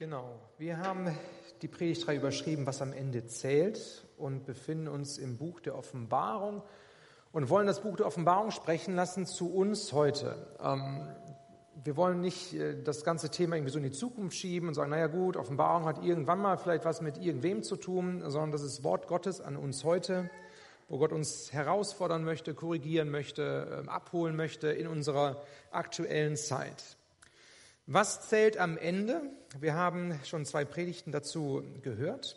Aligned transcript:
Genau, 0.00 0.40
wir 0.56 0.78
haben 0.78 1.14
die 1.60 1.68
Predigtreihe 1.68 2.16
überschrieben, 2.16 2.64
was 2.64 2.80
am 2.80 2.94
Ende 2.94 3.26
zählt 3.26 4.06
und 4.16 4.46
befinden 4.46 4.88
uns 4.88 5.18
im 5.18 5.36
Buch 5.36 5.60
der 5.60 5.76
Offenbarung 5.76 6.62
und 7.32 7.50
wollen 7.50 7.66
das 7.66 7.82
Buch 7.82 7.96
der 7.96 8.06
Offenbarung 8.06 8.50
sprechen 8.50 8.94
lassen 8.94 9.26
zu 9.26 9.54
uns 9.54 9.92
heute. 9.92 10.56
Ähm, 10.58 11.06
wir 11.84 11.98
wollen 11.98 12.22
nicht 12.22 12.54
äh, 12.54 12.82
das 12.82 13.04
ganze 13.04 13.28
Thema 13.28 13.56
irgendwie 13.56 13.72
so 13.72 13.76
in 13.76 13.84
die 13.84 13.90
Zukunft 13.90 14.38
schieben 14.38 14.68
und 14.68 14.74
sagen, 14.74 14.88
naja 14.88 15.06
gut, 15.06 15.36
Offenbarung 15.36 15.84
hat 15.84 16.02
irgendwann 16.02 16.38
mal 16.38 16.56
vielleicht 16.56 16.86
was 16.86 17.02
mit 17.02 17.18
irgendwem 17.18 17.62
zu 17.62 17.76
tun, 17.76 18.22
sondern 18.22 18.52
das 18.52 18.62
ist 18.62 18.82
Wort 18.82 19.06
Gottes 19.06 19.42
an 19.42 19.54
uns 19.54 19.84
heute, 19.84 20.30
wo 20.88 20.96
Gott 20.96 21.12
uns 21.12 21.52
herausfordern 21.52 22.24
möchte, 22.24 22.54
korrigieren 22.54 23.10
möchte, 23.10 23.82
ähm, 23.82 23.90
abholen 23.90 24.34
möchte 24.34 24.68
in 24.68 24.86
unserer 24.86 25.42
aktuellen 25.70 26.36
Zeit. 26.36 26.96
Was 27.92 28.28
zählt 28.28 28.56
am 28.56 28.78
Ende? 28.78 29.20
Wir 29.58 29.74
haben 29.74 30.14
schon 30.24 30.46
zwei 30.46 30.64
Predigten 30.64 31.10
dazu 31.10 31.64
gehört. 31.82 32.36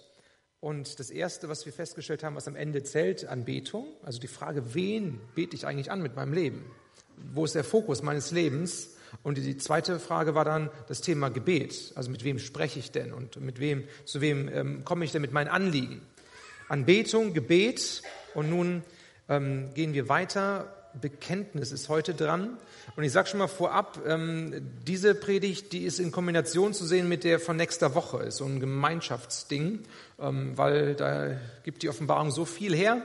Und 0.60 1.00
das 1.00 1.12
Erste, 1.12 1.48
was 1.48 1.68
wir 1.68 1.72
festgestellt 1.72 2.24
haben, 2.24 2.36
was 2.36 2.48
am 2.48 2.56
Ende 2.56 2.82
zählt, 2.82 3.28
Anbetung. 3.28 3.86
Also 4.02 4.20
die 4.20 4.28
Frage, 4.28 4.74
wen 4.74 5.22
bete 5.36 5.56
ich 5.56 5.68
eigentlich 5.68 5.92
an 5.92 6.02
mit 6.02 6.16
meinem 6.16 6.34
Leben? 6.34 6.66
Wo 7.36 7.46
ist 7.46 7.54
der 7.54 7.64
Fokus 7.64 8.02
meines 8.02 8.32
Lebens? 8.32 8.96
Und 9.22 9.38
die 9.38 9.56
zweite 9.58 10.00
Frage 10.00 10.34
war 10.34 10.44
dann 10.44 10.72
das 10.88 11.02
Thema 11.02 11.30
Gebet. 11.30 11.92
Also 11.94 12.10
mit 12.10 12.24
wem 12.24 12.40
spreche 12.40 12.80
ich 12.80 12.90
denn 12.90 13.14
und 13.14 13.40
mit 13.40 13.60
wem, 13.60 13.84
zu 14.06 14.22
wem 14.22 14.50
ähm, 14.50 14.84
komme 14.84 15.06
ich 15.06 15.12
denn 15.12 15.22
mit 15.22 15.34
meinen 15.34 15.50
Anliegen? 15.50 16.02
Anbetung, 16.68 17.36
Gebet. 17.36 18.02
Und 18.34 18.50
nun 18.50 18.82
ähm, 19.30 19.72
gehen 19.76 19.94
wir 19.94 20.10
weiter 20.10 20.83
Bekenntnis 21.00 21.72
ist 21.72 21.90
heute 21.90 22.14
dran. 22.14 22.58
Und 22.96 23.04
ich 23.04 23.12
sage 23.12 23.28
schon 23.28 23.40
mal 23.40 23.48
vorab, 23.48 24.00
ähm, 24.06 24.72
diese 24.86 25.16
Predigt, 25.16 25.74
die 25.74 25.84
ist 25.84 26.00
in 26.00 26.12
Kombination 26.12 26.74
zu 26.74 26.86
sehen 26.86 27.08
mit 27.08 27.24
der 27.24 27.40
von 27.40 27.58
nächster 27.58 27.96
Woche, 27.96 28.24
ist 28.24 28.38
so 28.38 28.46
ein 28.46 28.60
Gemeinschaftsding, 28.60 29.80
ähm, 30.20 30.58
weil 30.58 30.96
da 30.96 31.38
gibt 31.64 31.84
die 31.84 31.90
Offenbarung 31.90 32.32
so 32.32 32.46
viel 32.46 32.76
her. 32.76 33.02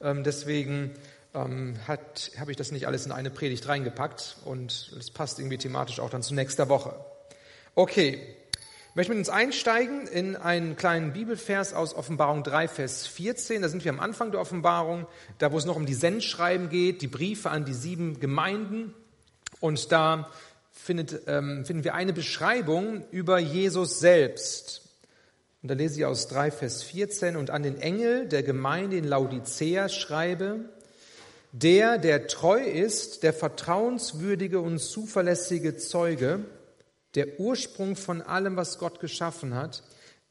Ähm, 0.00 0.24
deswegen 0.24 0.92
ähm, 1.34 1.76
habe 1.86 2.50
ich 2.50 2.56
das 2.56 2.72
nicht 2.72 2.86
alles 2.86 3.06
in 3.06 3.12
eine 3.12 3.30
Predigt 3.30 3.68
reingepackt 3.68 4.36
und 4.44 4.92
es 4.98 5.10
passt 5.10 5.38
irgendwie 5.38 5.58
thematisch 5.58 6.00
auch 6.00 6.10
dann 6.10 6.22
zu 6.22 6.34
nächster 6.34 6.68
Woche. 6.68 6.94
Okay, 7.74 8.18
ich 8.90 8.96
möchte 8.96 9.12
mit 9.12 9.20
uns 9.20 9.28
einsteigen 9.28 10.08
in 10.08 10.34
einen 10.34 10.74
kleinen 10.74 11.12
Bibelvers 11.12 11.74
aus 11.74 11.94
Offenbarung 11.94 12.42
3, 12.42 12.66
Vers 12.66 13.06
14. 13.06 13.62
Da 13.62 13.68
sind 13.68 13.84
wir 13.84 13.92
am 13.92 14.00
Anfang 14.00 14.32
der 14.32 14.40
Offenbarung, 14.40 15.06
da 15.38 15.52
wo 15.52 15.58
es 15.58 15.64
noch 15.64 15.76
um 15.76 15.86
die 15.86 15.94
Sendschreiben 15.94 16.70
geht, 16.70 17.00
die 17.00 17.06
Briefe 17.06 17.50
an 17.50 17.64
die 17.64 17.72
sieben 17.72 18.18
Gemeinden. 18.18 18.92
Und 19.60 19.92
da 19.92 20.28
findet, 20.72 21.20
ähm, 21.28 21.64
finden 21.64 21.84
wir 21.84 21.94
eine 21.94 22.12
Beschreibung 22.12 23.04
über 23.12 23.38
Jesus 23.38 24.00
selbst. 24.00 24.82
Und 25.62 25.70
da 25.70 25.76
lese 25.76 26.00
ich 26.00 26.04
aus 26.04 26.26
3, 26.26 26.50
Vers 26.50 26.82
14, 26.82 27.36
und 27.36 27.50
an 27.50 27.62
den 27.62 27.80
Engel 27.80 28.26
der 28.26 28.42
Gemeinde 28.42 28.96
in 28.96 29.04
Laodicea 29.04 29.88
schreibe, 29.88 30.64
der, 31.52 31.96
der 31.96 32.26
treu 32.26 32.60
ist, 32.60 33.22
der 33.22 33.34
vertrauenswürdige 33.34 34.58
und 34.58 34.80
zuverlässige 34.80 35.76
Zeuge, 35.76 36.40
der 37.14 37.40
Ursprung 37.40 37.96
von 37.96 38.22
allem, 38.22 38.56
was 38.56 38.78
Gott 38.78 39.00
geschaffen 39.00 39.54
hat, 39.54 39.82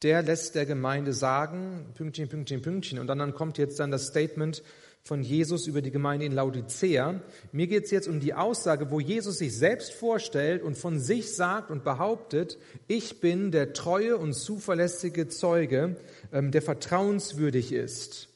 der 0.02 0.22
lässt 0.22 0.56
der 0.56 0.66
Gemeinde 0.66 1.14
sagen, 1.14 1.86
Pünktchen, 1.96 2.30
Pünktchen, 2.30 2.62
Pünktchen. 2.62 3.00
Und 3.00 3.08
dann 3.08 3.34
kommt 3.34 3.58
jetzt 3.58 3.80
dann 3.80 3.92
das 3.92 4.08
Statement 4.08 4.64
von 5.04 5.24
Jesus 5.24 5.68
über 5.68 5.82
die 5.82 5.92
Gemeinde 5.92 6.26
in 6.26 6.34
Laodicea. 6.34 7.22
Mir 7.52 7.68
geht 7.68 7.86
es 7.86 7.92
jetzt 7.92 8.08
um 8.08 8.20
die 8.20 8.34
Aussage, 8.34 8.92
wo 8.92 9.00
Jesus 9.00 9.40
sich 9.40 9.58
selbst 9.58 9.94
vorstellt 9.94 10.62
und 10.62 10.78
von 10.78 11.00
sich 11.00 11.36
sagt 11.36 11.72
und 11.72 11.84
behauptet, 11.84 12.58
ich 12.88 13.20
bin 13.20 13.52
der 13.52 13.74
treue 13.74 14.18
und 14.18 14.34
zuverlässige 14.34 15.28
Zeuge, 15.28 15.98
ähm, 16.32 16.52
der 16.52 16.62
vertrauenswürdig 16.62 17.74
ist. 17.74 18.29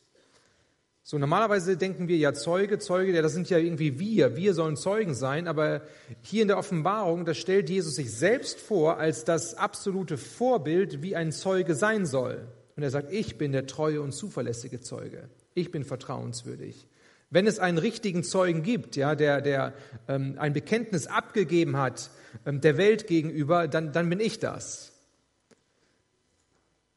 So, 1.14 1.20
normalerweise 1.20 1.78
denken 1.78 2.08
wir 2.08 2.18
ja 2.18 2.34
Zeuge, 2.34 2.80
Zeuge, 2.80 3.14
ja, 3.14 3.22
das 3.22 3.34
sind 3.34 3.48
ja 3.48 3.60
irgendwie 3.60 4.00
wir, 4.00 4.36
wir 4.36 4.56
sollen 4.56 4.76
Zeugen 4.76 5.14
sein, 5.14 5.48
aber 5.48 5.84
hier 6.24 6.42
in 6.42 6.48
der 6.48 6.58
Offenbarung, 6.58 7.24
da 7.24 7.36
stellt 7.36 7.70
Jesus 7.70 7.94
sich 7.94 8.12
selbst 8.12 8.60
vor 8.60 8.98
als 8.98 9.24
das 9.24 9.54
absolute 9.54 10.18
Vorbild, 10.18 11.04
wie 11.04 11.16
ein 11.16 11.32
Zeuge 11.32 11.76
sein 11.76 12.08
soll. 12.08 12.48
Und 12.76 12.82
er 12.82 12.90
sagt, 12.90 13.14
ich 13.14 13.38
bin 13.38 13.52
der 13.52 13.68
treue 13.68 14.02
und 14.02 14.12
zuverlässige 14.12 14.82
Zeuge. 14.82 15.30
Ich 15.54 15.70
bin 15.70 15.84
vertrauenswürdig. 15.84 16.88
Wenn 17.30 17.46
es 17.46 17.60
einen 17.60 17.78
richtigen 17.78 18.24
Zeugen 18.24 18.64
gibt, 18.64 18.96
ja, 18.96 19.14
der, 19.14 19.42
der 19.42 19.76
ähm, 20.08 20.38
ein 20.40 20.54
Bekenntnis 20.54 21.06
abgegeben 21.06 21.78
hat 21.78 22.10
ähm, 22.48 22.60
der 22.60 22.76
Welt 22.78 23.06
gegenüber, 23.06 23.68
dann, 23.68 23.92
dann 23.92 24.10
bin 24.10 24.20
ich 24.20 24.40
das. 24.40 24.94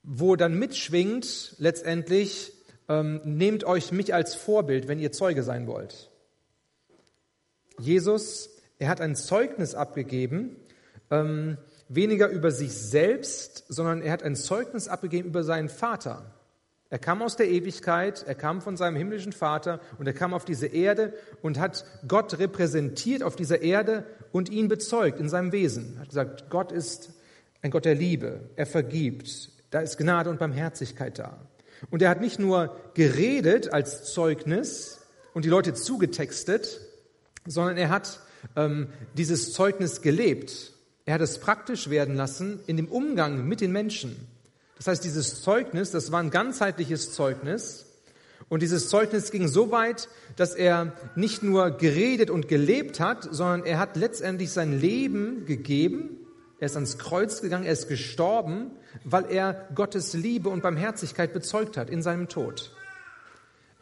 Wo 0.03 0.37
dann 0.37 0.59
mitschwingt 0.59 1.57
letztendlich 1.59 2.56
ähm, 2.89 3.21
nehmt 3.25 3.65
euch 3.65 3.93
mich 3.93 4.15
als 4.15 4.35
Vorbild, 4.35 4.89
wenn 4.89 4.99
ihr 4.99 5.13
Zeuge 5.13 5.43
sein 5.43 5.67
wollt. 5.67 6.11
Jesus, 7.79 8.51
er 8.79 8.89
hat 8.89 9.01
ein 9.01 9.17
Zeugnis 9.17 9.75
abgegeben, 9.75 10.57
ähm, 11.11 11.59
weniger 11.89 12.29
über 12.29 12.51
sich 12.51 12.73
selbst, 12.73 13.65
sondern 13.69 14.03
er 14.03 14.13
hat 14.13 14.23
ein 14.23 14.37
Zeugnis 14.37 14.89
abgegeben 14.89 15.29
über 15.29 15.45
seinen 15.45 15.69
Vater. 15.69 16.33
Er 16.89 16.99
kam 16.99 17.21
aus 17.21 17.37
der 17.37 17.49
Ewigkeit, 17.49 18.25
er 18.27 18.37
kam 18.37 18.61
von 18.63 18.77
seinem 18.77 18.97
himmlischen 18.97 19.33
Vater 19.33 19.81
und 19.99 20.07
er 20.07 20.13
kam 20.13 20.33
auf 20.33 20.45
diese 20.45 20.69
Erde 20.69 21.13
und 21.43 21.59
hat 21.59 21.85
Gott 22.07 22.39
repräsentiert 22.39 23.23
auf 23.23 23.35
dieser 23.35 23.61
Erde 23.63 24.05
und 24.31 24.51
ihn 24.51 24.69
bezeugt 24.69 25.19
in 25.19 25.29
seinem 25.29 25.51
Wesen. 25.51 25.95
Er 25.97 26.01
hat 26.03 26.09
gesagt, 26.09 26.51
Gott 26.51 26.71
ist 26.71 27.13
ein 27.63 27.73
Gott 27.73 27.85
der 27.85 27.97
Liebe, 27.97 28.51
er 28.55 28.67
vergibt, 28.67 29.51
da 29.71 29.81
ist 29.81 29.99
Gnade 29.99 30.31
und 30.31 30.39
Barmherzigkeit 30.39 31.19
da. 31.19 31.39
Und 31.91 32.03
er 32.03 32.11
hat 32.11 32.21
nicht 32.21 32.39
nur 32.39 32.77
geredet 32.95 33.73
als 33.73 34.13
Zeugnis 34.13 35.01
und 35.35 35.45
die 35.45 35.49
Leute 35.49 35.75
zugetextet, 35.75 36.81
sondern 37.47 37.77
er 37.77 37.91
hat 37.91 38.21
ähm, 38.57 38.89
dieses 39.15 39.53
Zeugnis 39.53 40.03
gelebt. 40.03 40.73
Er 41.05 41.15
hat 41.15 41.21
es 41.21 41.39
praktisch 41.39 41.91
werden 41.91 42.17
lassen 42.17 42.61
in 42.67 42.77
dem 42.77 42.89
Umgang 42.89 43.47
mit 43.47 43.61
den 43.61 43.73
Menschen. 43.73 44.17
Das 44.77 44.89
heißt, 44.89 45.05
dieses 45.05 45.43
Zeugnis, 45.43 45.91
das 45.91 46.13
war 46.13 46.21
ein 46.21 46.31
ganzheitliches 46.31 47.13
Zeugnis. 47.13 47.87
Und 48.49 48.63
dieses 48.63 48.89
Zeugnis 48.89 49.31
ging 49.31 49.49
so 49.49 49.71
weit, 49.71 50.09
dass 50.37 50.55
er 50.55 50.93
nicht 51.15 51.43
nur 51.43 51.71
geredet 51.71 52.31
und 52.31 52.49
gelebt 52.49 53.01
hat, 53.01 53.27
sondern 53.31 53.65
er 53.65 53.79
hat 53.79 53.97
letztendlich 53.97 54.51
sein 54.51 54.79
Leben 54.79 55.47
gegeben 55.47 56.26
er 56.59 56.67
ist 56.67 56.75
ans 56.75 56.99
Kreuz 56.99 57.43
gegangen, 57.43 57.65
er 57.65 57.73
ist 57.73 57.89
gestorben, 57.89 58.71
weil 59.05 59.27
er 59.31 59.69
Gottes 59.75 60.15
Liebe 60.15 60.49
und 60.49 60.63
Barmherzigkeit 60.63 61.33
bezeugt 61.33 61.77
hat 61.77 61.91
in 61.91 62.03
seinem 62.03 62.29
Tod. 62.29 62.73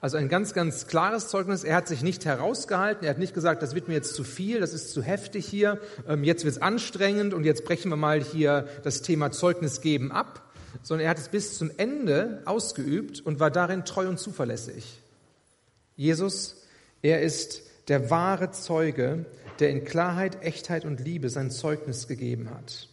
Also 0.00 0.18
ein 0.18 0.28
ganz, 0.28 0.52
ganz 0.52 0.86
klares 0.86 1.28
Zeugnis. 1.28 1.64
Er 1.64 1.76
hat 1.76 1.88
sich 1.88 2.02
nicht 2.02 2.26
herausgehalten. 2.26 3.04
Er 3.04 3.10
hat 3.10 3.18
nicht 3.18 3.32
gesagt, 3.32 3.62
das 3.62 3.74
wird 3.74 3.88
mir 3.88 3.94
jetzt 3.94 4.14
zu 4.14 4.22
viel, 4.22 4.60
das 4.60 4.74
ist 4.74 4.90
zu 4.90 5.02
heftig 5.02 5.46
hier, 5.46 5.80
ähm, 6.06 6.24
jetzt 6.24 6.44
wird 6.44 6.56
es 6.56 6.60
anstrengend 6.60 7.32
und 7.32 7.44
jetzt 7.44 7.64
brechen 7.64 7.90
wir 7.90 7.96
mal 7.96 8.20
hier 8.20 8.68
das 8.82 9.00
Thema 9.00 9.30
Zeugnis 9.30 9.80
geben 9.80 10.12
ab, 10.12 10.52
sondern 10.82 11.06
er 11.06 11.10
hat 11.10 11.18
es 11.18 11.30
bis 11.30 11.56
zum 11.56 11.70
Ende 11.78 12.42
ausgeübt 12.44 13.20
und 13.20 13.40
war 13.40 13.50
darin 13.50 13.86
treu 13.86 14.06
und 14.06 14.18
zuverlässig. 14.18 15.00
Jesus, 15.96 16.66
er 17.00 17.22
ist 17.22 17.62
der 17.88 18.10
wahre 18.10 18.50
Zeuge 18.50 19.26
der 19.60 19.70
in 19.70 19.84
Klarheit, 19.84 20.42
Echtheit 20.42 20.84
und 20.84 21.00
Liebe 21.00 21.30
sein 21.30 21.50
Zeugnis 21.50 22.08
gegeben 22.08 22.50
hat. 22.50 22.88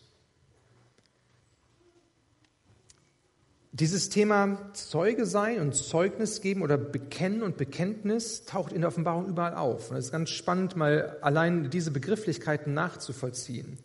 Dieses 3.74 4.10
Thema 4.10 4.70
Zeuge 4.74 5.26
sein 5.26 5.60
und 5.62 5.74
Zeugnis 5.74 6.42
geben 6.42 6.62
oder 6.62 6.78
Bekennen 6.78 7.42
und 7.42 7.56
Bekenntnis 7.56 8.44
taucht 8.44 8.74
in 8.74 8.82
der 8.82 8.90
Offenbarung 8.90 9.28
überall 9.28 9.56
auf. 9.56 9.92
Und 9.92 9.98
es 9.98 10.06
ist 10.06 10.12
ganz 10.12 10.30
spannend, 10.30 10.76
mal 10.76 11.18
allein 11.22 11.70
diese 11.70 11.92
Begrifflichkeiten 11.92 12.74
nachzuvollziehen. 12.74 13.78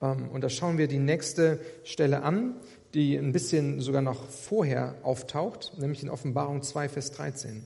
Ähm, 0.00 0.30
und 0.30 0.40
da 0.40 0.48
schauen 0.48 0.78
wir 0.78 0.88
die 0.88 0.98
nächste 0.98 1.60
Stelle 1.84 2.22
an, 2.22 2.54
die 2.94 3.14
ein 3.14 3.32
bisschen 3.32 3.80
sogar 3.80 4.00
noch 4.00 4.26
vorher 4.26 4.94
auftaucht, 5.02 5.74
nämlich 5.76 6.02
in 6.02 6.08
Offenbarung 6.08 6.62
2, 6.62 6.88
Vers 6.88 7.12
13. 7.12 7.62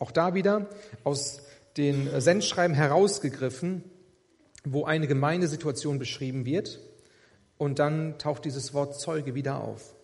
Auch 0.00 0.10
da 0.10 0.34
wieder 0.34 0.66
aus 1.04 1.42
den 1.76 2.20
Sendschreiben 2.20 2.74
herausgegriffen, 2.74 3.84
wo 4.64 4.84
eine 4.84 5.06
Gemeindesituation 5.06 5.98
beschrieben 5.98 6.46
wird. 6.46 6.80
Und 7.58 7.78
dann 7.78 8.18
taucht 8.18 8.46
dieses 8.46 8.72
Wort 8.72 8.98
Zeuge 8.98 9.34
wieder 9.34 9.62
auf. 9.62 9.94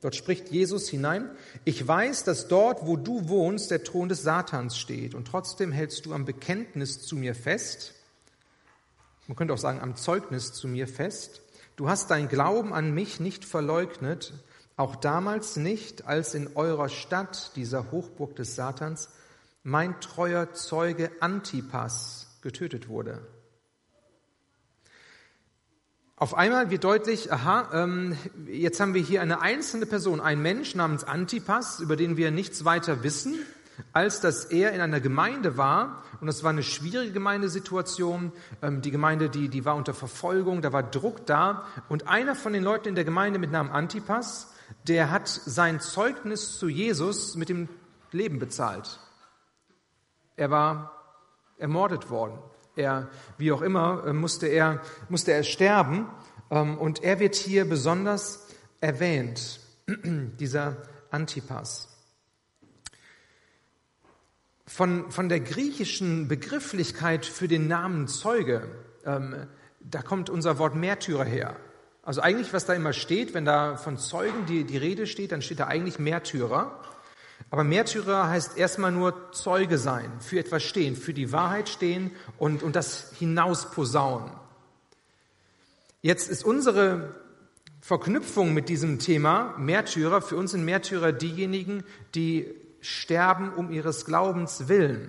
Dort 0.00 0.14
spricht 0.14 0.50
Jesus 0.50 0.88
hinein, 0.88 1.28
ich 1.64 1.86
weiß, 1.86 2.24
dass 2.24 2.46
dort, 2.46 2.86
wo 2.86 2.96
du 2.96 3.28
wohnst, 3.28 3.72
der 3.72 3.82
Thron 3.82 4.08
des 4.08 4.22
Satans 4.22 4.78
steht. 4.78 5.14
Und 5.16 5.26
trotzdem 5.26 5.72
hältst 5.72 6.06
du 6.06 6.14
am 6.14 6.24
Bekenntnis 6.24 7.00
zu 7.00 7.16
mir 7.16 7.34
fest. 7.34 7.94
Man 9.26 9.36
könnte 9.36 9.52
auch 9.52 9.58
sagen, 9.58 9.80
am 9.80 9.96
Zeugnis 9.96 10.52
zu 10.52 10.68
mir 10.68 10.86
fest. 10.86 11.42
Du 11.74 11.88
hast 11.88 12.10
dein 12.10 12.28
Glauben 12.28 12.72
an 12.72 12.94
mich 12.94 13.18
nicht 13.18 13.44
verleugnet, 13.44 14.32
auch 14.76 14.94
damals 14.94 15.56
nicht, 15.56 16.06
als 16.06 16.34
in 16.34 16.56
eurer 16.56 16.88
Stadt, 16.88 17.50
dieser 17.56 17.90
Hochburg 17.90 18.36
des 18.36 18.54
Satans, 18.54 19.10
mein 19.62 20.00
treuer 20.00 20.52
Zeuge 20.52 21.10
Antipas 21.20 22.38
getötet 22.42 22.88
wurde. 22.88 23.26
Auf 26.16 26.34
einmal 26.34 26.70
wird 26.70 26.84
deutlich, 26.84 27.32
aha, 27.32 27.70
ähm, 27.72 28.16
jetzt 28.46 28.78
haben 28.78 28.92
wir 28.92 29.00
hier 29.00 29.22
eine 29.22 29.40
einzelne 29.40 29.86
Person, 29.86 30.20
ein 30.20 30.42
Mensch 30.42 30.74
namens 30.74 31.02
Antipas, 31.04 31.80
über 31.80 31.96
den 31.96 32.18
wir 32.18 32.30
nichts 32.30 32.66
weiter 32.66 33.02
wissen, 33.02 33.38
als 33.94 34.20
dass 34.20 34.44
er 34.44 34.72
in 34.72 34.82
einer 34.82 35.00
Gemeinde 35.00 35.56
war. 35.56 36.02
Und 36.20 36.26
das 36.26 36.44
war 36.44 36.50
eine 36.50 36.62
schwierige 36.62 37.12
Gemeindesituation. 37.12 38.32
Ähm, 38.60 38.82
die 38.82 38.90
Gemeinde, 38.90 39.30
die, 39.30 39.48
die 39.48 39.64
war 39.64 39.76
unter 39.76 39.94
Verfolgung, 39.94 40.60
da 40.60 40.74
war 40.74 40.82
Druck 40.82 41.24
da. 41.24 41.64
Und 41.88 42.06
einer 42.06 42.34
von 42.34 42.52
den 42.52 42.62
Leuten 42.62 42.88
in 42.88 42.94
der 42.96 43.04
Gemeinde 43.04 43.38
mit 43.38 43.50
Namen 43.50 43.70
Antipas, 43.70 44.52
der 44.86 45.10
hat 45.10 45.26
sein 45.26 45.80
Zeugnis 45.80 46.58
zu 46.58 46.68
Jesus 46.68 47.34
mit 47.34 47.48
dem 47.48 47.70
Leben 48.12 48.38
bezahlt. 48.38 49.00
Er 50.40 50.50
war 50.50 50.90
ermordet 51.58 52.08
worden. 52.08 52.38
Er, 52.74 53.10
wie 53.36 53.52
auch 53.52 53.60
immer, 53.60 54.06
äh, 54.06 54.14
musste 54.14 54.46
er, 54.46 54.80
musste 55.10 55.32
er 55.32 55.42
sterben. 55.42 56.08
Ähm, 56.50 56.78
und 56.78 57.04
er 57.04 57.20
wird 57.20 57.34
hier 57.34 57.68
besonders 57.68 58.48
erwähnt, 58.80 59.60
dieser 59.86 60.78
Antipas. 61.10 61.94
Von, 64.66 65.10
von 65.10 65.28
der 65.28 65.40
griechischen 65.40 66.26
Begrifflichkeit 66.26 67.26
für 67.26 67.46
den 67.46 67.68
Namen 67.68 68.08
Zeuge, 68.08 68.62
ähm, 69.04 69.46
da 69.80 70.00
kommt 70.00 70.30
unser 70.30 70.58
Wort 70.58 70.74
Märtyrer 70.74 71.24
her. 71.24 71.56
Also 72.02 72.22
eigentlich, 72.22 72.54
was 72.54 72.64
da 72.64 72.72
immer 72.72 72.94
steht, 72.94 73.34
wenn 73.34 73.44
da 73.44 73.76
von 73.76 73.98
Zeugen 73.98 74.46
die, 74.46 74.64
die 74.64 74.78
Rede 74.78 75.06
steht, 75.06 75.32
dann 75.32 75.42
steht 75.42 75.60
da 75.60 75.66
eigentlich 75.66 75.98
Märtyrer. 75.98 76.80
Aber 77.50 77.64
Märtyrer 77.64 78.28
heißt 78.28 78.56
erstmal 78.56 78.92
nur 78.92 79.32
Zeuge 79.32 79.76
sein, 79.76 80.12
für 80.20 80.38
etwas 80.38 80.62
stehen, 80.62 80.94
für 80.94 81.12
die 81.12 81.32
Wahrheit 81.32 81.68
stehen 81.68 82.12
und, 82.38 82.62
und 82.62 82.76
das 82.76 83.12
hinausposaunen. 83.18 84.30
Jetzt 86.00 86.30
ist 86.30 86.44
unsere 86.44 87.14
Verknüpfung 87.80 88.54
mit 88.54 88.68
diesem 88.68 89.00
Thema 89.00 89.54
Märtyrer, 89.58 90.22
für 90.22 90.36
uns 90.36 90.52
sind 90.52 90.64
Märtyrer 90.64 91.12
diejenigen, 91.12 91.82
die 92.14 92.54
sterben 92.80 93.52
um 93.52 93.72
ihres 93.72 94.04
Glaubens 94.04 94.68
willen. 94.68 95.08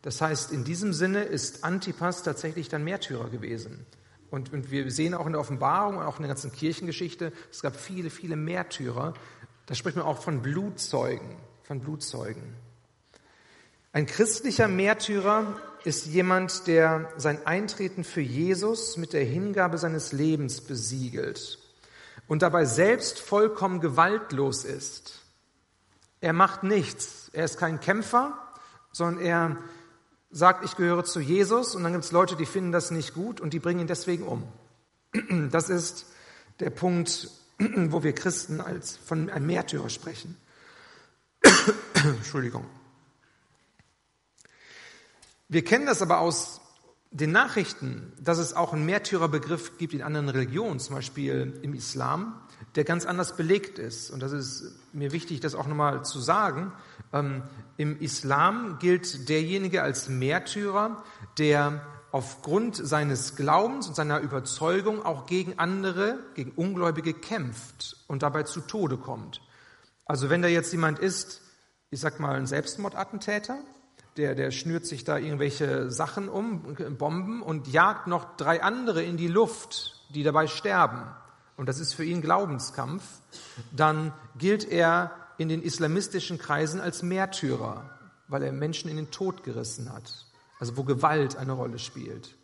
Das 0.00 0.20
heißt, 0.20 0.50
in 0.50 0.64
diesem 0.64 0.94
Sinne 0.94 1.22
ist 1.22 1.62
Antipas 1.62 2.22
tatsächlich 2.22 2.68
dann 2.68 2.84
Märtyrer 2.84 3.28
gewesen. 3.28 3.86
Und, 4.30 4.52
und 4.52 4.70
wir 4.70 4.90
sehen 4.90 5.12
auch 5.12 5.26
in 5.26 5.32
der 5.32 5.40
Offenbarung 5.40 5.98
und 5.98 6.04
auch 6.04 6.16
in 6.16 6.22
der 6.22 6.28
ganzen 6.28 6.52
Kirchengeschichte, 6.52 7.32
es 7.50 7.60
gab 7.60 7.76
viele, 7.76 8.08
viele 8.08 8.34
Märtyrer. 8.34 9.12
Da 9.66 9.74
spricht 9.74 9.96
man 9.96 10.06
auch 10.06 10.22
von 10.22 10.40
Blutzeugen 10.40 11.36
von 11.64 11.80
Blutzeugen. 11.80 12.42
Ein 13.92 14.06
christlicher 14.06 14.68
Märtyrer 14.68 15.60
ist 15.84 16.06
jemand, 16.06 16.66
der 16.66 17.12
sein 17.16 17.46
Eintreten 17.46 18.04
für 18.04 18.20
Jesus 18.20 18.96
mit 18.96 19.12
der 19.12 19.24
Hingabe 19.24 19.78
seines 19.78 20.12
Lebens 20.12 20.60
besiegelt 20.60 21.58
und 22.28 22.42
dabei 22.42 22.64
selbst 22.64 23.18
vollkommen 23.20 23.80
gewaltlos 23.80 24.64
ist. 24.64 25.20
Er 26.20 26.32
macht 26.32 26.62
nichts. 26.62 27.30
Er 27.32 27.44
ist 27.44 27.58
kein 27.58 27.80
Kämpfer, 27.80 28.38
sondern 28.92 29.24
er 29.24 29.56
sagt, 30.30 30.64
ich 30.64 30.76
gehöre 30.76 31.04
zu 31.04 31.20
Jesus 31.20 31.74
und 31.74 31.82
dann 31.82 31.92
gibt 31.92 32.04
es 32.04 32.12
Leute, 32.12 32.36
die 32.36 32.46
finden 32.46 32.72
das 32.72 32.90
nicht 32.90 33.12
gut 33.12 33.40
und 33.40 33.52
die 33.52 33.58
bringen 33.58 33.80
ihn 33.80 33.86
deswegen 33.86 34.24
um. 34.24 34.44
Das 35.50 35.68
ist 35.68 36.06
der 36.60 36.70
Punkt, 36.70 37.28
wo 37.58 38.02
wir 38.02 38.14
Christen 38.14 38.60
als 38.60 38.96
von 38.96 39.28
einem 39.28 39.46
Märtyrer 39.46 39.90
sprechen. 39.90 40.36
Entschuldigung. 42.18 42.66
Wir 45.48 45.64
kennen 45.64 45.86
das 45.86 46.02
aber 46.02 46.20
aus 46.20 46.60
den 47.10 47.30
Nachrichten, 47.30 48.12
dass 48.18 48.38
es 48.38 48.54
auch 48.54 48.72
einen 48.72 48.86
Märtyrerbegriff 48.86 49.76
gibt 49.76 49.92
in 49.92 50.02
anderen 50.02 50.30
Religionen, 50.30 50.80
zum 50.80 50.96
Beispiel 50.96 51.58
im 51.62 51.74
Islam, 51.74 52.40
der 52.74 52.84
ganz 52.84 53.04
anders 53.04 53.36
belegt 53.36 53.78
ist. 53.78 54.10
Und 54.10 54.20
das 54.20 54.32
ist 54.32 54.74
mir 54.94 55.12
wichtig, 55.12 55.40
das 55.40 55.54
auch 55.54 55.66
nochmal 55.66 56.04
zu 56.04 56.20
sagen. 56.20 56.72
Ähm, 57.12 57.42
Im 57.76 58.00
Islam 58.00 58.78
gilt 58.78 59.28
derjenige 59.28 59.82
als 59.82 60.08
Märtyrer, 60.08 61.04
der 61.36 61.86
aufgrund 62.12 62.76
seines 62.76 63.36
Glaubens 63.36 63.88
und 63.88 63.94
seiner 63.94 64.20
Überzeugung 64.20 65.04
auch 65.04 65.26
gegen 65.26 65.58
andere, 65.58 66.18
gegen 66.34 66.52
Ungläubige 66.52 67.12
kämpft 67.12 67.96
und 68.06 68.22
dabei 68.22 68.44
zu 68.44 68.60
Tode 68.60 68.96
kommt. 68.96 69.42
Also 70.06 70.30
wenn 70.30 70.40
da 70.40 70.48
jetzt 70.48 70.72
jemand 70.72 70.98
ist, 70.98 71.41
ich 71.92 72.00
sag 72.00 72.18
mal 72.18 72.34
ein 72.34 72.46
Selbstmordattentäter, 72.46 73.58
der, 74.16 74.34
der 74.34 74.50
schnürt 74.50 74.86
sich 74.86 75.04
da 75.04 75.18
irgendwelche 75.18 75.90
Sachen 75.90 76.30
um, 76.30 76.74
Bomben 76.96 77.42
und 77.42 77.68
jagt 77.68 78.06
noch 78.06 78.36
drei 78.36 78.62
andere 78.62 79.02
in 79.02 79.18
die 79.18 79.28
Luft, 79.28 80.02
die 80.14 80.22
dabei 80.22 80.46
sterben. 80.46 81.02
Und 81.58 81.68
das 81.68 81.78
ist 81.78 81.92
für 81.92 82.04
ihn 82.04 82.22
Glaubenskampf. 82.22 83.02
Dann 83.76 84.14
gilt 84.38 84.66
er 84.66 85.12
in 85.36 85.50
den 85.50 85.62
islamistischen 85.62 86.38
Kreisen 86.38 86.80
als 86.80 87.02
Märtyrer, 87.02 87.90
weil 88.26 88.42
er 88.42 88.52
Menschen 88.52 88.90
in 88.90 88.96
den 88.96 89.10
Tod 89.10 89.44
gerissen 89.44 89.92
hat. 89.92 90.26
Also 90.58 90.78
wo 90.78 90.84
Gewalt 90.84 91.36
eine 91.36 91.52
Rolle 91.52 91.78
spielt. 91.78 92.36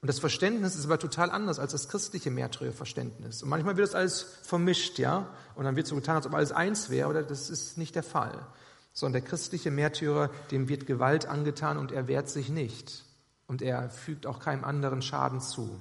Und 0.00 0.08
das 0.08 0.20
Verständnis 0.20 0.76
ist 0.76 0.84
aber 0.84 0.98
total 0.98 1.30
anders 1.30 1.58
als 1.58 1.72
das 1.72 1.88
christliche 1.88 2.30
Märtyrerverständnis. 2.30 3.42
Und 3.42 3.48
manchmal 3.48 3.76
wird 3.76 3.88
das 3.88 3.96
alles 3.96 4.22
vermischt, 4.42 5.00
ja? 5.00 5.28
Und 5.56 5.64
dann 5.64 5.74
wird 5.74 5.88
so 5.88 5.96
getan, 5.96 6.16
als 6.16 6.26
ob 6.26 6.34
alles 6.34 6.52
eins 6.52 6.88
wäre, 6.88 7.08
oder 7.08 7.22
das 7.24 7.50
ist 7.50 7.78
nicht 7.78 7.96
der 7.96 8.02
Fall. 8.04 8.46
Sondern 8.92 9.22
der 9.22 9.30
christliche 9.30 9.70
Märtyrer, 9.70 10.30
dem 10.50 10.68
wird 10.68 10.86
Gewalt 10.86 11.26
angetan 11.26 11.78
und 11.78 11.92
er 11.92 12.08
wehrt 12.08 12.28
sich 12.28 12.48
nicht. 12.48 13.04
Und 13.46 13.62
er 13.62 13.90
fügt 13.90 14.26
auch 14.26 14.38
keinem 14.38 14.64
anderen 14.64 15.02
Schaden 15.02 15.40
zu. 15.40 15.80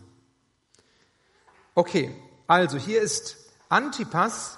Okay, 1.76 2.14
also 2.48 2.78
hier 2.78 3.02
ist 3.02 3.38
Antipas 3.70 4.58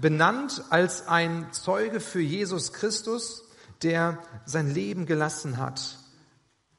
benannt 0.00 0.64
als 0.70 1.06
ein 1.06 1.52
Zeuge 1.52 2.00
für 2.00 2.20
Jesus 2.20 2.72
Christus, 2.72 3.44
der 3.82 4.18
sein 4.44 4.72
Leben 4.72 5.06
gelassen 5.06 5.58
hat 5.58 5.98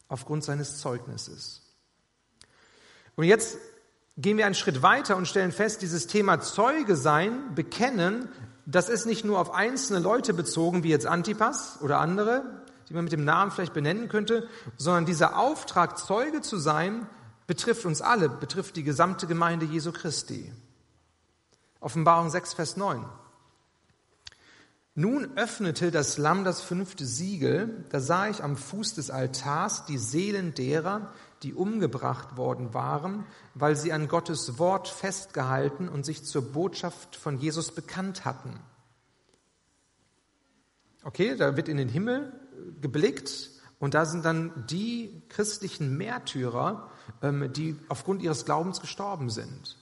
aufgrund 0.10 0.44
seines 0.44 0.80
Zeugnisses. 0.80 1.62
Und 3.16 3.25
jetzt 3.25 3.57
gehen 4.18 4.38
wir 4.38 4.45
einen 4.45 4.56
Schritt 4.56 4.81
weiter 4.81 5.16
und 5.16 5.27
stellen 5.27 5.51
fest, 5.51 5.81
dieses 5.81 6.07
Thema 6.07 6.42
Zeuge 6.42 6.95
sein, 6.95 7.56
bekennen, 7.56 8.27
das 8.69 8.88
ist 8.88 9.06
nicht 9.06 9.25
nur 9.25 9.39
auf 9.39 9.54
einzelne 9.54 10.00
Leute 10.00 10.33
bezogen, 10.33 10.83
wie 10.83 10.89
jetzt 10.89 11.07
Antipas 11.07 11.80
oder 11.81 12.00
andere, 12.00 12.44
die 12.88 12.94
man 12.94 13.04
mit 13.04 13.13
dem 13.13 13.25
Namen 13.25 13.51
vielleicht 13.51 13.74
benennen 13.74 14.10
könnte, 14.10 14.48
sondern 14.77 15.06
dieser 15.06 15.38
Auftrag, 15.38 15.98
Zeuge 15.98 16.42
zu 16.42 16.57
sein, 16.57 17.07
betrifft 17.48 17.86
uns 17.86 18.01
alle, 18.01 18.30
betrifft 18.30 18.75
die 18.75 18.83
gesamte 18.83 19.25
Gemeinde 19.25 19.66
Jesu 19.66 19.92
Christi. 19.92 20.51
Offenbarung 21.80 22.30
6, 22.30 22.54
Vers 22.54 22.78
9. 22.78 23.06
Nun 24.94 25.38
öffnete 25.38 25.92
das 25.92 26.18
Lamm 26.18 26.44
das 26.44 26.61
fünfte 26.61 27.06
Siegel, 27.06 27.85
da 27.90 27.99
sah 27.99 28.28
ich 28.28 28.44
am 28.44 28.56
Fuß 28.56 28.95
des 28.95 29.09
Altars 29.09 29.85
die 29.85 29.97
Seelen 29.97 30.54
derer, 30.54 31.14
die 31.44 31.54
umgebracht 31.54 32.38
worden 32.38 32.74
waren, 32.74 33.26
weil 33.54 33.76
sie 33.76 33.94
an 33.94 34.08
Gottes 34.08 34.60
Wort 34.60 34.88
festgehalten 34.88 35.88
und 35.90 36.06
sich 36.06 36.24
zur 36.26 36.52
Botschaft 36.52 37.16
von 37.16 37.38
Jesus 37.38 37.72
bekannt 37.72 38.26
hatten. 38.26 38.60
Okay, 41.04 41.36
da 41.36 41.56
wird 41.56 41.69
in 41.69 41.78
den 41.78 41.90
Himmel 41.90 42.34
geblickt 42.81 43.52
und 43.80 43.94
da 43.94 44.06
sind 44.06 44.26
dann 44.26 44.66
die 44.69 45.24
christlichen 45.30 45.98
Märtyrer, 45.98 46.90
ähm, 47.22 47.52
die 47.54 47.78
aufgrund 47.88 48.22
ihres 48.22 48.46
Glaubens 48.46 48.81
gestorben 48.81 49.30
sind. 49.30 49.79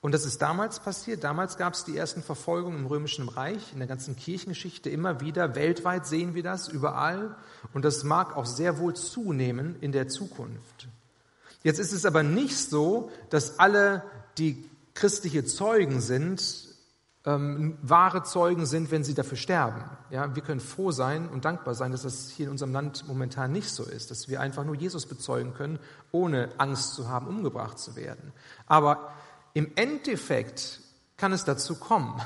Und 0.00 0.12
das 0.12 0.24
ist 0.24 0.40
damals 0.42 0.80
passiert. 0.80 1.24
Damals 1.24 1.56
gab 1.56 1.74
es 1.74 1.84
die 1.84 1.96
ersten 1.96 2.22
Verfolgungen 2.22 2.80
im 2.80 2.86
Römischen 2.86 3.28
Reich, 3.28 3.72
in 3.72 3.78
der 3.78 3.88
ganzen 3.88 4.14
Kirchengeschichte 4.14 4.90
immer 4.90 5.20
wieder. 5.20 5.54
Weltweit 5.54 6.06
sehen 6.06 6.34
wir 6.34 6.42
das 6.42 6.68
überall. 6.68 7.34
Und 7.72 7.84
das 7.84 8.04
mag 8.04 8.36
auch 8.36 8.46
sehr 8.46 8.78
wohl 8.78 8.94
zunehmen 8.94 9.76
in 9.80 9.92
der 9.92 10.08
Zukunft. 10.08 10.88
Jetzt 11.62 11.80
ist 11.80 11.92
es 11.92 12.04
aber 12.04 12.22
nicht 12.22 12.56
so, 12.56 13.10
dass 13.30 13.58
alle, 13.58 14.04
die 14.38 14.68
christliche 14.94 15.44
Zeugen 15.44 16.00
sind, 16.00 16.66
ähm, 17.24 17.76
wahre 17.82 18.22
Zeugen 18.22 18.66
sind, 18.66 18.92
wenn 18.92 19.02
sie 19.02 19.14
dafür 19.14 19.36
sterben. 19.36 19.82
Ja, 20.10 20.36
wir 20.36 20.42
können 20.42 20.60
froh 20.60 20.92
sein 20.92 21.28
und 21.28 21.44
dankbar 21.44 21.74
sein, 21.74 21.90
dass 21.90 22.02
das 22.02 22.30
hier 22.30 22.46
in 22.46 22.52
unserem 22.52 22.72
Land 22.72 23.08
momentan 23.08 23.50
nicht 23.50 23.70
so 23.70 23.82
ist, 23.82 24.12
dass 24.12 24.28
wir 24.28 24.40
einfach 24.40 24.64
nur 24.64 24.76
Jesus 24.76 25.06
bezeugen 25.06 25.52
können, 25.54 25.80
ohne 26.12 26.50
Angst 26.58 26.94
zu 26.94 27.08
haben, 27.08 27.26
umgebracht 27.26 27.80
zu 27.80 27.96
werden. 27.96 28.32
Aber 28.66 29.12
im 29.56 29.72
Endeffekt 29.74 30.82
kann 31.16 31.32
es 31.32 31.44
dazu 31.44 31.76
kommen. 31.76 32.20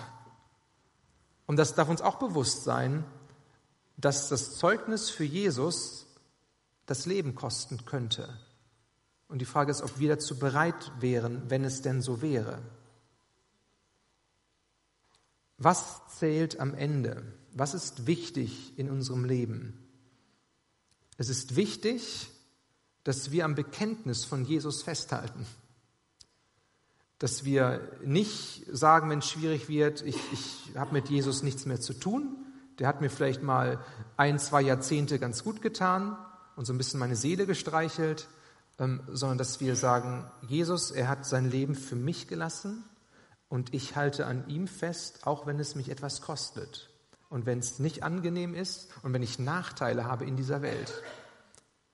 Und 1.47 1.59
das 1.59 1.77
darf 1.77 1.89
uns 1.89 2.03
auch 2.03 2.17
bewusst 2.17 2.65
sein, 2.65 3.05
dass 3.97 4.29
das 4.29 4.57
Zeugnis 4.57 5.11
für 5.11 5.23
Jesus 5.23 6.07
das 6.87 7.07
Leben 7.07 7.37
kosten 7.37 7.85
könnte. 7.87 8.37
Und 9.29 9.39
die 9.39 9.45
Frage 9.45 9.71
ist, 9.71 9.83
ob 9.83 10.01
wir 10.01 10.09
dazu 10.09 10.41
bereit 10.41 10.91
wären, 10.99 11.49
wenn 11.49 11.63
es 11.63 11.83
denn 11.83 12.03
so 12.03 12.21
wäre. 12.21 12.59
Was 15.57 16.01
zählt 16.19 16.59
am 16.59 16.75
Ende? 16.75 17.23
Was 17.53 17.75
ist 17.75 18.09
wichtig 18.09 18.77
in 18.77 18.91
unserem 18.91 19.25
Leben? 19.25 19.79
Es 21.17 21.29
ist 21.29 21.55
wichtig, 21.55 22.29
dass 23.05 23.31
wir 23.31 23.45
am 23.45 23.55
Bekenntnis 23.55 24.25
von 24.25 24.45
Jesus 24.45 24.83
festhalten. 24.83 25.47
Dass 27.21 27.45
wir 27.45 27.81
nicht 28.05 28.67
sagen, 28.73 29.09
wenn 29.09 29.21
es 29.21 29.29
schwierig 29.29 29.69
wird, 29.69 30.03
ich, 30.03 30.17
ich 30.33 30.77
habe 30.77 30.93
mit 30.93 31.09
Jesus 31.09 31.45
nichts 31.45 31.67
mehr 31.67 31.81
zu 31.81 31.95
tun. 31.95 32.37
Der 32.81 32.89
hat 32.89 33.01
mir 33.01 33.11
vielleicht 33.11 33.43
mal 33.43 33.79
ein, 34.17 34.39
zwei 34.39 34.63
Jahrzehnte 34.63 35.19
ganz 35.21 35.45
gut 35.45 35.63
getan 35.63 36.17
und 36.57 36.65
so 36.65 36.73
ein 36.73 36.79
bisschen 36.79 36.99
meine 36.99 37.17
Seele 37.17 37.47
gestreichelt, 37.47 38.27
ähm, 38.79 39.01
sondern 39.07 39.39
dass 39.39 39.61
wir 39.61 39.77
sagen, 39.77 40.29
Jesus, 40.49 40.91
er 40.91 41.09
hat 41.09 41.27
sein 41.27 41.51
Leben 41.51 41.75
für 41.75 41.97
mich 41.97 42.27
gelassen 42.27 42.85
und 43.49 43.75
ich 43.75 43.97
halte 43.97 44.27
an 44.27 44.49
ihm 44.49 44.67
fest, 44.67 45.27
auch 45.27 45.47
wenn 45.47 45.61
es 45.61 45.75
mich 45.75 45.91
etwas 45.91 46.23
kostet 46.23 46.91
und 47.29 47.47
wenn 47.47 47.59
es 47.59 47.79
nicht 47.79 48.03
angenehm 48.03 48.55
ist 48.55 48.89
und 49.03 49.13
wenn 49.13 49.23
ich 49.23 49.39
Nachteile 49.39 50.05
habe 50.05 50.25
in 50.25 50.37
dieser 50.37 50.63
Welt. 50.63 50.93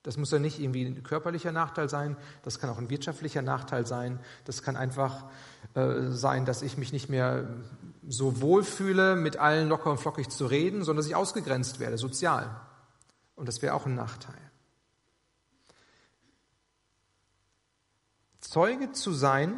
Das 0.07 0.17
muss 0.17 0.31
ja 0.31 0.39
nicht 0.39 0.61
irgendwie 0.61 0.85
ein 0.85 1.03
körperlicher 1.03 1.51
Nachteil 1.51 1.89
sein, 1.89 2.17
das 2.45 2.61
kann 2.61 2.71
auch 2.71 2.79
ein 2.79 2.91
wirtschaftlicher 2.91 3.43
Nachteil 3.43 3.89
sein, 3.89 4.21
das 4.45 4.63
kann 4.63 4.77
einfach 4.77 5.25
äh, 5.75 6.11
sein, 6.11 6.45
dass 6.45 6.63
ich 6.63 6.79
mich 6.79 6.93
nicht 6.93 7.09
mehr 7.09 7.49
so 8.07 8.41
wohlfühle, 8.41 9.17
mit 9.17 9.37
allen 9.37 9.69
locker 9.69 9.91
und 9.91 9.99
flockig 9.99 10.31
zu 10.31 10.47
reden, 10.47 10.85
sondern 10.85 10.99
dass 10.99 11.09
ich 11.09 11.17
ausgegrenzt 11.17 11.81
werde, 11.81 11.99
sozial. 11.99 12.49
Und 13.35 13.49
das 13.49 13.63
wäre 13.63 13.75
auch 13.75 13.85
ein 13.85 13.97
Nachteil. 13.97 14.39
Zeuge 18.39 18.93
zu 18.93 19.13
sein 19.13 19.57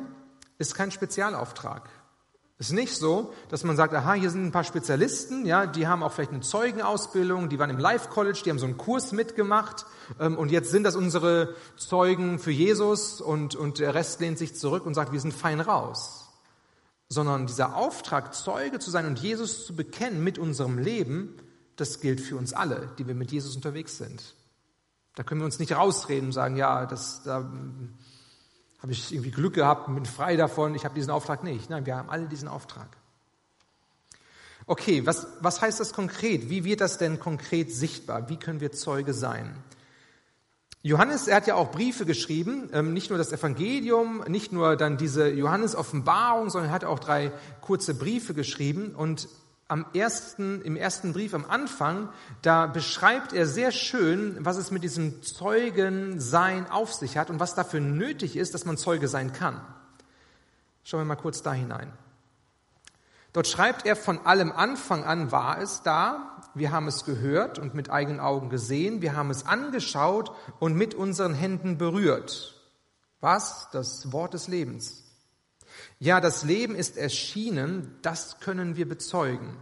ist 0.56 0.74
kein 0.74 0.90
Spezialauftrag. 0.90 1.90
Es 2.60 2.70
ist 2.70 2.72
nicht 2.72 2.96
so, 2.96 3.32
dass 3.50 3.62
man 3.62 3.76
sagt, 3.76 3.94
aha, 3.94 4.14
hier 4.14 4.30
sind 4.30 4.46
ein 4.46 4.50
paar 4.50 4.64
Spezialisten, 4.64 5.46
ja, 5.46 5.66
die 5.66 5.86
haben 5.86 6.02
auch 6.02 6.10
vielleicht 6.10 6.32
eine 6.32 6.40
Zeugenausbildung, 6.40 7.48
die 7.48 7.58
waren 7.60 7.70
im 7.70 7.78
Life 7.78 8.08
College, 8.08 8.40
die 8.44 8.50
haben 8.50 8.58
so 8.58 8.66
einen 8.66 8.76
Kurs 8.76 9.12
mitgemacht 9.12 9.86
ähm, 10.18 10.36
und 10.36 10.50
jetzt 10.50 10.72
sind 10.72 10.82
das 10.82 10.96
unsere 10.96 11.54
Zeugen 11.76 12.40
für 12.40 12.50
Jesus 12.50 13.20
und, 13.20 13.54
und 13.54 13.78
der 13.78 13.94
Rest 13.94 14.18
lehnt 14.20 14.38
sich 14.38 14.56
zurück 14.56 14.86
und 14.86 14.94
sagt, 14.94 15.12
wir 15.12 15.20
sind 15.20 15.34
fein 15.34 15.60
raus. 15.60 16.26
Sondern 17.08 17.46
dieser 17.46 17.76
Auftrag, 17.76 18.34
Zeuge 18.34 18.80
zu 18.80 18.90
sein 18.90 19.06
und 19.06 19.20
Jesus 19.20 19.64
zu 19.64 19.76
bekennen 19.76 20.24
mit 20.24 20.36
unserem 20.36 20.78
Leben, 20.78 21.36
das 21.76 22.00
gilt 22.00 22.20
für 22.20 22.36
uns 22.36 22.52
alle, 22.52 22.90
die 22.98 23.06
wir 23.06 23.14
mit 23.14 23.30
Jesus 23.30 23.54
unterwegs 23.54 23.98
sind. 23.98 24.34
Da 25.14 25.22
können 25.22 25.40
wir 25.40 25.46
uns 25.46 25.60
nicht 25.60 25.76
rausreden 25.76 26.26
und 26.26 26.32
sagen, 26.32 26.56
ja, 26.56 26.86
das, 26.86 27.22
da 27.22 27.48
habe 28.80 28.92
ich 28.92 29.12
irgendwie 29.12 29.30
Glück 29.30 29.54
gehabt, 29.54 29.92
bin 29.92 30.06
frei 30.06 30.36
davon, 30.36 30.74
ich 30.74 30.84
habe 30.84 30.94
diesen 30.94 31.10
Auftrag 31.10 31.42
nicht. 31.42 31.68
Nein, 31.68 31.86
wir 31.86 31.96
haben 31.96 32.10
alle 32.10 32.26
diesen 32.26 32.48
Auftrag. 32.48 32.88
Okay, 34.66 35.06
was, 35.06 35.26
was 35.40 35.60
heißt 35.60 35.80
das 35.80 35.92
konkret? 35.92 36.50
Wie 36.50 36.62
wird 36.64 36.80
das 36.80 36.98
denn 36.98 37.18
konkret 37.18 37.72
sichtbar? 37.72 38.28
Wie 38.28 38.36
können 38.36 38.60
wir 38.60 38.70
Zeuge 38.70 39.14
sein? 39.14 39.56
Johannes, 40.82 41.26
er 41.26 41.36
hat 41.36 41.46
ja 41.46 41.56
auch 41.56 41.72
Briefe 41.72 42.04
geschrieben, 42.04 42.70
ähm, 42.72 42.92
nicht 42.92 43.10
nur 43.10 43.18
das 43.18 43.32
Evangelium, 43.32 44.22
nicht 44.28 44.52
nur 44.52 44.76
dann 44.76 44.96
diese 44.96 45.28
Johannes-Offenbarung, 45.28 46.50
sondern 46.50 46.70
er 46.70 46.74
hat 46.74 46.84
auch 46.84 47.00
drei 47.00 47.32
kurze 47.60 47.94
Briefe 47.94 48.32
geschrieben. 48.32 48.94
Und 48.94 49.28
am 49.68 49.84
ersten, 49.92 50.62
im 50.62 50.76
ersten 50.76 51.12
Brief 51.12 51.34
am 51.34 51.44
Anfang, 51.44 52.08
da 52.40 52.66
beschreibt 52.66 53.34
er 53.34 53.46
sehr 53.46 53.70
schön, 53.70 54.36
was 54.40 54.56
es 54.56 54.70
mit 54.70 54.82
diesem 54.82 55.22
Zeugensein 55.22 56.70
auf 56.70 56.94
sich 56.94 57.18
hat 57.18 57.28
und 57.28 57.38
was 57.38 57.54
dafür 57.54 57.80
nötig 57.80 58.36
ist, 58.36 58.54
dass 58.54 58.64
man 58.64 58.78
Zeuge 58.78 59.08
sein 59.08 59.34
kann. 59.34 59.60
Schauen 60.84 61.00
wir 61.00 61.04
mal 61.04 61.16
kurz 61.16 61.42
da 61.42 61.52
hinein. 61.52 61.92
Dort 63.34 63.46
schreibt 63.46 63.84
er, 63.84 63.94
von 63.94 64.24
allem 64.24 64.52
Anfang 64.52 65.04
an 65.04 65.30
war 65.30 65.60
es 65.60 65.82
da, 65.82 66.40
wir 66.54 66.72
haben 66.72 66.88
es 66.88 67.04
gehört 67.04 67.58
und 67.58 67.74
mit 67.74 67.90
eigenen 67.90 68.20
Augen 68.20 68.48
gesehen, 68.48 69.02
wir 69.02 69.14
haben 69.14 69.30
es 69.30 69.44
angeschaut 69.44 70.32
und 70.58 70.74
mit 70.76 70.94
unseren 70.94 71.34
Händen 71.34 71.76
berührt. 71.76 72.54
Was? 73.20 73.68
Das 73.70 74.12
Wort 74.12 74.32
des 74.32 74.48
Lebens. 74.48 75.04
Ja, 75.98 76.20
das 76.20 76.44
Leben 76.44 76.74
ist 76.74 76.96
erschienen, 76.96 77.96
das 78.02 78.40
können 78.40 78.76
wir 78.76 78.88
bezeugen. 78.88 79.56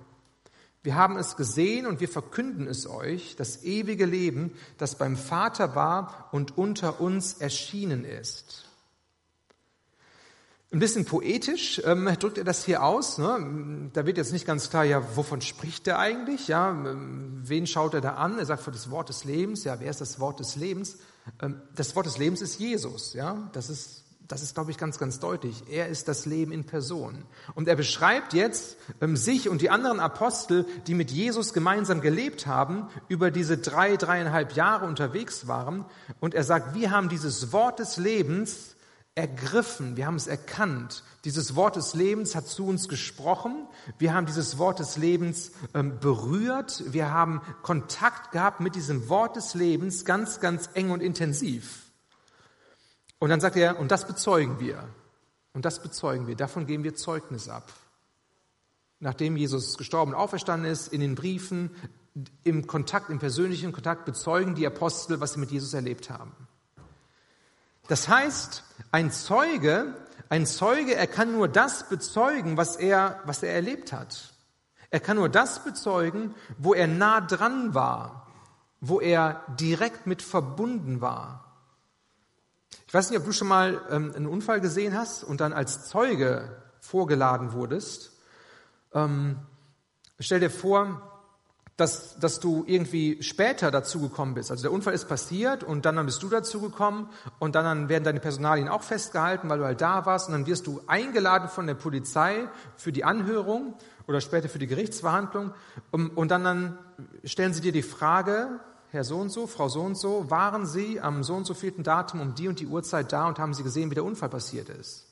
Wir 0.83 0.95
haben 0.95 1.17
es 1.17 1.37
gesehen 1.37 1.85
und 1.85 1.99
wir 1.99 2.09
verkünden 2.09 2.69
es 2.69 2.87
euch, 2.87 3.35
das 3.35 3.65
ewige 3.65 4.07
Leben, 4.07 4.53
das 4.79 4.97
beim 4.97 5.17
Vater 5.17 5.75
war 5.75 6.29
und 6.31 6.57
unter 6.57 7.01
uns 7.01 7.35
erschienen 7.35 8.05
ist. 8.05 8.67
Ein 10.73 10.79
bisschen 10.79 11.05
poetisch 11.05 11.81
ähm, 11.85 12.09
drückt 12.21 12.39
er 12.39 12.45
das 12.45 12.65
hier 12.65 12.83
aus. 12.83 13.19
Ne? 13.19 13.91
Da 13.93 14.05
wird 14.05 14.17
jetzt 14.17 14.33
nicht 14.33 14.47
ganz 14.47 14.69
klar, 14.69 14.85
ja, 14.85 15.17
wovon 15.17 15.41
spricht 15.41 15.89
er 15.89 15.99
eigentlich? 15.99 16.49
Ja, 16.49 16.71
ähm, 16.71 17.41
wen 17.45 17.67
schaut 17.67 17.95
er 17.95 18.01
da 18.01 18.15
an? 18.15 18.39
Er 18.39 18.47
sagt 18.47 18.63
für 18.63 18.73
das 18.73 18.91
Wort 18.91 19.09
des 19.09 19.25
Lebens. 19.25 19.65
Ja, 19.65 19.81
wer 19.81 19.91
ist 19.91 20.01
das 20.01 20.21
Wort 20.21 20.39
des 20.39 20.55
Lebens? 20.55 20.99
Ähm, 21.41 21.63
das 21.75 21.97
Wort 21.97 22.07
des 22.07 22.19
Lebens 22.19 22.43
ist 22.43 22.59
Jesus. 22.59 23.15
Ja, 23.15 23.49
das 23.53 23.71
ist 23.71 24.06
das 24.29 24.43
ist, 24.43 24.55
glaube 24.55 24.71
ich, 24.71 24.79
ganz, 24.79 24.99
ganz 24.99 25.21
deutlich. 25.21 25.65
Er 25.71 25.89
ist 25.89 26.09
das 26.09 26.27
Leben 26.27 26.53
in 26.53 26.65
Person. 26.65 27.25
Und 27.55 27.69
er 27.69 27.77
beschreibt 27.77 28.33
jetzt 28.33 28.77
ähm, 29.01 29.17
sich 29.17 29.49
und 29.49 29.61
die 29.63 29.71
anderen 29.71 30.01
Apostel, 30.01 30.67
die 30.87 30.95
mit 30.95 31.11
Jesus 31.11 31.53
gemeinsam 31.53 32.01
gelebt 32.01 32.47
haben, 32.47 32.89
über 33.09 33.31
diese 33.31 33.59
drei, 33.59 33.97
dreieinhalb 33.97 34.53
Jahre 34.55 34.87
unterwegs 34.87 35.47
waren. 35.47 35.85
Und 36.21 36.35
er 36.35 36.45
sagt, 36.45 36.75
wir 36.75 36.91
haben 36.91 37.09
dieses 37.09 37.53
Wort 37.53 37.79
des 37.79 37.99
Lebens 37.99 38.75
ergriffen, 39.15 39.97
wir 39.97 40.07
haben 40.07 40.17
es 40.17 40.27
erkannt. 40.27 41.03
Dieses 41.25 41.57
Wort 41.57 41.77
des 41.77 41.95
Lebens 41.95 42.35
hat 42.35 42.49
zu 42.49 42.67
uns 42.67 42.89
gesprochen. 42.89 43.67
Wir 43.99 44.13
haben 44.13 44.27
dieses 44.27 44.59
Wort 44.59 44.79
des 44.79 44.97
Lebens 44.97 45.53
ähm, 45.75 45.99
berührt. 46.01 46.85
Wir 46.87 47.13
haben 47.13 47.41
Kontakt 47.63 48.33
gehabt 48.33 48.61
mit 48.61 48.75
diesem 48.75 49.09
Wort 49.09 49.37
des 49.37 49.55
Lebens 49.55 50.05
ganz, 50.05 50.41
ganz 50.41 50.69
eng 50.75 50.91
und 50.91 51.01
intensiv. 51.01 51.86
Und 53.19 53.31
dann 53.31 53.41
sagt 53.41 53.57
er, 53.57 53.79
und 53.79 53.91
das 53.91 54.07
bezeugen 54.07 54.61
wir. 54.61 54.85
Und 55.53 55.65
das 55.65 55.83
bezeugen 55.83 56.27
wir. 56.27 56.37
Davon 56.37 56.67
geben 56.67 56.85
wir 56.85 56.95
Zeugnis 56.95 57.49
ab. 57.49 57.73
Nachdem 59.01 59.37
Jesus 59.37 59.79
gestorben 59.79 60.13
und 60.13 60.19
auferstanden 60.19 60.71
ist, 60.71 60.93
in 60.93 61.01
den 61.01 61.15
Briefen, 61.15 61.71
im 62.45 62.67
Kontakt, 62.67 63.11
im 63.11 63.19
persönlichen 63.19 63.73
Kontakt 63.73 64.05
bezeugen 64.05 64.55
die 64.55 64.67
Apostel, 64.67 65.21
was 65.21 65.35
sie 65.35 65.41
mit 65.41 65.51
Jesus 65.51 65.75
erlebt 65.75 66.11
haben. 66.11 66.33
Das 67.89 68.09
heißt, 68.09 68.65
ein 68.91 69.13
Zeuge, 69.13 69.95
ein 70.29 70.47
Zeuge, 70.47 70.95
er 70.95 71.07
kann 71.07 71.33
nur 71.33 71.49
das 71.49 71.89
bezeugen, 71.89 72.57
was 72.57 72.77
er, 72.77 73.21
was 73.25 73.43
er 73.43 73.55
erlebt 73.55 73.93
hat. 73.93 74.35
Er 74.91 75.01
kann 75.01 75.17
nur 75.17 75.29
das 75.29 75.63
bezeugen, 75.63 76.35
wo 76.59 76.75
er 76.75 76.87
nah 76.87 77.21
dran 77.21 77.75
war, 77.75 78.27
wo 78.81 79.01
er 79.01 79.43
direkt 79.59 80.07
mit 80.07 80.23
verbunden 80.23 81.01
war. 81.01 81.46
Ich 82.97 82.99
weiß 82.99 83.11
nicht, 83.11 83.19
ob 83.19 83.27
du 83.27 83.33
schon 83.33 83.49
mal 83.49 83.79
ähm, 83.91 84.15
einen 84.17 84.27
Unfall 84.27 84.59
gesehen 84.59 84.97
hast 84.97 85.23
und 85.23 85.43
dann 85.43 85.53
als 85.53 85.87
Zeuge 85.87 86.49
vorgeladen 86.81 87.53
wurdest. 87.53 88.11
Ähm, 88.95 89.37
stell 90.19 90.41
dir 90.41 90.49
vor, 90.49 91.03
dass, 91.77 92.19
dass 92.19 92.41
du 92.41 92.65
irgendwie 92.67 93.23
später 93.23 93.71
dazugekommen 93.71 94.35
bist. 94.35 94.51
Also 94.51 94.63
der 94.63 94.73
Unfall 94.73 94.95
ist 94.95 95.09
passiert 95.09 95.63
und 95.63 95.85
dann, 95.85 95.97
dann 95.97 96.07
bist 96.07 96.23
du 96.23 96.31
dazugekommen 96.31 97.11
und 97.39 97.55
dann, 97.55 97.67
dann 97.67 97.89
werden 97.91 98.05
deine 98.05 98.21
Personalien 98.21 98.67
auch 98.67 98.83
festgehalten, 98.83 99.51
weil 99.51 99.59
du 99.59 99.67
halt 99.67 99.83
da 99.83 100.07
warst 100.07 100.29
und 100.29 100.33
dann 100.33 100.47
wirst 100.47 100.67
du 100.67 100.81
eingeladen 100.87 101.51
von 101.51 101.67
der 101.67 101.75
Polizei 101.75 102.49
für 102.79 102.93
die 102.93 103.05
Anhörung 103.05 103.75
oder 104.07 104.23
später 104.23 104.49
für 104.49 104.59
die 104.59 104.69
Gerichtsverhandlung 104.69 105.53
und, 105.91 106.17
und 106.17 106.31
dann, 106.31 106.45
dann 106.45 106.79
stellen 107.25 107.53
sie 107.53 107.61
dir 107.61 107.73
die 107.73 107.83
Frage, 107.83 108.59
Herr 108.97 109.05
so 109.05 109.19
und 109.19 109.31
so, 109.31 109.47
Frau 109.47 109.69
so 109.69 109.83
und 109.83 109.97
so, 109.97 110.31
waren 110.31 110.67
Sie 110.67 111.01
am 111.01 111.23
so 111.23 111.35
und 111.35 111.45
so 111.45 111.55
vierten 111.55 111.83
Datum 111.83 112.21
um 112.21 112.35
die 112.35 112.49
und 112.49 112.59
die 112.59 112.67
Uhrzeit 112.67 113.13
da 113.13 113.29
und 113.29 113.39
haben 113.39 113.55
Sie 113.55 113.63
gesehen, 113.63 113.91
wie 113.91 113.95
der 113.95 114.05
Unfall 114.05 114.29
passiert 114.29 114.69
ist? 114.69 115.07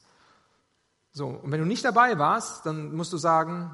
So, 1.13 1.29
und 1.29 1.53
wenn 1.53 1.61
du 1.61 1.67
nicht 1.67 1.85
dabei 1.85 2.19
warst, 2.19 2.67
dann 2.67 2.97
musst 2.97 3.13
du 3.13 3.19
sagen, 3.19 3.71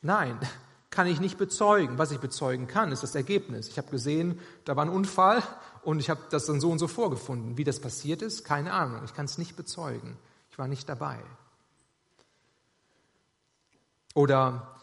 nein, 0.00 0.38
kann 0.90 1.06
ich 1.06 1.20
nicht 1.20 1.38
bezeugen. 1.38 1.98
Was 1.98 2.10
ich 2.10 2.18
bezeugen 2.18 2.66
kann, 2.66 2.90
ist 2.90 3.02
das 3.02 3.14
Ergebnis. 3.14 3.68
Ich 3.68 3.78
habe 3.78 3.90
gesehen, 3.90 4.40
da 4.64 4.74
war 4.74 4.84
ein 4.84 4.90
Unfall 4.90 5.42
und 5.82 6.00
ich 6.00 6.10
habe 6.10 6.20
das 6.30 6.46
dann 6.46 6.60
so 6.60 6.70
und 6.70 6.80
so 6.80 6.88
vorgefunden. 6.88 7.56
Wie 7.56 7.64
das 7.64 7.78
passiert 7.78 8.22
ist, 8.22 8.44
keine 8.44 8.72
Ahnung. 8.72 9.02
Ich 9.04 9.14
kann 9.14 9.26
es 9.26 9.38
nicht 9.38 9.54
bezeugen. 9.54 10.16
Ich 10.50 10.58
war 10.58 10.66
nicht 10.66 10.88
dabei. 10.88 11.20
Oder 14.14 14.79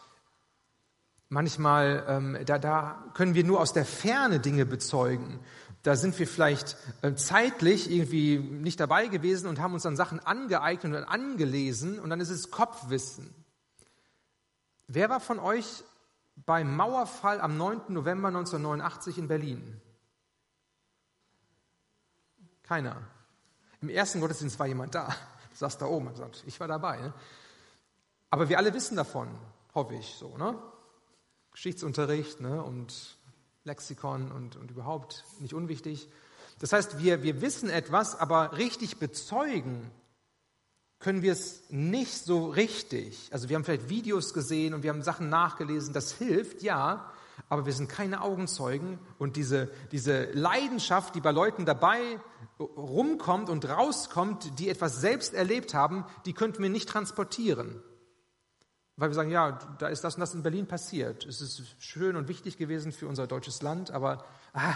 Manchmal, 1.30 2.04
ähm, 2.08 2.38
da, 2.46 2.58
da 2.58 3.04
können 3.14 3.34
wir 3.34 3.44
nur 3.44 3.60
aus 3.60 3.74
der 3.74 3.84
Ferne 3.84 4.40
Dinge 4.40 4.64
bezeugen. 4.64 5.40
Da 5.82 5.94
sind 5.94 6.18
wir 6.18 6.26
vielleicht 6.26 6.76
äh, 7.02 7.14
zeitlich 7.14 7.90
irgendwie 7.90 8.38
nicht 8.38 8.80
dabei 8.80 9.08
gewesen 9.08 9.46
und 9.46 9.60
haben 9.60 9.74
uns 9.74 9.82
dann 9.82 9.96
Sachen 9.96 10.20
angeeignet 10.20 10.94
und 10.94 11.04
angelesen 11.04 11.98
und 11.98 12.10
dann 12.10 12.20
ist 12.20 12.30
es 12.30 12.50
Kopfwissen. 12.50 13.32
Wer 14.86 15.10
war 15.10 15.20
von 15.20 15.38
euch 15.38 15.84
beim 16.46 16.74
Mauerfall 16.74 17.40
am 17.40 17.58
9. 17.58 17.82
November 17.88 18.28
1989 18.28 19.18
in 19.18 19.28
Berlin? 19.28 19.80
Keiner. 22.62 22.96
Im 23.82 23.90
ersten 23.90 24.20
Gottesdienst 24.20 24.58
war 24.58 24.66
jemand 24.66 24.94
da, 24.94 25.14
saß 25.52 25.76
da 25.76 25.86
oben 25.86 26.08
und 26.08 26.16
sagt, 26.16 26.42
ich 26.46 26.58
war 26.58 26.68
dabei. 26.68 26.98
Ne? 26.98 27.12
Aber 28.30 28.48
wir 28.48 28.56
alle 28.56 28.72
wissen 28.72 28.96
davon, 28.96 29.28
hoffe 29.74 29.94
ich 29.94 30.14
so. 30.14 30.36
Ne? 30.38 30.58
Geschichtsunterricht 31.52 32.40
ne, 32.40 32.62
und 32.62 33.16
Lexikon 33.64 34.32
und, 34.32 34.56
und 34.56 34.70
überhaupt 34.70 35.24
nicht 35.40 35.54
unwichtig. 35.54 36.08
Das 36.58 36.72
heißt, 36.72 36.98
wir, 36.98 37.22
wir 37.22 37.40
wissen 37.40 37.70
etwas, 37.70 38.18
aber 38.18 38.56
richtig 38.56 38.98
bezeugen, 38.98 39.90
können 40.98 41.22
wir 41.22 41.32
es 41.32 41.62
nicht 41.70 42.24
so 42.24 42.48
richtig. 42.48 43.28
Also 43.32 43.48
wir 43.48 43.56
haben 43.56 43.64
vielleicht 43.64 43.88
Videos 43.88 44.34
gesehen 44.34 44.74
und 44.74 44.82
wir 44.82 44.90
haben 44.90 45.02
Sachen 45.02 45.28
nachgelesen, 45.28 45.94
das 45.94 46.12
hilft, 46.12 46.62
ja, 46.62 47.12
aber 47.48 47.66
wir 47.66 47.72
sind 47.72 47.88
keine 47.88 48.22
Augenzeugen 48.22 48.98
und 49.18 49.36
diese, 49.36 49.70
diese 49.92 50.24
Leidenschaft, 50.32 51.14
die 51.14 51.20
bei 51.20 51.30
Leuten 51.30 51.64
dabei 51.64 52.20
rumkommt 52.58 53.48
und 53.48 53.68
rauskommt, 53.68 54.58
die 54.58 54.68
etwas 54.68 55.00
selbst 55.00 55.34
erlebt 55.34 55.72
haben, 55.72 56.04
die 56.26 56.32
könnten 56.32 56.62
wir 56.62 56.70
nicht 56.70 56.88
transportieren. 56.88 57.80
Weil 58.98 59.10
wir 59.10 59.14
sagen, 59.14 59.30
ja, 59.30 59.52
da 59.78 59.86
ist 59.86 60.02
das 60.02 60.16
und 60.16 60.20
das 60.20 60.34
in 60.34 60.42
Berlin 60.42 60.66
passiert. 60.66 61.24
Es 61.24 61.40
ist 61.40 61.62
schön 61.78 62.16
und 62.16 62.26
wichtig 62.26 62.58
gewesen 62.58 62.90
für 62.90 63.06
unser 63.06 63.28
deutsches 63.28 63.62
Land, 63.62 63.92
aber 63.92 64.24
ah, 64.52 64.74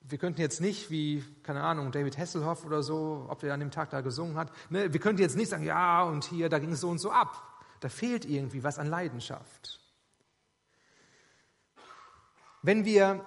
wir 0.00 0.16
könnten 0.16 0.40
jetzt 0.40 0.62
nicht, 0.62 0.90
wie, 0.90 1.22
keine 1.42 1.62
Ahnung, 1.62 1.92
David 1.92 2.16
Hasselhoff 2.16 2.64
oder 2.64 2.82
so, 2.82 3.26
ob 3.28 3.40
der 3.40 3.52
an 3.52 3.60
dem 3.60 3.70
Tag 3.70 3.90
da 3.90 4.00
gesungen 4.00 4.38
hat, 4.38 4.50
ne, 4.70 4.90
wir 4.90 5.00
könnten 5.00 5.20
jetzt 5.20 5.36
nicht 5.36 5.50
sagen, 5.50 5.64
ja, 5.64 6.02
und 6.02 6.24
hier, 6.24 6.48
da 6.48 6.58
ging 6.58 6.72
es 6.72 6.80
so 6.80 6.88
und 6.88 6.98
so 6.98 7.10
ab. 7.10 7.60
Da 7.80 7.90
fehlt 7.90 8.24
irgendwie 8.24 8.64
was 8.64 8.78
an 8.78 8.86
Leidenschaft. 8.86 9.78
Wenn 12.62 12.86
wir 12.86 13.22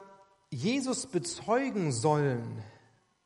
Jesus 0.50 1.06
bezeugen 1.06 1.92
sollen 1.92 2.64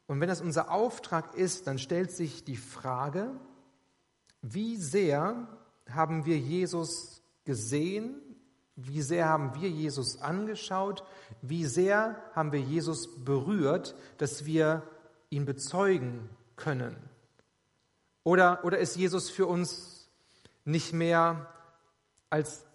und 0.08 0.20
wenn 0.20 0.28
das 0.28 0.42
unser 0.42 0.70
Auftrag 0.70 1.34
ist, 1.36 1.66
dann 1.66 1.80
stellt 1.80 2.12
sich 2.12 2.44
die 2.44 2.58
Frage, 2.58 3.32
wie 4.42 4.76
sehr 4.76 5.48
haben 5.90 6.26
wir 6.26 6.38
Jesus 6.38 7.22
gesehen 7.46 8.22
wie 8.80 9.02
sehr 9.02 9.28
haben 9.28 9.60
wir 9.60 9.70
Jesus 9.70 10.22
angeschaut? 10.22 11.04
Wie 11.42 11.66
sehr 11.66 12.22
haben 12.34 12.52
wir 12.52 12.62
Jesus 12.62 13.10
berührt, 13.26 13.96
dass 14.20 14.46
wir 14.46 14.84
ihn 15.32 15.46
bezeugen 15.46 16.30
können? 16.56 16.96
Oder, 18.24 18.64
oder 18.64 18.78
ist 18.78 18.96
Jesus 18.96 19.32
für 19.32 19.48
uns 19.48 20.08
nicht 20.64 20.94
mehr 20.94 21.52
als 22.30 22.66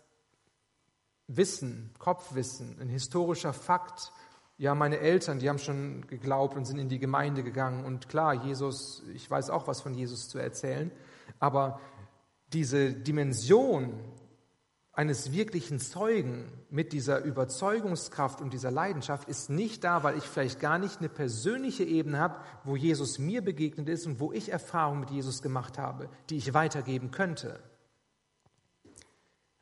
Wissen, 1.28 1.94
Kopfwissen, 2.00 2.80
ein 2.80 2.88
historischer 2.88 3.52
Fakt? 3.52 4.12
Ja, 4.58 4.74
meine 4.74 4.98
Eltern, 4.98 5.38
die 5.38 5.48
haben 5.48 5.60
schon 5.60 6.08
geglaubt 6.08 6.56
und 6.56 6.64
sind 6.64 6.78
in 6.78 6.88
die 6.88 6.98
Gemeinde 6.98 7.44
gegangen. 7.44 7.84
Und 7.84 8.08
klar, 8.08 8.34
Jesus, 8.34 9.04
ich 9.14 9.30
weiß 9.30 9.50
auch 9.50 9.68
was 9.68 9.80
von 9.80 9.94
Jesus 9.94 10.28
zu 10.28 10.38
erzählen. 10.38 10.90
Aber 11.38 11.80
diese 12.52 12.92
Dimension 12.92 13.92
eines 14.94 15.32
wirklichen 15.32 15.80
Zeugen 15.80 16.52
mit 16.68 16.92
dieser 16.92 17.24
Überzeugungskraft 17.24 18.42
und 18.42 18.52
dieser 18.52 18.70
Leidenschaft 18.70 19.28
ist 19.28 19.48
nicht 19.48 19.84
da, 19.84 20.02
weil 20.02 20.18
ich 20.18 20.24
vielleicht 20.24 20.60
gar 20.60 20.78
nicht 20.78 20.98
eine 20.98 21.08
persönliche 21.08 21.84
Ebene 21.84 22.18
habe, 22.18 22.40
wo 22.64 22.76
Jesus 22.76 23.18
mir 23.18 23.42
begegnet 23.42 23.88
ist 23.88 24.06
und 24.06 24.20
wo 24.20 24.32
ich 24.32 24.50
Erfahrungen 24.50 25.00
mit 25.00 25.10
Jesus 25.10 25.40
gemacht 25.40 25.78
habe, 25.78 26.10
die 26.28 26.36
ich 26.36 26.52
weitergeben 26.52 27.10
könnte. 27.10 27.58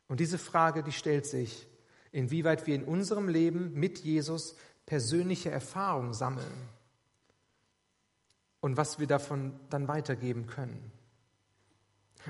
Und 0.09 0.19
diese 0.19 0.37
Frage, 0.37 0.83
die 0.83 0.91
stellt 0.91 1.25
sich, 1.25 1.65
inwieweit 2.11 2.67
wir 2.67 2.75
in 2.75 2.83
unserem 2.83 3.29
Leben 3.29 3.73
mit 3.73 3.99
Jesus 3.99 4.57
persönliche 4.85 5.49
Erfahrungen 5.49 6.13
sammeln 6.13 6.69
und 8.59 8.75
was 8.75 8.99
wir 8.99 9.07
davon 9.07 9.57
dann 9.69 9.87
weitergeben 9.87 10.47
können. 10.47 10.91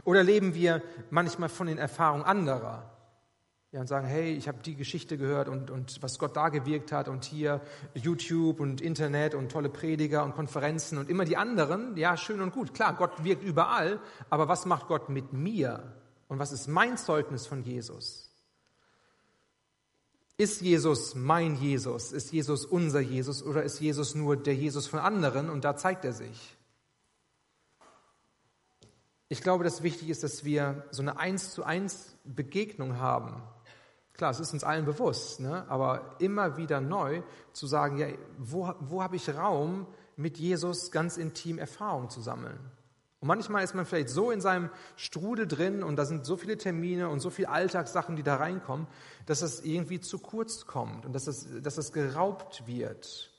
Oder 0.03 0.23
leben 0.23 0.53
wir 0.55 0.81
manchmal 1.09 1.49
von 1.49 1.67
den 1.67 1.77
Erfahrungen 1.77 2.23
anderer? 2.23 2.91
Ja, 3.71 3.79
und 3.79 3.87
sagen, 3.87 4.05
hey, 4.05 4.33
ich 4.33 4.49
habe 4.49 4.57
die 4.63 4.75
Geschichte 4.75 5.17
gehört 5.17 5.47
und, 5.47 5.71
und 5.71 6.03
was 6.03 6.19
Gott 6.19 6.35
da 6.35 6.49
gewirkt 6.49 6.91
hat 6.91 7.07
und 7.07 7.23
hier 7.23 7.61
YouTube 7.93 8.59
und 8.59 8.81
Internet 8.81 9.33
und 9.33 9.49
tolle 9.49 9.69
Prediger 9.69 10.25
und 10.25 10.35
Konferenzen 10.35 10.97
und 10.97 11.09
immer 11.09 11.23
die 11.23 11.37
anderen. 11.37 11.95
Ja, 11.95 12.17
schön 12.17 12.41
und 12.41 12.51
gut. 12.51 12.73
Klar, 12.73 12.95
Gott 12.95 13.23
wirkt 13.23 13.43
überall, 13.43 14.01
aber 14.29 14.49
was 14.49 14.65
macht 14.65 14.87
Gott 14.87 15.07
mit 15.07 15.31
mir? 15.31 15.93
Und 16.27 16.37
was 16.37 16.51
ist 16.51 16.67
mein 16.67 16.97
Zeugnis 16.97 17.47
von 17.47 17.63
Jesus? 17.63 18.29
Ist 20.35 20.61
Jesus 20.61 21.15
mein 21.15 21.55
Jesus? 21.55 22.11
Ist 22.11 22.33
Jesus 22.33 22.65
unser 22.65 22.99
Jesus 22.99 23.41
oder 23.41 23.63
ist 23.63 23.79
Jesus 23.79 24.15
nur 24.15 24.35
der 24.35 24.55
Jesus 24.55 24.87
von 24.87 24.99
anderen 24.99 25.49
und 25.49 25.63
da 25.63 25.77
zeigt 25.77 26.03
er 26.03 26.13
sich? 26.13 26.57
Ich 29.31 29.41
glaube, 29.41 29.63
dass 29.63 29.81
wichtig 29.81 30.09
ist, 30.09 30.23
dass 30.23 30.43
wir 30.43 30.83
so 30.91 31.01
eine 31.01 31.17
eins 31.17 31.53
zu 31.53 31.63
eins 31.63 32.17
Begegnung 32.25 32.97
haben. 32.97 33.41
Klar, 34.11 34.31
es 34.31 34.41
ist 34.41 34.51
uns 34.51 34.65
allen 34.65 34.83
bewusst, 34.83 35.39
ne? 35.39 35.63
aber 35.69 36.17
immer 36.19 36.57
wieder 36.57 36.81
neu 36.81 37.21
zu 37.53 37.65
sagen, 37.65 37.97
ja, 37.97 38.07
wo, 38.37 38.73
wo 38.81 39.01
habe 39.01 39.15
ich 39.15 39.33
Raum, 39.33 39.87
mit 40.17 40.37
Jesus 40.37 40.91
ganz 40.91 41.15
intim 41.15 41.59
Erfahrung 41.59 42.09
zu 42.09 42.19
sammeln? 42.19 42.59
Und 43.21 43.29
manchmal 43.29 43.63
ist 43.63 43.73
man 43.73 43.85
vielleicht 43.85 44.09
so 44.09 44.31
in 44.31 44.41
seinem 44.41 44.69
Strudel 44.97 45.47
drin 45.47 45.81
und 45.81 45.95
da 45.95 46.03
sind 46.03 46.25
so 46.25 46.35
viele 46.35 46.57
Termine 46.57 47.07
und 47.07 47.21
so 47.21 47.29
viele 47.29 47.47
Alltagssachen, 47.47 48.17
die 48.17 48.23
da 48.23 48.35
reinkommen, 48.35 48.85
dass 49.27 49.43
es 49.43 49.63
irgendwie 49.63 50.01
zu 50.01 50.19
kurz 50.19 50.65
kommt 50.65 51.05
und 51.05 51.13
dass 51.13 51.27
es, 51.27 51.47
dass 51.61 51.77
es 51.77 51.93
geraubt 51.93 52.67
wird. 52.67 53.30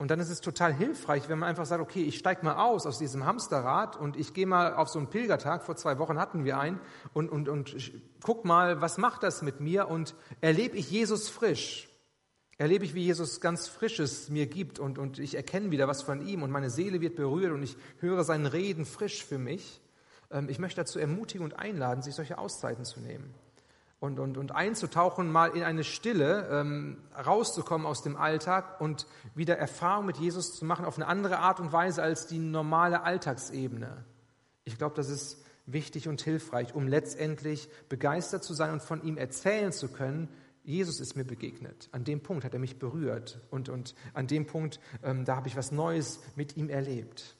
Und 0.00 0.10
dann 0.10 0.18
ist 0.18 0.30
es 0.30 0.40
total 0.40 0.72
hilfreich, 0.72 1.28
wenn 1.28 1.38
man 1.38 1.50
einfach 1.50 1.66
sagt, 1.66 1.82
okay, 1.82 2.02
ich 2.02 2.16
steige 2.16 2.42
mal 2.42 2.54
aus 2.54 2.86
aus 2.86 2.98
diesem 2.98 3.26
Hamsterrad 3.26 3.98
und 3.98 4.16
ich 4.16 4.32
gehe 4.32 4.46
mal 4.46 4.72
auf 4.72 4.88
so 4.88 4.98
einen 4.98 5.10
Pilgertag, 5.10 5.62
vor 5.62 5.76
zwei 5.76 5.98
Wochen 5.98 6.18
hatten 6.18 6.46
wir 6.46 6.58
einen, 6.58 6.80
und, 7.12 7.28
und, 7.28 7.50
und 7.50 7.76
guck 8.22 8.46
mal, 8.46 8.80
was 8.80 8.96
macht 8.96 9.22
das 9.22 9.42
mit 9.42 9.60
mir 9.60 9.88
und 9.88 10.14
erlebe 10.40 10.74
ich 10.78 10.90
Jesus 10.90 11.28
frisch. 11.28 11.90
Erlebe 12.56 12.86
ich, 12.86 12.94
wie 12.94 13.04
Jesus 13.04 13.42
ganz 13.42 13.68
Frisches 13.68 14.30
mir 14.30 14.46
gibt 14.46 14.78
und, 14.78 14.96
und 14.96 15.18
ich 15.18 15.34
erkenne 15.34 15.70
wieder 15.70 15.86
was 15.86 16.00
von 16.00 16.26
ihm 16.26 16.42
und 16.42 16.50
meine 16.50 16.70
Seele 16.70 17.02
wird 17.02 17.16
berührt 17.16 17.52
und 17.52 17.62
ich 17.62 17.76
höre 17.98 18.24
seinen 18.24 18.46
Reden 18.46 18.86
frisch 18.86 19.22
für 19.22 19.36
mich. 19.36 19.82
Ähm, 20.30 20.48
ich 20.48 20.58
möchte 20.58 20.80
dazu 20.80 20.98
ermutigen 20.98 21.44
und 21.44 21.58
einladen, 21.58 22.00
sich 22.00 22.14
solche 22.14 22.38
Auszeiten 22.38 22.86
zu 22.86 23.00
nehmen 23.00 23.34
und, 24.00 24.18
und, 24.18 24.38
und 24.38 24.52
einzutauchen, 24.52 25.30
mal 25.30 25.50
in 25.50 25.62
eine 25.62 25.84
Stille, 25.84 26.48
ähm, 26.50 26.96
rauszukommen 27.14 27.86
aus 27.86 28.02
dem 28.02 28.16
Alltag 28.16 28.80
und 28.80 29.06
wieder 29.34 29.58
Erfahrung 29.58 30.06
mit 30.06 30.16
Jesus 30.16 30.56
zu 30.56 30.64
machen 30.64 30.86
auf 30.86 30.96
eine 30.96 31.06
andere 31.06 31.38
Art 31.38 31.60
und 31.60 31.72
Weise 31.72 32.02
als 32.02 32.26
die 32.26 32.38
normale 32.38 33.02
Alltagsebene. 33.02 34.04
Ich 34.64 34.78
glaube, 34.78 34.96
das 34.96 35.10
ist 35.10 35.44
wichtig 35.66 36.08
und 36.08 36.22
hilfreich, 36.22 36.74
um 36.74 36.88
letztendlich 36.88 37.68
begeistert 37.88 38.42
zu 38.42 38.54
sein 38.54 38.72
und 38.72 38.82
von 38.82 39.02
ihm 39.04 39.18
erzählen 39.18 39.70
zu 39.70 39.88
können, 39.88 40.28
Jesus 40.62 41.00
ist 41.00 41.16
mir 41.16 41.24
begegnet. 41.24 41.88
An 41.92 42.04
dem 42.04 42.22
Punkt 42.22 42.44
hat 42.44 42.54
er 42.54 42.60
mich 42.60 42.78
berührt 42.78 43.40
und, 43.50 43.68
und 43.68 43.94
an 44.14 44.26
dem 44.26 44.46
Punkt, 44.46 44.80
ähm, 45.02 45.24
da 45.24 45.36
habe 45.36 45.48
ich 45.48 45.56
was 45.56 45.72
Neues 45.72 46.20
mit 46.36 46.56
ihm 46.56 46.70
erlebt. 46.70 47.36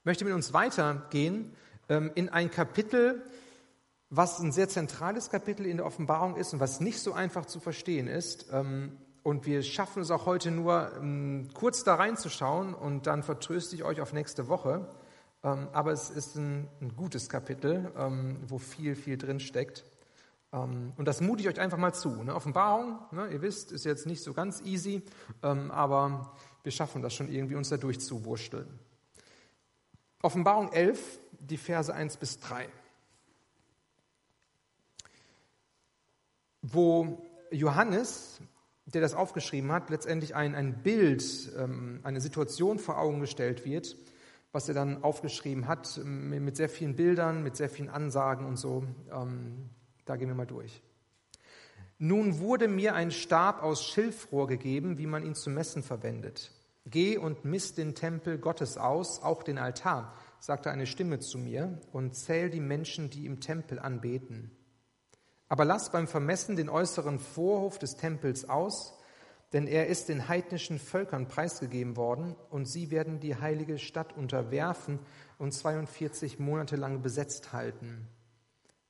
Ich 0.00 0.04
möchte 0.04 0.24
mit 0.24 0.34
uns 0.34 0.54
weitergehen 0.54 1.52
ähm, 1.88 2.10
in 2.14 2.28
ein 2.30 2.50
Kapitel, 2.50 3.22
was 4.10 4.40
ein 4.40 4.52
sehr 4.52 4.68
zentrales 4.68 5.30
Kapitel 5.30 5.66
in 5.66 5.76
der 5.76 5.86
Offenbarung 5.86 6.36
ist 6.36 6.52
und 6.52 6.60
was 6.60 6.80
nicht 6.80 7.00
so 7.00 7.12
einfach 7.12 7.46
zu 7.46 7.60
verstehen 7.60 8.06
ist. 8.06 8.46
Ähm, 8.52 8.96
und 9.22 9.44
wir 9.44 9.62
schaffen 9.62 10.00
es 10.00 10.10
auch 10.10 10.24
heute 10.24 10.50
nur, 10.50 10.92
ähm, 10.96 11.48
kurz 11.52 11.84
da 11.84 11.96
reinzuschauen 11.96 12.72
und 12.74 13.06
dann 13.06 13.22
vertröste 13.22 13.76
ich 13.76 13.84
euch 13.84 14.00
auf 14.00 14.12
nächste 14.12 14.48
Woche. 14.48 14.88
Ähm, 15.44 15.68
aber 15.72 15.92
es 15.92 16.08
ist 16.08 16.36
ein, 16.36 16.68
ein 16.80 16.96
gutes 16.96 17.28
Kapitel, 17.28 17.92
wo 18.48 18.58
viel, 18.58 18.96
viel 18.96 19.18
drin 19.18 19.40
steckt. 19.40 19.84
Und 20.50 21.04
das 21.04 21.20
mute 21.20 21.42
ich 21.42 21.48
euch 21.48 21.60
einfach 21.60 21.76
mal 21.76 21.92
zu. 21.92 22.08
Ne? 22.24 22.34
Offenbarung, 22.34 22.98
ne, 23.12 23.28
ihr 23.28 23.42
wisst, 23.42 23.70
ist 23.70 23.84
jetzt 23.84 24.06
nicht 24.06 24.22
so 24.22 24.32
ganz 24.32 24.62
easy, 24.62 25.02
aber 25.42 26.32
wir 26.62 26.72
schaffen 26.72 27.02
das 27.02 27.12
schon 27.12 27.28
irgendwie, 27.28 27.54
uns 27.54 27.68
da 27.68 27.76
durchzuwursteln. 27.76 28.66
Offenbarung 30.22 30.72
11, 30.72 31.20
die 31.38 31.58
Verse 31.58 31.94
1 31.94 32.16
bis 32.16 32.40
3. 32.40 32.66
wo 36.72 37.22
Johannes, 37.50 38.40
der 38.86 39.00
das 39.00 39.14
aufgeschrieben 39.14 39.72
hat, 39.72 39.90
letztendlich 39.90 40.34
ein, 40.34 40.54
ein 40.54 40.82
Bild, 40.82 41.24
ähm, 41.58 42.00
eine 42.02 42.20
Situation 42.20 42.78
vor 42.78 42.98
Augen 42.98 43.20
gestellt 43.20 43.64
wird, 43.64 43.96
was 44.52 44.68
er 44.68 44.74
dann 44.74 45.02
aufgeschrieben 45.02 45.68
hat, 45.68 46.00
mit 46.04 46.56
sehr 46.56 46.68
vielen 46.68 46.96
Bildern, 46.96 47.42
mit 47.42 47.56
sehr 47.56 47.68
vielen 47.68 47.90
Ansagen 47.90 48.46
und 48.46 48.56
so. 48.56 48.84
Ähm, 49.12 49.68
da 50.06 50.16
gehen 50.16 50.28
wir 50.28 50.34
mal 50.34 50.46
durch. 50.46 50.82
Nun 51.98 52.38
wurde 52.38 52.68
mir 52.68 52.94
ein 52.94 53.10
Stab 53.10 53.62
aus 53.62 53.84
Schilfrohr 53.84 54.46
gegeben, 54.46 54.98
wie 54.98 55.06
man 55.06 55.24
ihn 55.24 55.34
zu 55.34 55.50
messen 55.50 55.82
verwendet. 55.82 56.52
Geh 56.86 57.18
und 57.18 57.44
misst 57.44 57.76
den 57.76 57.94
Tempel 57.94 58.38
Gottes 58.38 58.78
aus, 58.78 59.22
auch 59.22 59.42
den 59.42 59.58
Altar, 59.58 60.14
sagte 60.38 60.70
eine 60.70 60.86
Stimme 60.86 61.18
zu 61.18 61.36
mir, 61.36 61.78
und 61.92 62.14
zähl 62.14 62.48
die 62.48 62.60
Menschen, 62.60 63.10
die 63.10 63.26
im 63.26 63.40
Tempel 63.40 63.78
anbeten. 63.78 64.50
Aber 65.48 65.64
lass 65.64 65.90
beim 65.90 66.06
Vermessen 66.06 66.56
den 66.56 66.68
äußeren 66.68 67.18
Vorhof 67.18 67.78
des 67.78 67.96
Tempels 67.96 68.48
aus, 68.48 68.94
denn 69.52 69.66
er 69.66 69.86
ist 69.86 70.10
den 70.10 70.28
heidnischen 70.28 70.78
Völkern 70.78 71.26
preisgegeben 71.26 71.96
worden, 71.96 72.36
und 72.50 72.66
sie 72.66 72.90
werden 72.90 73.18
die 73.18 73.36
heilige 73.36 73.78
Stadt 73.78 74.14
unterwerfen 74.16 74.98
und 75.38 75.52
42 75.52 76.38
Monate 76.38 76.76
lang 76.76 77.00
besetzt 77.00 77.52
halten. 77.52 78.06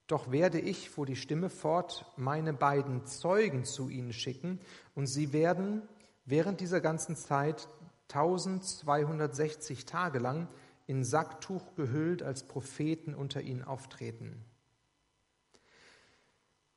Doch 0.09 0.33
werde 0.33 0.59
ich, 0.59 0.91
fuhr 0.91 1.07
die 1.07 1.17
Stimme 1.17 1.51
fort, 1.51 2.11
meine 2.17 2.55
beiden 2.55 3.07
Zeugen 3.07 3.65
zu 3.65 3.89
ihnen 3.89 4.13
schicken, 4.13 4.59
und 4.95 5.07
sie 5.07 5.33
werden 5.33 5.83
während 6.25 6.61
dieser 6.61 6.81
ganzen 6.81 7.15
Zeit 7.15 7.69
1260 8.09 9.85
Tage 9.85 10.19
lang 10.19 10.49
in 10.87 11.05
Sacktuch 11.05 11.75
gehüllt 11.77 12.23
als 12.23 12.43
Propheten 12.43 13.15
unter 13.15 13.43
ihnen 13.43 13.63
auftreten. 13.63 14.45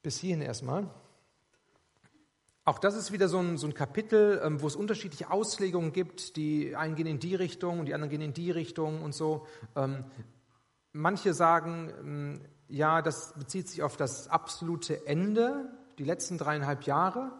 Bis 0.03 0.17
hierhin 0.17 0.41
erstmal. 0.41 0.89
Auch 2.63 2.79
das 2.79 2.95
ist 2.95 3.11
wieder 3.11 3.27
so 3.27 3.39
ein, 3.39 3.57
so 3.57 3.67
ein 3.67 3.73
Kapitel, 3.73 4.39
ähm, 4.43 4.61
wo 4.61 4.67
es 4.67 4.75
unterschiedliche 4.75 5.31
Auslegungen 5.31 5.93
gibt. 5.93 6.35
Die 6.35 6.75
einen 6.75 6.95
gehen 6.95 7.07
in 7.07 7.19
die 7.19 7.35
Richtung 7.35 7.79
und 7.79 7.87
die 7.87 7.93
anderen 7.93 8.09
gehen 8.09 8.21
in 8.21 8.33
die 8.33 8.51
Richtung 8.51 9.01
und 9.01 9.13
so. 9.13 9.47
Ähm, 9.75 10.05
manche 10.91 11.33
sagen, 11.33 11.91
ähm, 11.99 12.41
ja, 12.67 13.01
das 13.01 13.33
bezieht 13.33 13.67
sich 13.67 13.83
auf 13.83 13.97
das 13.97 14.27
absolute 14.27 15.05
Ende, 15.05 15.71
die 15.97 16.03
letzten 16.05 16.37
dreieinhalb 16.37 16.83
Jahre 16.83 17.31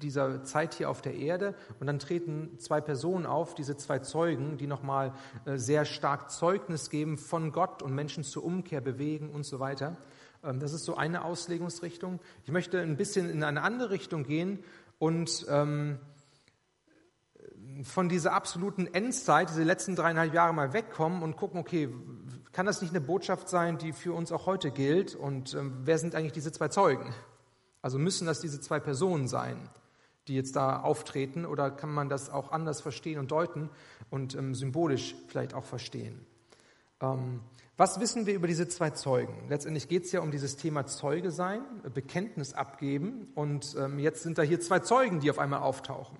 dieser 0.00 0.42
Zeit 0.42 0.74
hier 0.74 0.88
auf 0.88 1.02
der 1.02 1.14
Erde. 1.14 1.54
Und 1.78 1.86
dann 1.86 1.98
treten 1.98 2.58
zwei 2.58 2.80
Personen 2.80 3.26
auf, 3.26 3.54
diese 3.54 3.76
zwei 3.76 3.98
Zeugen, 3.98 4.56
die 4.56 4.66
nochmal 4.66 5.12
äh, 5.44 5.58
sehr 5.58 5.84
stark 5.84 6.30
Zeugnis 6.30 6.88
geben 6.90 7.18
von 7.18 7.52
Gott 7.52 7.82
und 7.82 7.94
Menschen 7.94 8.24
zur 8.24 8.42
Umkehr 8.42 8.80
bewegen 8.80 9.30
und 9.30 9.44
so 9.44 9.60
weiter. 9.60 9.96
Ähm, 10.44 10.60
das 10.60 10.72
ist 10.72 10.84
so 10.84 10.96
eine 10.96 11.24
Auslegungsrichtung. 11.24 12.20
Ich 12.44 12.50
möchte 12.50 12.80
ein 12.80 12.96
bisschen 12.96 13.30
in 13.30 13.42
eine 13.42 13.62
andere 13.62 13.90
Richtung 13.90 14.24
gehen 14.24 14.62
und 14.98 15.46
ähm, 15.48 15.98
von 17.82 18.08
dieser 18.08 18.32
absoluten 18.32 18.86
Endzeit, 18.86 19.50
diese 19.50 19.64
letzten 19.64 19.96
dreieinhalb 19.96 20.32
Jahre 20.32 20.54
mal 20.54 20.72
wegkommen 20.72 21.22
und 21.22 21.36
gucken, 21.36 21.58
okay, 21.58 21.88
kann 22.52 22.66
das 22.66 22.80
nicht 22.80 22.92
eine 22.92 23.00
Botschaft 23.00 23.48
sein, 23.48 23.78
die 23.78 23.92
für 23.92 24.12
uns 24.12 24.30
auch 24.30 24.46
heute 24.46 24.70
gilt? 24.70 25.16
Und 25.16 25.54
ähm, 25.54 25.80
wer 25.82 25.98
sind 25.98 26.14
eigentlich 26.14 26.32
diese 26.32 26.52
zwei 26.52 26.68
Zeugen? 26.68 27.12
Also 27.82 27.98
müssen 27.98 28.26
das 28.26 28.40
diese 28.40 28.60
zwei 28.60 28.80
Personen 28.80 29.26
sein, 29.26 29.68
die 30.28 30.34
jetzt 30.34 30.56
da 30.56 30.80
auftreten, 30.80 31.44
oder 31.44 31.70
kann 31.70 31.90
man 31.92 32.08
das 32.08 32.30
auch 32.30 32.52
anders 32.52 32.80
verstehen 32.80 33.18
und 33.18 33.30
deuten 33.30 33.70
und 34.08 34.36
ähm, 34.36 34.54
symbolisch 34.54 35.16
vielleicht 35.26 35.52
auch 35.52 35.64
verstehen? 35.64 36.24
Was 37.76 37.98
wissen 37.98 38.26
wir 38.26 38.34
über 38.34 38.46
diese 38.46 38.68
zwei 38.68 38.90
Zeugen? 38.90 39.48
Letztendlich 39.48 39.88
geht 39.88 40.04
es 40.04 40.12
ja 40.12 40.20
um 40.20 40.30
dieses 40.30 40.56
Thema 40.56 40.86
Zeuge 40.86 41.32
sein, 41.32 41.62
Bekenntnis 41.92 42.52
abgeben. 42.52 43.32
Und 43.34 43.74
ähm, 43.76 43.98
jetzt 43.98 44.22
sind 44.22 44.38
da 44.38 44.42
hier 44.42 44.60
zwei 44.60 44.78
Zeugen, 44.78 45.18
die 45.18 45.28
auf 45.28 45.40
einmal 45.40 45.60
auftauchen. 45.60 46.16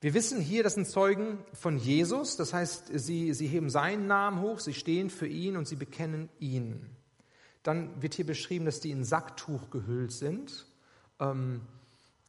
Wir 0.00 0.14
wissen 0.14 0.40
hier, 0.40 0.62
das 0.62 0.74
sind 0.74 0.88
Zeugen 0.88 1.44
von 1.52 1.76
Jesus. 1.76 2.36
Das 2.36 2.54
heißt, 2.54 2.90
sie, 2.94 3.34
sie 3.34 3.46
heben 3.46 3.68
seinen 3.68 4.06
Namen 4.06 4.40
hoch, 4.40 4.58
sie 4.58 4.72
stehen 4.72 5.10
für 5.10 5.26
ihn 5.26 5.58
und 5.58 5.68
sie 5.68 5.76
bekennen 5.76 6.30
ihn. 6.38 6.86
Dann 7.62 8.00
wird 8.00 8.14
hier 8.14 8.24
beschrieben, 8.24 8.64
dass 8.64 8.80
die 8.80 8.92
in 8.92 9.04
Sacktuch 9.04 9.68
gehüllt 9.68 10.12
sind. 10.12 10.66
Ähm, 11.18 11.60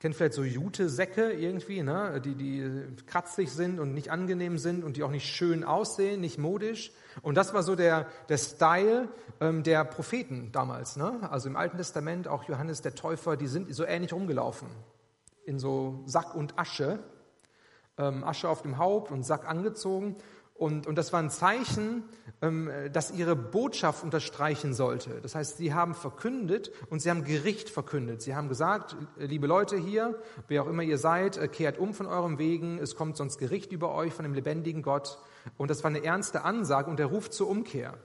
kennt 0.02 0.16
vielleicht 0.16 0.34
so 0.34 0.44
Jute-Säcke 0.44 1.32
irgendwie, 1.32 1.84
ne? 1.84 2.20
die, 2.26 2.34
die 2.34 3.06
kratzig 3.06 3.52
sind 3.52 3.80
und 3.80 3.94
nicht 3.94 4.10
angenehm 4.10 4.58
sind 4.58 4.84
und 4.84 4.98
die 4.98 5.04
auch 5.04 5.12
nicht 5.12 5.28
schön 5.28 5.64
aussehen, 5.64 6.22
nicht 6.22 6.40
modisch. 6.40 6.92
Und 7.22 7.36
das 7.36 7.54
war 7.54 7.62
so 7.62 7.76
der, 7.76 8.08
der 8.28 8.40
Style 8.40 9.10
ähm, 9.40 9.62
der 9.62 9.86
Propheten 9.86 10.52
damals. 10.52 10.98
Ne? 10.98 11.30
Also 11.30 11.50
im 11.50 11.56
Alten 11.56 11.78
Testament, 11.78 12.28
auch 12.28 12.46
Johannes 12.46 12.82
der 12.82 12.96
Täufer, 12.96 13.38
die 13.38 13.46
sind 13.46 13.74
so 13.76 13.86
ähnlich 13.86 14.12
rumgelaufen. 14.12 14.70
In 15.46 15.60
so 15.60 16.02
Sack 16.08 16.34
und 16.34 16.58
Asche. 16.58 16.98
Ähm, 18.00 18.24
Asche 18.24 18.50
auf 18.50 18.64
dem 18.64 18.80
Haupt 18.80 19.12
und 19.12 19.22
Sack 19.22 19.48
angezogen. 19.48 20.16
Und, 20.62 20.86
und 20.86 20.94
das 20.94 21.12
war 21.12 21.20
ein 21.20 21.32
Zeichen, 21.32 22.04
ähm, 22.44 22.70
das 22.94 23.10
ihre 23.10 23.36
Botschaft 23.36 24.04
unterstreichen 24.04 24.76
sollte. 24.76 25.20
Das 25.22 25.34
heißt, 25.34 25.58
sie 25.58 25.74
haben 25.74 25.96
verkündet 25.96 26.72
und 26.92 27.02
sie 27.02 27.10
haben 27.10 27.24
Gericht 27.24 27.68
verkündet. 27.68 28.22
Sie 28.22 28.36
haben 28.36 28.48
gesagt, 28.48 28.96
liebe 29.18 29.48
Leute 29.48 29.76
hier, 29.76 30.22
wer 30.50 30.62
auch 30.62 30.68
immer 30.68 30.84
ihr 30.84 31.00
seid, 31.00 31.36
äh, 31.38 31.48
kehrt 31.48 31.80
um 31.80 31.96
von 31.96 32.06
eurem 32.06 32.38
Wegen, 32.38 32.78
es 32.78 32.96
kommt 32.96 33.18
sonst 33.18 33.40
Gericht 33.40 33.72
über 33.72 33.92
euch 33.96 34.14
von 34.14 34.22
dem 34.22 34.36
lebendigen 34.36 34.84
Gott. 34.84 35.18
Und 35.58 35.72
das 35.72 35.84
war 35.84 35.90
eine 35.90 36.04
ernste 36.04 36.44
Ansage 36.44 36.92
und 36.92 37.00
der 37.00 37.08
Ruf 37.08 37.32
zur 37.32 37.50
Umkehr. 37.50 37.98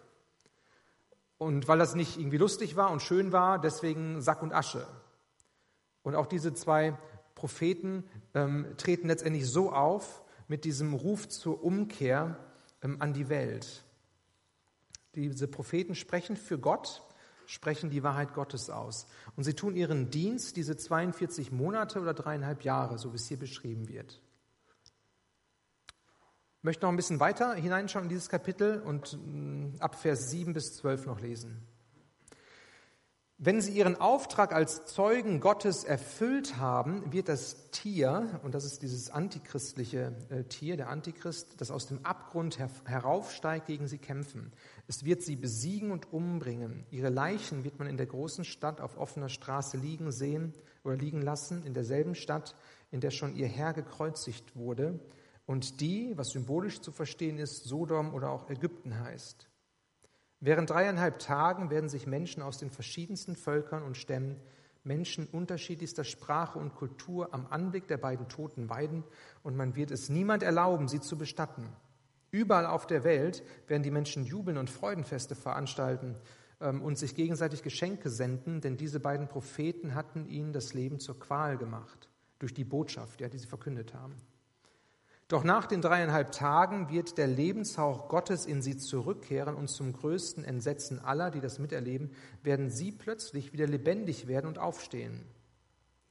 Und 1.37 1.69
weil 1.69 1.79
das 1.79 1.95
nicht 1.95 2.19
irgendwie 2.19 2.39
lustig 2.39 2.75
war 2.75 2.91
und 2.91 3.03
schön 3.03 3.33
war, 3.33 3.61
deswegen 3.61 4.23
Sack 4.23 4.43
und 4.43 4.55
Asche. 4.55 4.87
Und 6.03 6.15
auch 6.15 6.25
diese 6.25 6.55
zwei 6.55 6.97
Propheten 7.35 8.05
ähm, 8.33 8.65
treten 8.79 9.09
letztendlich 9.09 9.47
so 9.47 9.71
auf 9.73 10.23
mit 10.49 10.65
diesem 10.65 10.95
Ruf 10.95 11.29
zur 11.29 11.63
Umkehr, 11.63 12.39
an 12.81 13.13
die 13.13 13.29
Welt. 13.29 13.85
Diese 15.15 15.49
Propheten 15.49 15.95
sprechen 15.95 16.37
für 16.37 16.59
Gott, 16.59 17.03
sprechen 17.47 17.91
die 17.91 18.03
Wahrheit 18.03 18.35
Gottes 18.35 18.71
aus. 18.71 19.07
Und 19.35 19.45
sie 19.45 19.55
tun 19.55 19.77
ihren 19.77 20.11
Dienst 20.11 20.57
diese 20.57 20.77
42 20.77 21.53
Monate 21.53 22.01
oder 22.01 22.15
dreieinhalb 22.15 22.63
Jahre, 22.63 22.99
so 22.99 23.13
wie 23.13 23.17
es 23.17 23.27
hier 23.27 23.39
beschrieben 23.39 23.89
wird. 23.89 24.21
Ich 26.59 26.65
möchte 26.65 26.85
noch 26.85 26.91
ein 26.91 26.97
bisschen 26.97 27.21
weiter 27.21 27.55
hineinschauen 27.55 28.07
in 28.07 28.09
dieses 28.09 28.29
Kapitel 28.29 28.81
und 28.83 29.17
mm, 29.25 29.77
ab 29.79 29.95
Vers 29.95 30.31
7 30.31 30.53
bis 30.53 30.75
12 30.77 31.07
noch 31.07 31.21
lesen. 31.21 31.67
Wenn 33.39 33.61
sie 33.61 33.73
ihren 33.73 34.01
Auftrag 34.01 34.55
als 34.55 34.87
Zeugen 34.87 35.41
Gottes 35.41 35.85
erfüllt 35.85 36.57
haben, 36.57 37.13
wird 37.13 37.29
das 37.29 37.71
Tier, 37.71 38.41
und 38.43 38.55
das 38.55 38.65
ist 38.65 38.81
dieses 38.81 39.11
antichristliche 39.11 40.15
äh, 40.31 40.45
Tier, 40.45 40.79
der 40.79 40.89
Antichrist, 40.89 41.61
das 41.61 41.71
aus 41.71 41.87
dem 41.87 42.03
Abgrund 42.03 42.59
her 42.59 42.71
heraufsteigt, 42.87 43.67
gegen 43.67 43.89
sie 43.89 43.99
kämpfen. 43.99 44.53
Es 44.89 45.05
wird 45.05 45.21
sie 45.21 45.37
besiegen 45.37 45.91
und 45.91 46.15
umbringen. 46.15 46.87
Ihre 46.91 47.11
Leichen 47.11 47.63
wird 47.63 47.79
man 47.79 47.89
in 47.89 47.99
der 47.99 48.07
großen 48.07 48.47
Stadt 48.47 48.81
auf 48.81 48.97
offener 48.97 49.29
Straße 49.29 49.77
liegen 49.77 50.13
sehen 50.13 50.55
oder 50.83 50.97
liegen 50.97 51.21
lassen, 51.21 51.63
in 51.67 51.75
derselben 51.75 52.15
Stadt, 52.15 52.55
in 52.91 53.01
der 53.01 53.11
schon 53.11 53.37
ihr 53.37 53.49
Herr 53.49 53.75
gekreuzigt 53.75 54.57
wurde 54.57 54.99
und 55.45 55.83
die, 55.83 56.17
was 56.17 56.31
symbolisch 56.31 56.81
zu 56.81 56.91
verstehen 56.91 57.37
ist, 57.39 57.65
Sodom 57.65 58.15
oder 58.15 58.31
auch 58.31 58.49
Ägypten 58.49 58.99
heißt. 58.99 59.47
Während 60.41 60.71
dreieinhalb 60.71 61.19
Tagen 61.19 61.71
werden 61.71 61.89
sich 61.89 62.07
Menschen 62.07 62.43
aus 62.43 62.59
den 62.59 62.71
verschiedensten 62.71 63.37
Völkern 63.37 63.83
und 63.83 63.97
Stämmen, 63.97 64.37
Menschen 64.85 65.27
unterschiedlichster 65.27 66.05
Sprache 66.05 66.59
und 66.59 66.75
Kultur 66.75 67.35
am 67.35 67.47
Anblick 67.49 67.89
der 67.89 67.97
beiden 67.97 68.29
Toten 68.29 68.71
weiden 68.71 69.03
und 69.43 69.57
man 69.57 69.75
wird 69.75 69.91
es 69.91 70.09
niemand 70.09 70.43
erlauben, 70.43 70.89
sie 70.89 71.01
zu 71.01 71.19
bestatten. 71.19 71.69
Überall 72.31 72.67
auf 72.67 72.87
der 72.87 73.03
Welt 73.03 73.43
werden 73.67 73.83
die 73.83 73.91
Menschen 73.91 74.25
jubeln 74.25 74.59
und 74.59 74.71
Freudenfeste 74.71 75.35
veranstalten 75.35 76.17
ähm, 76.61 76.83
und 76.83 76.99
sich 76.99 77.15
gegenseitig 77.15 77.63
Geschenke 77.63 78.11
senden, 78.11 78.61
denn 78.61 78.77
diese 78.77 79.01
beiden 79.01 79.29
Propheten 79.29 79.95
hatten 79.95 80.27
ihnen 80.29 80.53
das 80.53 80.75
Leben 80.75 81.01
zur 81.01 81.19
Qual 81.19 81.57
gemacht 81.57 82.09
durch 82.39 82.55
die 82.55 82.65
Botschaft, 82.65 83.21
ja, 83.21 83.29
die 83.29 83.39
sie 83.39 83.47
verkündet 83.47 83.95
haben. 83.95 84.15
Doch 85.29 85.43
nach 85.43 85.67
den 85.67 85.83
dreieinhalb 85.83 86.31
Tagen 86.31 86.89
wird 86.89 87.19
der 87.19 87.27
Lebenshauch 87.27 88.09
Gottes 88.09 88.47
in 88.47 88.63
sie 88.63 88.77
zurückkehren 88.77 89.57
und 89.57 89.69
zum 89.69 89.93
größten 89.93 90.45
Entsetzen 90.45 91.01
aller, 91.01 91.33
die 91.33 91.41
das 91.41 91.59
miterleben, 91.59 92.13
werden 92.45 92.71
sie 92.71 92.93
plötzlich 92.93 93.53
wieder 93.53 93.67
lebendig 93.67 94.29
werden 94.29 94.47
und 94.47 94.59
aufstehen. 94.59 95.27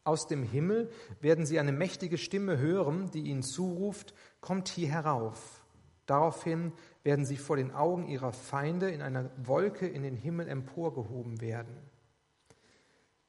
Aus 0.03 0.27
dem 0.27 0.43
Himmel 0.43 0.91
werden 1.21 1.45
sie 1.45 1.59
eine 1.59 1.71
mächtige 1.71 2.17
Stimme 2.17 2.57
hören, 2.57 3.09
die 3.11 3.21
ihnen 3.21 3.41
zuruft, 3.41 4.13
kommt 4.41 4.67
hier 4.67 4.89
herauf. 4.89 5.63
Daraufhin 6.05 6.73
werden 7.03 7.25
sie 7.25 7.37
vor 7.37 7.55
den 7.55 7.71
Augen 7.71 8.07
ihrer 8.07 8.33
Feinde 8.33 8.91
in 8.91 9.01
einer 9.01 9.31
Wolke 9.37 9.87
in 9.87 10.03
den 10.03 10.15
Himmel 10.15 10.47
emporgehoben 10.47 11.39
werden. 11.41 11.75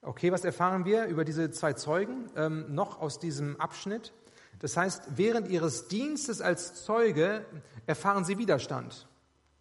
Okay, 0.03 0.33
was 0.33 0.45
erfahren 0.45 0.85
wir 0.85 1.07
über 1.07 1.25
diese 1.25 1.51
zwei 1.51 1.73
Zeugen 1.73 2.29
ähm, 2.37 2.75
noch 2.75 3.01
aus 3.01 3.19
diesem 3.19 3.59
Abschnitt? 3.61 4.13
Das 4.59 4.77
heißt, 4.77 5.17
während 5.17 5.49
ihres 5.49 5.89
Dienstes 5.89 6.41
als 6.41 6.85
Zeuge 6.85 7.45
erfahren 7.87 8.25
sie 8.25 8.39
Widerstand. 8.39 9.07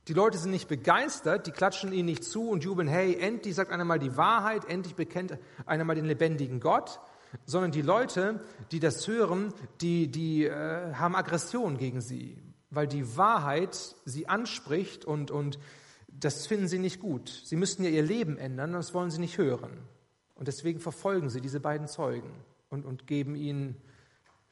Die 0.08 0.14
Leute 0.14 0.38
sind 0.38 0.52
nicht 0.52 0.68
begeistert, 0.68 1.48
die 1.48 1.52
klatschen 1.52 1.92
ihnen 1.92 2.06
nicht 2.06 2.24
zu 2.24 2.50
und 2.50 2.64
jubeln, 2.64 2.88
hey, 2.88 3.18
endlich 3.20 3.56
sagt 3.56 3.72
einer 3.72 3.86
mal 3.86 3.98
die 3.98 4.16
Wahrheit, 4.18 4.66
endlich 4.66 4.96
bekennt 4.96 5.38
einer 5.66 5.84
mal 5.84 5.96
den 5.96 6.06
lebendigen 6.06 6.60
Gott, 6.60 7.00
sondern 7.46 7.72
die 7.72 7.82
Leute, 7.82 8.40
die 8.72 8.80
das 8.80 9.08
hören, 9.08 9.52
die, 9.82 10.10
die 10.10 10.46
äh, 10.46 10.94
haben 10.94 11.16
Aggression 11.16 11.78
gegen 11.78 12.02
sie, 12.02 12.38
weil 12.70 12.88
die 12.88 13.18
Wahrheit 13.18 13.96
sie 14.06 14.28
anspricht 14.28 15.06
und, 15.06 15.32
und 15.32 15.58
das 16.08 16.46
finden 16.46 16.68
sie 16.68 16.80
nicht 16.80 17.00
gut. 17.00 17.42
Sie 17.44 17.56
müssten 17.56 17.84
ja 17.84 17.90
ihr 17.90 18.04
Leben 18.04 18.38
ändern, 18.38 18.74
das 18.74 18.94
wollen 18.94 19.10
sie 19.12 19.20
nicht 19.20 19.38
hören. 19.40 19.72
Und 20.36 20.48
deswegen 20.48 20.80
verfolgen 20.80 21.30
sie 21.30 21.42
diese 21.42 21.60
beiden 21.60 21.88
Zeugen 21.88 22.32
und, 22.70 22.86
und 22.86 23.08
geben 23.08 23.36
ihnen 23.36 23.82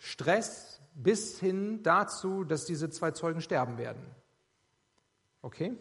Stress 0.06 0.82
bis 0.96 1.40
hin 1.40 1.82
dazu, 1.82 2.44
dass 2.44 2.66
diese 2.66 2.90
zwei 2.90 3.12
Zeugen 3.12 3.40
sterben 3.40 3.78
werden. 3.78 4.04
Okay? 5.42 5.78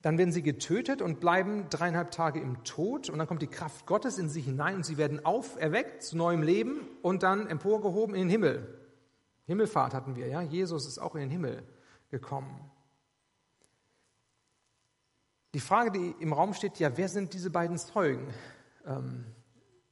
Dann 0.00 0.16
werden 0.16 0.30
sie 0.30 0.44
getötet 0.44 1.02
und 1.02 1.18
bleiben 1.18 1.68
dreieinhalb 1.70 2.12
Tage 2.12 2.40
im 2.40 2.62
Tod 2.62 3.10
und 3.10 3.18
dann 3.18 3.26
kommt 3.26 3.42
die 3.42 3.48
Kraft 3.48 3.84
Gottes 3.84 4.16
in 4.16 4.28
sie 4.28 4.42
hinein 4.42 4.76
und 4.76 4.86
sie 4.86 4.96
werden 4.96 5.26
auferweckt 5.26 6.04
zu 6.04 6.16
neuem 6.16 6.42
Leben 6.42 6.86
und 7.02 7.24
dann 7.24 7.48
emporgehoben 7.48 8.14
in 8.14 8.28
den 8.28 8.30
Himmel. 8.30 8.80
Himmelfahrt 9.46 9.92
hatten 9.92 10.14
wir, 10.14 10.28
ja. 10.28 10.40
Jesus 10.40 10.86
ist 10.86 11.00
auch 11.00 11.16
in 11.16 11.22
den 11.22 11.30
Himmel 11.30 11.64
gekommen. 12.12 12.70
Die 15.52 15.60
Frage, 15.60 15.90
die 15.90 16.14
im 16.20 16.32
Raum 16.32 16.54
steht, 16.54 16.78
ja, 16.78 16.96
wer 16.96 17.08
sind 17.08 17.34
diese 17.34 17.50
beiden 17.50 17.76
Zeugen? 17.76 18.32
Ähm, 18.86 19.24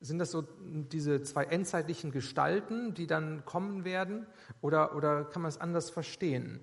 Sind 0.03 0.19
das 0.19 0.33
so 0.33 0.43
diese 0.43 1.23
zwei 1.23 1.45
endzeitlichen 1.45 2.11
Gestalten, 2.11 2.93
die 2.93 3.07
dann 3.07 3.45
kommen 3.45 3.85
werden? 3.85 4.27
Oder, 4.61 4.97
oder 4.97 5.25
kann 5.25 5.43
man 5.43 5.49
es 5.49 5.61
anders 5.61 5.91
verstehen? 5.91 6.61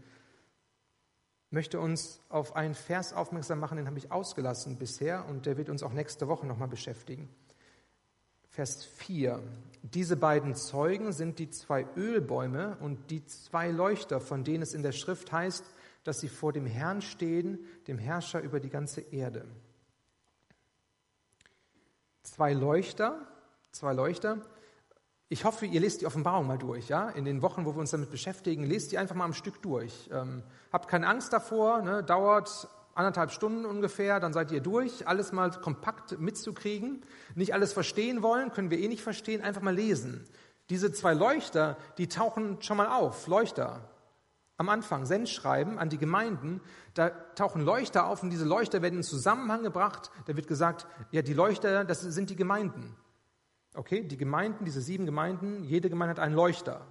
Ich 1.47 1.53
möchte 1.53 1.79
uns 1.79 2.21
auf 2.27 2.55
einen 2.55 2.75
Vers 2.75 3.13
aufmerksam 3.13 3.59
machen, 3.59 3.77
den 3.77 3.87
habe 3.87 3.97
ich 3.97 4.11
ausgelassen 4.11 4.77
bisher 4.77 5.25
und 5.27 5.45
der 5.45 5.57
wird 5.57 5.69
uns 5.69 5.83
auch 5.83 5.93
nächste 5.93 6.27
Woche 6.27 6.45
nochmal 6.45 6.67
beschäftigen. 6.67 7.29
Vers 8.49 8.83
4. 8.83 9.41
Diese 9.83 10.17
beiden 10.17 10.53
Zeugen 10.53 11.13
sind 11.13 11.39
die 11.39 11.49
zwei 11.49 11.87
Ölbäume 11.95 12.77
und 12.81 13.09
die 13.09 13.25
zwei 13.25 13.71
Leuchter, 13.71 14.19
von 14.19 14.43
denen 14.43 14.63
es 14.63 14.73
in 14.73 14.83
der 14.83 14.91
Schrift 14.91 15.31
heißt, 15.31 15.63
dass 16.03 16.19
sie 16.19 16.27
vor 16.27 16.51
dem 16.51 16.65
Herrn 16.65 17.01
stehen, 17.01 17.59
dem 17.87 17.97
Herrscher 17.99 18.41
über 18.41 18.59
die 18.59 18.69
ganze 18.69 18.99
Erde. 18.99 19.45
Zwei 22.23 22.53
Leuchter, 22.53 23.27
zwei 23.71 23.93
Leuchter. 23.93 24.39
Ich 25.31 25.45
hoffe, 25.45 25.65
ihr 25.65 25.79
lest 25.79 26.01
die 26.01 26.07
Offenbarung 26.07 26.47
mal 26.47 26.57
durch, 26.57 26.89
ja? 26.89 27.09
In 27.09 27.23
den 27.23 27.41
Wochen, 27.43 27.65
wo 27.65 27.75
wir 27.75 27.79
uns 27.79 27.91
damit 27.91 28.09
beschäftigen, 28.09 28.63
lest 28.63 28.91
die 28.91 28.97
einfach 28.97 29.15
mal 29.15 29.25
am 29.25 29.33
Stück 29.33 29.61
durch. 29.61 30.09
Ähm, 30.11 30.43
habt 30.71 30.87
keine 30.87 31.07
Angst 31.07 31.31
davor, 31.31 31.81
ne? 31.83 32.03
dauert 32.03 32.67
anderthalb 32.95 33.31
Stunden 33.31 33.65
ungefähr, 33.65 34.19
dann 34.19 34.33
seid 34.33 34.51
ihr 34.51 34.59
durch, 34.59 35.07
alles 35.07 35.31
mal 35.31 35.51
kompakt 35.51 36.19
mitzukriegen. 36.19 37.03
Nicht 37.35 37.53
alles 37.53 37.73
verstehen 37.73 38.23
wollen, 38.23 38.51
können 38.51 38.71
wir 38.71 38.79
eh 38.79 38.87
nicht 38.87 39.03
verstehen, 39.03 39.41
einfach 39.41 39.61
mal 39.61 39.75
lesen. 39.75 40.25
Diese 40.69 40.91
zwei 40.91 41.13
Leuchter, 41.13 41.77
die 41.97 42.07
tauchen 42.07 42.61
schon 42.61 42.77
mal 42.77 42.87
auf, 42.87 43.27
Leuchter. 43.27 43.81
Am 44.57 44.67
Anfang, 44.67 45.05
Sendschreiben 45.05 45.79
an 45.79 45.89
die 45.89 45.97
Gemeinden, 45.97 46.59
da 46.93 47.09
tauchen 47.09 47.61
Leuchter 47.61 48.07
auf 48.07 48.23
und 48.23 48.31
diese 48.31 48.45
Leuchter 48.45 48.81
werden 48.81 48.97
in 48.97 49.03
Zusammenhang 49.03 49.63
gebracht. 49.63 50.11
Da 50.25 50.35
wird 50.35 50.47
gesagt, 50.47 50.85
ja, 51.11 51.21
die 51.21 51.33
Leuchter, 51.33 51.85
das 51.85 52.01
sind 52.01 52.29
die 52.29 52.35
Gemeinden. 52.35 52.97
Okay, 53.79 54.03
die 54.03 54.17
Gemeinden, 54.17 54.65
diese 54.65 54.81
sieben 54.81 55.05
Gemeinden, 55.05 55.63
jede 55.63 55.89
Gemeinde 55.89 56.09
hat 56.09 56.19
einen 56.19 56.35
Leuchter. 56.35 56.85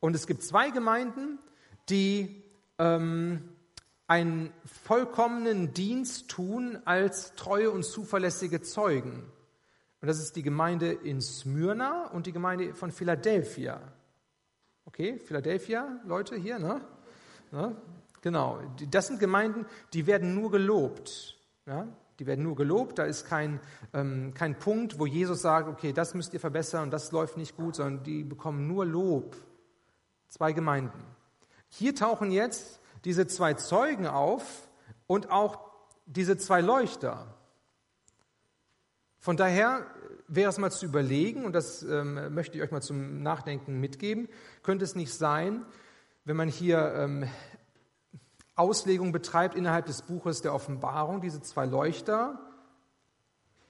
Und 0.00 0.16
es 0.16 0.26
gibt 0.26 0.42
zwei 0.42 0.70
Gemeinden, 0.70 1.38
die 1.90 2.42
ähm, 2.78 3.50
einen 4.06 4.50
vollkommenen 4.64 5.74
Dienst 5.74 6.30
tun 6.30 6.78
als 6.86 7.34
treue 7.34 7.70
und 7.70 7.84
zuverlässige 7.84 8.62
Zeugen. 8.62 9.30
Und 10.00 10.08
das 10.08 10.20
ist 10.20 10.36
die 10.36 10.42
Gemeinde 10.42 10.90
in 10.90 11.20
Smyrna 11.20 12.06
und 12.12 12.24
die 12.24 12.32
Gemeinde 12.32 12.74
von 12.74 12.90
Philadelphia. 12.90 13.78
Okay, 14.86 15.18
Philadelphia, 15.18 16.00
Leute 16.06 16.34
hier, 16.34 16.58
ne? 16.60 16.80
ne? 17.50 17.76
Genau, 18.22 18.58
das 18.90 19.08
sind 19.08 19.20
Gemeinden, 19.20 19.66
die 19.92 20.06
werden 20.06 20.34
nur 20.34 20.50
gelobt. 20.50 21.36
Ja? 21.66 21.88
Die 22.18 22.26
werden 22.26 22.44
nur 22.44 22.56
gelobt, 22.56 22.98
da 22.98 23.04
ist 23.04 23.26
kein, 23.26 23.60
ähm, 23.92 24.32
kein 24.34 24.58
Punkt, 24.58 24.98
wo 24.98 25.06
Jesus 25.06 25.42
sagt, 25.42 25.68
okay, 25.68 25.92
das 25.92 26.14
müsst 26.14 26.34
ihr 26.34 26.40
verbessern 26.40 26.84
und 26.84 26.90
das 26.90 27.10
läuft 27.12 27.36
nicht 27.36 27.56
gut, 27.56 27.76
sondern 27.76 28.04
die 28.04 28.22
bekommen 28.22 28.66
nur 28.66 28.84
Lob. 28.84 29.36
Zwei 30.28 30.52
Gemeinden. 30.52 31.04
Hier 31.68 31.94
tauchen 31.94 32.30
jetzt 32.30 32.80
diese 33.04 33.26
zwei 33.26 33.54
Zeugen 33.54 34.06
auf 34.06 34.68
und 35.06 35.30
auch 35.30 35.58
diese 36.06 36.36
zwei 36.36 36.60
Leuchter. 36.60 37.34
Von 39.18 39.36
daher 39.36 39.86
wäre 40.28 40.50
es 40.50 40.58
mal 40.58 40.70
zu 40.70 40.86
überlegen, 40.86 41.44
und 41.44 41.52
das 41.52 41.82
ähm, 41.82 42.34
möchte 42.34 42.56
ich 42.56 42.62
euch 42.62 42.70
mal 42.70 42.80
zum 42.80 43.22
Nachdenken 43.22 43.80
mitgeben, 43.80 44.28
könnte 44.62 44.84
es 44.84 44.94
nicht 44.94 45.12
sein, 45.12 45.64
wenn 46.24 46.36
man 46.36 46.48
hier 46.48 46.94
ähm, 46.96 47.28
Auslegung 48.54 49.12
betreibt 49.12 49.54
innerhalb 49.54 49.86
des 49.86 50.02
Buches 50.02 50.42
der 50.42 50.54
Offenbarung, 50.54 51.20
diese 51.20 51.40
zwei 51.40 51.64
Leuchter 51.66 52.38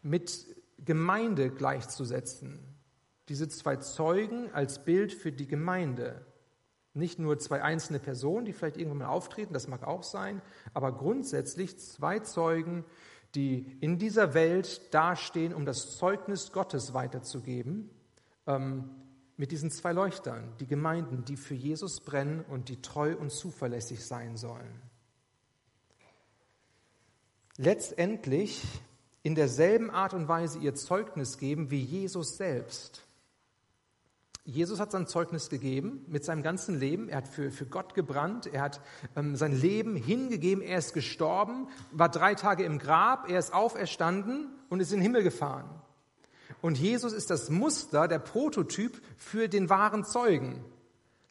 mit 0.03 0.47
Gemeinde 0.79 1.51
gleichzusetzen. 1.51 2.59
Diese 3.29 3.49
zwei 3.49 3.77
Zeugen 3.77 4.53
als 4.53 4.85
Bild 4.85 5.13
für 5.13 5.31
die 5.31 5.47
Gemeinde. 5.47 6.27
Nicht 6.95 7.19
nur 7.19 7.39
zwei 7.39 7.63
einzelne 7.63 8.01
Personen, 8.01 8.45
die 8.45 8.53
vielleicht 8.53 8.77
irgendwann 8.77 8.99
mal 8.99 9.07
auftreten, 9.07 9.55
das 9.55 9.69
mag 9.69 9.87
auch 9.87 10.03
sein, 10.03 10.43
aber 10.75 10.93
grundsätzlich 10.93 11.79
zwei 11.79 12.19
Zeugen, 12.19 12.85
die 13.35 13.79
in 13.81 13.99
dieser 13.99 14.35
Welt 14.35 14.93
dastehen, 14.93 15.55
um 15.55 15.65
das 15.65 15.97
Zeugnis 15.97 16.53
Gottes 16.53 16.93
weiterzugeben, 16.93 17.89
ähm, 18.47 18.91
mit 19.43 19.51
diesen 19.51 19.73
zwei 19.73 19.93
Leuchtern, 19.93 20.53
die 20.61 20.69
Gemeinden, 20.69 21.25
die 21.25 21.37
für 21.37 21.55
Jesus 21.55 21.99
brennen 21.99 22.45
und 22.49 22.69
die 22.69 22.81
treu 22.81 23.17
und 23.17 23.33
zuverlässig 23.33 24.07
sein 24.07 24.37
sollen. 24.37 24.81
Letztendlich 27.57 28.63
in 29.25 29.35
derselben 29.35 29.91
Art 29.91 30.15
und 30.15 30.29
Weise 30.29 30.61
ihr 30.61 30.77
Zeugnis 30.77 31.39
geben 31.39 31.73
wie 31.73 31.81
Jesus 31.81 32.37
selbst. 32.37 33.03
Jesus 34.45 34.79
hat 34.79 34.93
sein 34.93 35.09
Zeugnis 35.09 35.51
gegeben 35.51 36.05
mit 36.07 36.25
seinem 36.25 36.45
ganzen 36.45 36.79
Leben. 36.79 37.09
Er 37.09 37.17
hat 37.17 37.27
für, 37.27 37.51
für 37.51 37.67
Gott 37.67 37.95
gebrannt. 37.95 38.47
Er 38.47 38.63
hat 38.63 38.81
ähm, 39.17 39.35
sein 39.35 39.61
Leben 39.61 39.97
hingegeben. 39.97 40.63
Er 40.63 40.79
ist 40.79 40.95
gestorben, 40.95 41.67
war 41.91 42.09
drei 42.09 42.37
Tage 42.37 42.63
im 42.63 42.79
Grab. 42.79 43.29
Er 43.29 43.41
ist 43.41 43.53
auferstanden 43.53 44.55
und 44.69 44.79
ist 44.79 44.93
in 44.93 44.99
den 44.99 45.03
Himmel 45.03 45.25
gefahren. 45.25 45.82
Und 46.61 46.79
Jesus 46.79 47.13
ist 47.13 47.31
das 47.31 47.51
Muster, 47.51 48.09
der 48.09 48.19
Prototyp 48.19 49.01
für 49.17 49.49
den 49.49 49.71
wahren 49.71 50.05
Zeugen. 50.05 50.65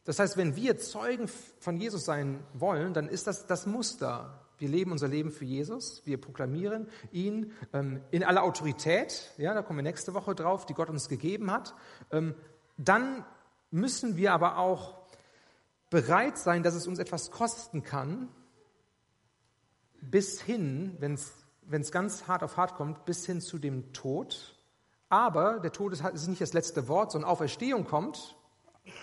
Das 0.04 0.18
heißt, 0.18 0.36
wenn 0.36 0.56
wir 0.56 0.78
Zeugen 0.78 1.28
von 1.60 1.76
Jesus 1.76 2.04
sein 2.04 2.42
wollen, 2.54 2.92
dann 2.92 3.08
ist 3.08 3.26
das 3.26 3.46
das 3.46 3.66
Muster. 3.66 4.42
Wir 4.58 4.68
leben 4.68 4.92
unser 4.92 5.08
Leben 5.08 5.30
für 5.30 5.44
Jesus. 5.44 6.02
Wir 6.04 6.20
proklamieren 6.20 6.88
ihn 7.10 7.52
ähm, 7.72 8.00
in 8.10 8.22
aller 8.22 8.42
Autorität. 8.42 9.32
Ja, 9.36 9.54
da 9.54 9.62
kommen 9.62 9.78
wir 9.78 9.82
nächste 9.82 10.14
Woche 10.14 10.34
drauf, 10.34 10.66
die 10.66 10.74
Gott 10.74 10.88
uns 10.88 11.08
gegeben 11.08 11.50
hat. 11.50 11.74
Ähm, 12.10 12.34
dann 12.76 13.24
müssen 13.70 14.16
wir 14.16 14.32
aber 14.32 14.58
auch 14.58 15.02
bereit 15.90 16.38
sein, 16.38 16.62
dass 16.62 16.74
es 16.74 16.86
uns 16.86 16.98
etwas 16.98 17.30
kosten 17.30 17.82
kann, 17.82 18.28
bis 20.00 20.40
hin, 20.40 20.96
wenn 20.98 21.14
es 21.14 21.92
ganz 21.92 22.26
hart 22.26 22.42
auf 22.42 22.56
hart 22.56 22.74
kommt, 22.74 23.04
bis 23.04 23.26
hin 23.26 23.40
zu 23.40 23.58
dem 23.58 23.92
Tod. 23.92 24.56
Aber 25.12 25.60
der 25.60 25.72
Tod 25.72 25.92
ist, 25.92 26.26
nicht 26.26 26.40
das 26.40 26.54
letzte 26.54 26.88
Wort, 26.88 27.12
sondern 27.12 27.30
Auferstehung 27.30 27.84
kommt. 27.84 28.34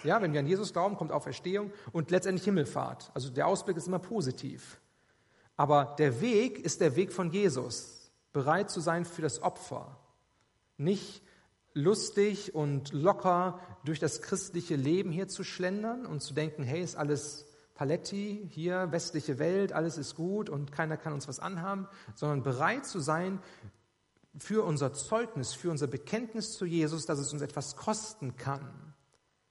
Ja, 0.04 0.20
wenn 0.24 0.34
wir 0.34 0.40
an 0.40 0.48
Jesus 0.48 0.74
glauben, 0.74 0.98
kommt 0.98 1.12
Auferstehung 1.12 1.72
und 1.92 2.10
letztendlich 2.10 2.46
Himmelfahrt. 2.46 3.12
Also 3.14 3.30
der 3.30 3.46
Ausblick 3.46 3.78
ist 3.78 3.86
immer 3.86 4.00
positiv. 4.00 4.82
Aber 5.56 5.94
der 6.00 6.20
Weg 6.20 6.58
ist 6.58 6.82
der 6.82 6.96
Weg 6.96 7.14
von 7.14 7.30
Jesus, 7.30 8.12
bereit 8.34 8.72
zu 8.72 8.80
sein 8.80 9.06
für 9.06 9.22
das 9.22 9.44
Opfer. 9.44 10.00
Nicht 10.78 11.22
lustig 11.76 12.56
und 12.56 12.92
locker 12.92 13.60
durch 13.86 14.00
das 14.00 14.24
christliche 14.24 14.78
Leben 14.78 15.12
hier 15.12 15.28
zu 15.28 15.44
schlendern 15.44 16.08
und 16.08 16.24
zu 16.24 16.34
denken, 16.34 16.64
hey, 16.64 16.82
ist 16.82 16.96
alles 16.96 17.46
Paletti, 17.76 18.50
hier 18.50 18.92
westliche 18.92 19.38
Welt, 19.38 19.74
alles 19.74 20.00
ist 20.00 20.16
gut 20.16 20.50
und 20.50 20.72
keiner 20.72 20.98
kann 20.98 21.14
uns 21.14 21.28
was 21.28 21.40
anhaben, 21.40 21.88
sondern 22.16 22.42
bereit 22.42 22.88
zu 22.88 23.00
sein 23.00 23.40
für 24.38 24.64
unser 24.64 24.94
Zeugnis, 24.94 25.54
für 25.54 25.72
unser 25.72 25.88
Bekenntnis 25.88 26.54
zu 26.54 26.66
Jesus, 26.66 27.06
dass 27.06 27.20
es 27.20 27.34
uns 27.34 27.42
etwas 27.42 27.76
kosten 27.76 28.36
kann. 28.36 28.94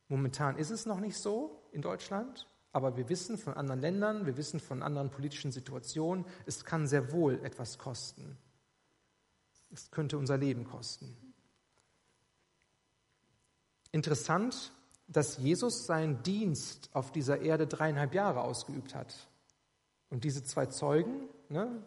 Momentan 0.08 0.56
ist 0.56 0.70
es 0.70 0.86
noch 0.86 1.00
nicht 1.00 1.18
so 1.18 1.62
in 1.72 1.82
Deutschland, 1.82 2.48
aber 2.72 2.96
wir 2.96 3.08
wissen 3.08 3.38
von 3.38 3.54
anderen 3.54 3.80
Ländern, 3.80 4.26
wir 4.26 4.36
wissen 4.36 4.60
von 4.60 4.82
anderen 4.82 5.10
politischen 5.10 5.52
Situationen, 5.52 6.24
es 6.46 6.64
kann 6.64 6.86
sehr 6.86 7.12
wohl 7.12 7.44
etwas 7.44 7.78
kosten. 7.78 8.38
Es 9.70 9.90
könnte 9.90 10.16
unser 10.16 10.38
Leben 10.38 10.64
kosten. 10.64 11.16
Interessant, 13.90 14.72
dass 15.08 15.38
Jesus 15.38 15.86
seinen 15.86 16.22
Dienst 16.22 16.90
auf 16.92 17.10
dieser 17.10 17.40
Erde 17.40 17.66
dreieinhalb 17.66 18.14
Jahre 18.14 18.42
ausgeübt 18.42 18.94
hat. 18.94 19.28
Und 20.10 20.24
diese 20.24 20.42
zwei 20.44 20.66
Zeugen, 20.66 21.28
ne, 21.48 21.82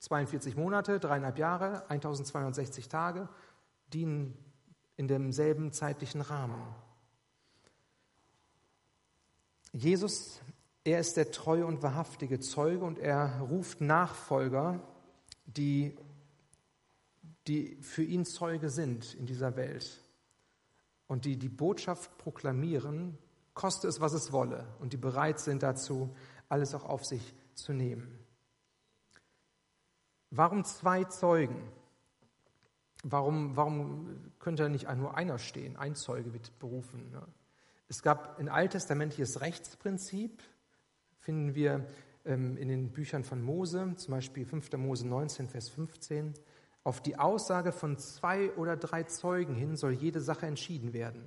42 0.00 0.56
Monate, 0.56 0.98
dreieinhalb 0.98 1.38
Jahre, 1.38 1.88
1260 1.90 2.88
Tage, 2.88 3.28
dienen 3.92 4.36
in 4.96 5.08
demselben 5.08 5.72
zeitlichen 5.72 6.20
Rahmen. 6.20 6.62
Jesus, 9.72 10.40
er 10.84 11.00
ist 11.00 11.16
der 11.16 11.30
treue 11.30 11.66
und 11.66 11.82
wahrhaftige 11.82 12.40
Zeuge 12.40 12.84
und 12.84 12.98
er 12.98 13.40
ruft 13.40 13.80
Nachfolger, 13.80 14.80
die, 15.46 15.96
die 17.46 17.76
für 17.82 18.02
ihn 18.02 18.24
Zeuge 18.24 18.70
sind 18.70 19.14
in 19.14 19.26
dieser 19.26 19.56
Welt 19.56 20.00
und 21.06 21.24
die 21.24 21.36
die 21.36 21.48
Botschaft 21.48 22.16
proklamieren, 22.18 23.18
koste 23.52 23.88
es, 23.88 24.00
was 24.00 24.12
es 24.12 24.32
wolle, 24.32 24.66
und 24.78 24.92
die 24.92 24.96
bereit 24.96 25.40
sind 25.40 25.62
dazu, 25.62 26.14
alles 26.48 26.74
auch 26.74 26.84
auf 26.84 27.04
sich 27.04 27.34
zu 27.54 27.72
nehmen. 27.72 28.19
Warum 30.30 30.64
zwei 30.64 31.04
Zeugen? 31.04 31.60
Warum, 33.02 33.56
warum 33.56 34.32
könnte 34.38 34.68
nicht 34.68 34.94
nur 34.96 35.16
einer 35.16 35.38
stehen? 35.38 35.76
Ein 35.76 35.94
Zeuge 35.96 36.32
wird 36.32 36.56
berufen. 36.58 37.10
Ne? 37.10 37.26
Es 37.88 38.02
gab 38.02 38.38
ein 38.38 38.48
alttestamentliches 38.48 39.40
Rechtsprinzip, 39.40 40.42
finden 41.18 41.54
wir 41.54 41.86
ähm, 42.24 42.56
in 42.56 42.68
den 42.68 42.92
Büchern 42.92 43.24
von 43.24 43.42
Mose, 43.42 43.94
zum 43.96 44.12
Beispiel 44.12 44.44
5. 44.44 44.72
Mose 44.74 45.08
19, 45.08 45.48
Vers 45.48 45.68
15. 45.70 46.34
Auf 46.84 47.00
die 47.00 47.18
Aussage 47.18 47.72
von 47.72 47.98
zwei 47.98 48.52
oder 48.52 48.76
drei 48.76 49.02
Zeugen 49.02 49.54
hin 49.54 49.76
soll 49.76 49.92
jede 49.92 50.20
Sache 50.20 50.46
entschieden 50.46 50.92
werden. 50.92 51.24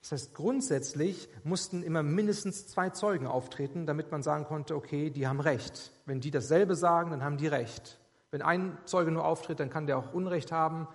Das 0.00 0.12
heißt, 0.12 0.34
grundsätzlich 0.34 1.28
mussten 1.44 1.82
immer 1.82 2.02
mindestens 2.02 2.66
zwei 2.66 2.90
Zeugen 2.90 3.26
auftreten, 3.26 3.86
damit 3.86 4.10
man 4.10 4.22
sagen 4.22 4.44
konnte, 4.44 4.74
okay, 4.74 5.10
die 5.10 5.28
haben 5.28 5.40
Recht. 5.40 5.92
Wenn 6.06 6.20
die 6.20 6.32
dasselbe 6.32 6.74
sagen, 6.74 7.10
dann 7.10 7.22
haben 7.22 7.36
die 7.36 7.46
Recht. 7.46 8.00
Wenn 8.32 8.42
ein 8.42 8.78
Zeuge 8.86 9.12
nur 9.12 9.24
auftritt, 9.24 9.60
dann 9.60 9.70
kann 9.70 9.86
der 9.86 9.98
auch 9.98 10.12
Unrecht 10.12 10.50
haben, 10.50 10.88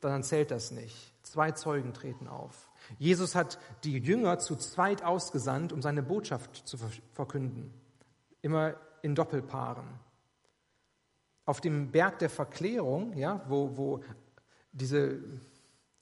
dann 0.00 0.24
zählt 0.24 0.50
das 0.50 0.72
nicht. 0.72 1.14
Zwei 1.22 1.52
Zeugen 1.52 1.94
treten 1.94 2.26
auf. 2.26 2.68
Jesus 2.98 3.36
hat 3.36 3.58
die 3.84 3.98
Jünger 3.98 4.40
zu 4.40 4.56
zweit 4.56 5.04
ausgesandt, 5.04 5.72
um 5.72 5.80
seine 5.80 6.02
Botschaft 6.02 6.56
zu 6.68 6.76
verkünden. 7.12 7.72
Immer 8.42 8.74
in 9.00 9.14
Doppelpaaren. 9.14 9.86
Auf 11.46 11.60
dem 11.60 11.92
Berg 11.92 12.18
der 12.18 12.30
Verklärung, 12.30 13.16
ja, 13.16 13.44
wo, 13.48 13.76
wo 13.76 14.00
diese 14.72 15.20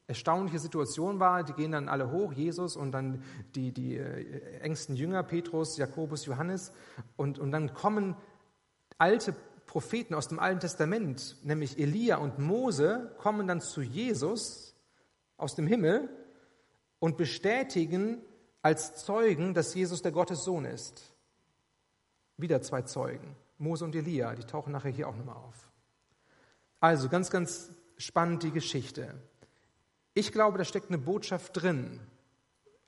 erstaunliche 0.06 0.58
Situation 0.58 1.20
war, 1.20 1.44
die 1.44 1.52
gehen 1.52 1.72
dann 1.72 1.90
alle 1.90 2.10
hoch, 2.10 2.32
Jesus 2.32 2.74
und 2.74 2.92
dann 2.92 3.22
die, 3.54 3.72
die 3.72 3.96
äh, 3.96 4.60
engsten 4.60 4.96
Jünger, 4.96 5.22
Petrus, 5.22 5.76
Jakobus, 5.76 6.24
Johannes, 6.24 6.72
und, 7.16 7.38
und 7.38 7.52
dann 7.52 7.74
kommen 7.74 8.16
alte 8.98 9.34
Propheten 9.70 10.14
aus 10.14 10.26
dem 10.26 10.40
Alten 10.40 10.58
Testament, 10.58 11.36
nämlich 11.44 11.78
Elia 11.78 12.16
und 12.16 12.40
Mose, 12.40 13.14
kommen 13.18 13.46
dann 13.46 13.60
zu 13.60 13.82
Jesus 13.82 14.74
aus 15.36 15.54
dem 15.54 15.68
Himmel 15.68 16.08
und 16.98 17.16
bestätigen 17.16 18.20
als 18.62 18.96
Zeugen, 18.96 19.54
dass 19.54 19.72
Jesus 19.72 20.02
der 20.02 20.10
Gottes 20.10 20.42
Sohn 20.42 20.64
ist. 20.64 21.14
Wieder 22.36 22.60
zwei 22.62 22.82
Zeugen, 22.82 23.36
Mose 23.58 23.84
und 23.84 23.94
Elia, 23.94 24.34
die 24.34 24.42
tauchen 24.42 24.72
nachher 24.72 24.90
hier 24.90 25.06
auch 25.06 25.14
nochmal 25.14 25.36
auf. 25.36 25.70
Also 26.80 27.08
ganz, 27.08 27.30
ganz 27.30 27.70
spannend 27.96 28.42
die 28.42 28.50
Geschichte. 28.50 29.14
Ich 30.14 30.32
glaube, 30.32 30.58
da 30.58 30.64
steckt 30.64 30.88
eine 30.88 30.98
Botschaft 30.98 31.62
drin, 31.62 32.00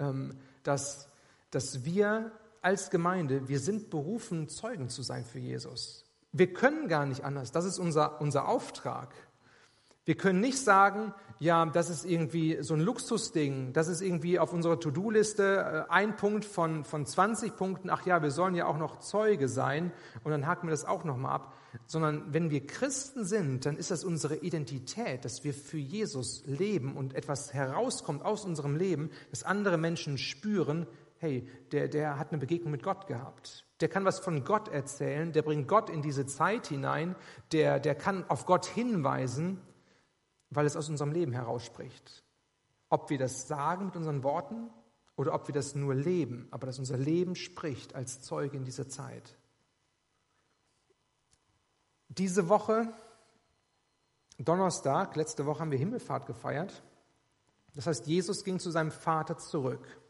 ähm, 0.01 0.37
dass, 0.64 1.09
dass 1.53 1.85
wir 1.85 2.33
als 2.61 2.90
Gemeinde, 2.90 3.47
wir 3.47 3.61
sind 3.61 3.88
berufen, 3.88 4.49
Zeugen 4.49 4.88
zu 4.88 5.03
sein 5.03 5.25
für 5.25 5.38
Jesus. 5.38 6.07
Wir 6.33 6.53
können 6.53 6.88
gar 6.88 7.07
nicht 7.07 7.25
anders. 7.25 7.53
Das 7.53 7.64
ist 7.64 7.79
unser, 7.79 8.21
unser 8.21 8.49
Auftrag. 8.49 9.14
Wir 10.05 10.16
können 10.16 10.40
nicht 10.40 10.59
sagen, 10.59 11.14
ja, 11.38 11.64
das 11.66 11.90
ist 11.90 12.05
irgendwie 12.05 12.59
so 12.61 12.75
ein 12.75 12.81
Luxusding, 12.81 13.73
das 13.73 13.87
ist 13.87 14.01
irgendwie 14.01 14.38
auf 14.38 14.53
unserer 14.53 14.81
To-Do-Liste 14.81 15.87
äh, 15.88 15.92
ein 15.92 16.16
Punkt 16.16 16.45
von, 16.45 16.85
von 16.85 17.07
20 17.07 17.57
Punkten, 17.57 17.88
ach 17.90 18.05
ja, 18.07 18.21
wir 18.23 18.33
sollen 18.33 18.55
ja 18.55 18.66
auch 18.66 18.79
noch 18.79 18.99
Zeuge 18.99 19.49
sein 19.49 19.92
und 20.25 20.33
dann 20.33 20.47
haken 20.47 20.66
wir 20.66 20.73
das 20.73 20.85
auch 20.85 21.05
nochmal 21.05 21.35
ab. 21.35 21.55
Sondern 21.87 22.25
wenn 22.35 22.51
wir 22.51 22.66
Christen 22.66 23.25
sind, 23.25 23.64
dann 23.64 23.77
ist 23.77 23.90
das 23.90 24.05
unsere 24.05 24.37
Identität, 24.37 25.25
dass 25.25 25.42
wir 25.42 25.55
für 25.55 25.79
Jesus 25.79 26.42
leben 26.47 26.97
und 26.97 27.14
etwas 27.14 27.55
herauskommt 27.55 28.25
aus 28.25 28.45
unserem 28.45 28.77
Leben, 28.77 29.11
dass 29.31 29.42
andere 29.42 29.79
Menschen 29.79 30.18
spüren, 30.18 30.87
hey, 31.22 31.48
der, 31.72 31.88
der 31.88 32.18
hat 32.18 32.30
eine 32.30 32.38
Begegnung 32.38 32.70
mit 32.70 32.82
Gott 32.82 33.06
gehabt. 33.06 33.64
Der 33.80 33.88
kann 33.88 34.04
was 34.04 34.18
von 34.18 34.44
Gott 34.44 34.68
erzählen, 34.68 35.32
der 35.32 35.42
bringt 35.42 35.68
Gott 35.68 35.88
in 35.88 36.02
diese 36.02 36.26
Zeit 36.26 36.66
hinein, 36.66 37.16
der, 37.52 37.80
der 37.80 37.94
kann 37.94 38.28
auf 38.28 38.44
Gott 38.44 38.66
hinweisen 38.66 39.61
weil 40.54 40.66
es 40.66 40.76
aus 40.76 40.88
unserem 40.88 41.12
Leben 41.12 41.32
herausspricht. 41.32 42.22
Ob 42.88 43.11
wir 43.11 43.18
das 43.18 43.48
sagen 43.48 43.87
mit 43.87 43.96
unseren 43.96 44.22
Worten 44.22 44.70
oder 45.16 45.35
ob 45.35 45.48
wir 45.48 45.54
das 45.54 45.74
nur 45.74 45.94
leben, 45.94 46.46
aber 46.50 46.66
dass 46.66 46.78
unser 46.78 46.98
Leben 46.98 47.35
spricht 47.35 47.94
als 47.94 48.22
Zeuge 48.22 48.56
in 48.56 48.64
dieser 48.64 48.88
Zeit. 48.88 49.37
Diese 52.08 52.48
Woche, 52.48 52.92
Donnerstag, 54.38 55.16
letzte 55.16 55.46
Woche 55.46 55.61
haben 55.61 55.70
wir 55.70 55.78
Himmelfahrt 55.78 56.26
gefeiert. 56.26 56.82
Das 57.74 57.87
heißt, 57.87 58.06
Jesus 58.06 58.44
ging 58.44 58.58
zu 58.58 58.70
seinem 58.70 58.90
Vater 58.90 59.38
zurück. 59.38 60.02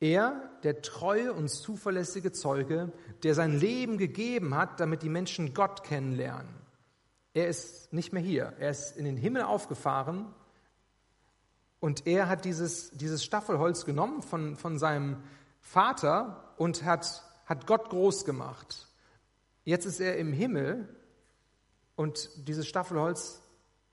Er, 0.00 0.50
der 0.62 0.82
treue 0.82 1.32
und 1.32 1.48
zuverlässige 1.48 2.32
Zeuge, 2.32 2.92
der 3.22 3.34
sein 3.34 3.58
Leben 3.58 3.98
gegeben 3.98 4.54
hat, 4.54 4.80
damit 4.80 5.02
die 5.02 5.08
Menschen 5.08 5.54
Gott 5.54 5.82
kennenlernen 5.82 6.58
er 7.38 7.48
ist 7.48 7.92
nicht 7.92 8.12
mehr 8.12 8.22
hier. 8.22 8.54
Er 8.58 8.70
ist 8.70 8.96
in 8.96 9.04
den 9.04 9.16
Himmel 9.16 9.42
aufgefahren 9.42 10.26
und 11.80 12.06
er 12.06 12.28
hat 12.28 12.44
dieses, 12.44 12.90
dieses 12.90 13.24
Staffelholz 13.24 13.84
genommen 13.84 14.22
von, 14.22 14.56
von 14.56 14.78
seinem 14.78 15.22
Vater 15.60 16.52
und 16.56 16.84
hat, 16.84 17.22
hat 17.46 17.66
Gott 17.66 17.90
groß 17.90 18.24
gemacht. 18.24 18.88
Jetzt 19.64 19.86
ist 19.86 20.00
er 20.00 20.16
im 20.16 20.32
Himmel 20.32 20.88
und 21.94 22.48
dieses 22.48 22.66
Staffelholz, 22.66 23.42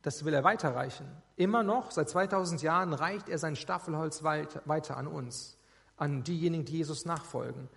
das 0.02 0.26
will 0.26 0.34
er 0.34 0.44
weiterreichen. 0.44 1.06
Immer 1.36 1.64
noch, 1.64 1.92
seit 1.92 2.10
2000 2.10 2.62
Jahren, 2.62 2.94
reicht 2.94 3.30
er 3.30 3.38
sein 3.38 3.56
Staffelholz 3.56 4.24
weiter, 4.24 4.62
weiter 4.66 4.98
an 4.98 5.08
uns, 5.08 5.55
an 5.98 6.24
diejenigen, 6.24 6.66
die 6.66 6.78
Jesus 6.78 7.06
nachfolgen. 7.06 7.70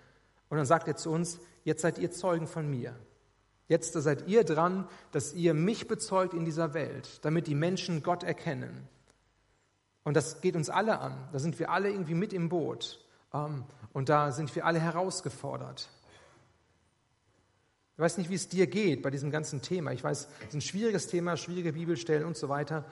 Und 0.48 0.56
dann 0.56 0.66
sagt 0.66 0.88
er 0.88 0.96
zu 0.96 1.10
uns, 1.10 1.40
jetzt 1.64 1.82
seid 1.82 1.98
ihr 1.98 2.10
Zeugen 2.10 2.46
von 2.46 2.68
mir. 2.68 2.94
Jetzt 3.68 3.92
seid 3.92 4.26
ihr 4.28 4.44
dran, 4.44 4.88
dass 5.12 5.34
ihr 5.34 5.52
mich 5.52 5.88
bezeugt 5.88 6.32
in 6.32 6.44
dieser 6.44 6.72
Welt, 6.72 7.20
damit 7.22 7.46
die 7.46 7.54
Menschen 7.54 8.02
Gott 8.02 8.22
erkennen. 8.22 8.88
Und 10.04 10.14
das 10.14 10.40
geht 10.40 10.56
uns 10.56 10.70
alle 10.70 11.00
an. 11.00 11.28
Da 11.32 11.38
sind 11.38 11.58
wir 11.58 11.70
alle 11.70 11.90
irgendwie 11.90 12.14
mit 12.14 12.32
im 12.32 12.48
Boot. 12.48 13.04
Ähm, 13.34 13.64
und 13.92 14.08
da 14.08 14.32
sind 14.32 14.54
wir 14.56 14.64
alle 14.64 14.80
herausgefordert. 14.80 15.90
Ich 17.92 17.98
weiß 17.98 18.16
nicht, 18.16 18.30
wie 18.30 18.36
es 18.36 18.48
dir 18.48 18.68
geht 18.68 19.02
bei 19.02 19.10
diesem 19.10 19.30
ganzen 19.30 19.60
Thema. 19.60 19.92
Ich 19.92 20.02
weiß, 20.04 20.28
es 20.40 20.48
ist 20.48 20.54
ein 20.54 20.60
schwieriges 20.62 21.08
Thema, 21.08 21.36
schwierige 21.36 21.72
Bibelstellen 21.72 22.24
und 22.24 22.36
so 22.36 22.48
weiter. 22.48 22.84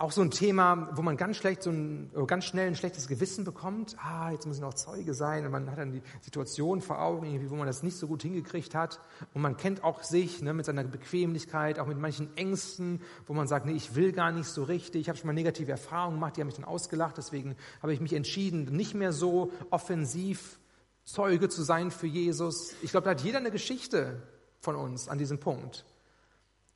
Auch 0.00 0.12
so 0.12 0.22
ein 0.22 0.30
Thema, 0.30 0.88
wo 0.94 1.02
man 1.02 1.18
ganz 1.18 1.36
schlecht, 1.36 1.62
so 1.62 1.68
ein, 1.68 2.10
ganz 2.26 2.46
schnell 2.46 2.68
ein 2.68 2.74
schlechtes 2.74 3.06
Gewissen 3.06 3.44
bekommt. 3.44 3.98
Ah, 4.02 4.30
jetzt 4.30 4.46
muss 4.46 4.56
ich 4.56 4.62
noch 4.62 4.72
Zeuge 4.72 5.12
sein. 5.12 5.44
Und 5.44 5.52
man 5.52 5.70
hat 5.70 5.76
dann 5.76 5.92
die 5.92 6.00
Situation 6.22 6.80
vor 6.80 7.02
Augen, 7.02 7.50
wo 7.50 7.54
man 7.54 7.66
das 7.66 7.82
nicht 7.82 7.98
so 7.98 8.06
gut 8.06 8.22
hingekriegt 8.22 8.74
hat. 8.74 8.98
Und 9.34 9.42
man 9.42 9.58
kennt 9.58 9.84
auch 9.84 10.02
sich 10.02 10.40
ne, 10.40 10.54
mit 10.54 10.64
seiner 10.64 10.84
Bequemlichkeit, 10.84 11.78
auch 11.78 11.86
mit 11.86 11.98
manchen 11.98 12.34
Ängsten, 12.38 13.02
wo 13.26 13.34
man 13.34 13.46
sagt, 13.46 13.66
nee, 13.66 13.74
ich 13.74 13.94
will 13.94 14.12
gar 14.12 14.32
nicht 14.32 14.46
so 14.46 14.62
richtig. 14.62 15.02
Ich 15.02 15.08
habe 15.10 15.18
schon 15.18 15.26
mal 15.26 15.34
negative 15.34 15.70
Erfahrungen 15.70 16.16
gemacht, 16.16 16.34
die 16.34 16.40
haben 16.40 16.46
mich 16.46 16.56
dann 16.56 16.64
ausgelacht. 16.64 17.18
Deswegen 17.18 17.54
habe 17.82 17.92
ich 17.92 18.00
mich 18.00 18.14
entschieden, 18.14 18.74
nicht 18.74 18.94
mehr 18.94 19.12
so 19.12 19.52
offensiv 19.68 20.60
Zeuge 21.04 21.50
zu 21.50 21.62
sein 21.62 21.90
für 21.90 22.06
Jesus. 22.06 22.74
Ich 22.80 22.92
glaube, 22.92 23.04
da 23.04 23.10
hat 23.10 23.20
jeder 23.20 23.36
eine 23.36 23.50
Geschichte 23.50 24.22
von 24.60 24.76
uns 24.76 25.10
an 25.10 25.18
diesem 25.18 25.40
Punkt. 25.40 25.84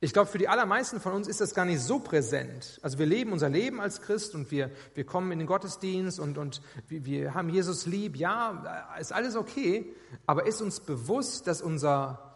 Ich 0.01 0.11
glaube, 0.13 0.29
für 0.29 0.37
die 0.37 0.49
allermeisten 0.49 0.99
von 0.99 1.13
uns 1.13 1.27
ist 1.27 1.41
das 1.41 1.53
gar 1.53 1.65
nicht 1.65 1.81
so 1.81 1.99
präsent. 1.99 2.79
Also 2.81 2.99
wir 2.99 3.05
leben 3.05 3.31
unser 3.31 3.49
Leben 3.49 3.79
als 3.79 4.01
Christ 4.01 4.35
und 4.35 4.51
wir, 4.51 4.69
wir 4.93 5.05
kommen 5.05 5.31
in 5.31 5.39
den 5.39 5.47
Gottesdienst 5.47 6.19
und, 6.19 6.37
und 6.37 6.61
wir, 6.87 7.05
wir 7.05 7.33
haben 7.33 7.49
Jesus 7.49 7.85
lieb. 7.85 8.17
Ja, 8.17 8.93
ist 8.99 9.13
alles 9.13 9.35
okay. 9.35 9.93
Aber 10.25 10.45
ist 10.45 10.61
uns 10.61 10.81
bewusst, 10.81 11.47
dass 11.47 11.61
unser, 11.61 12.35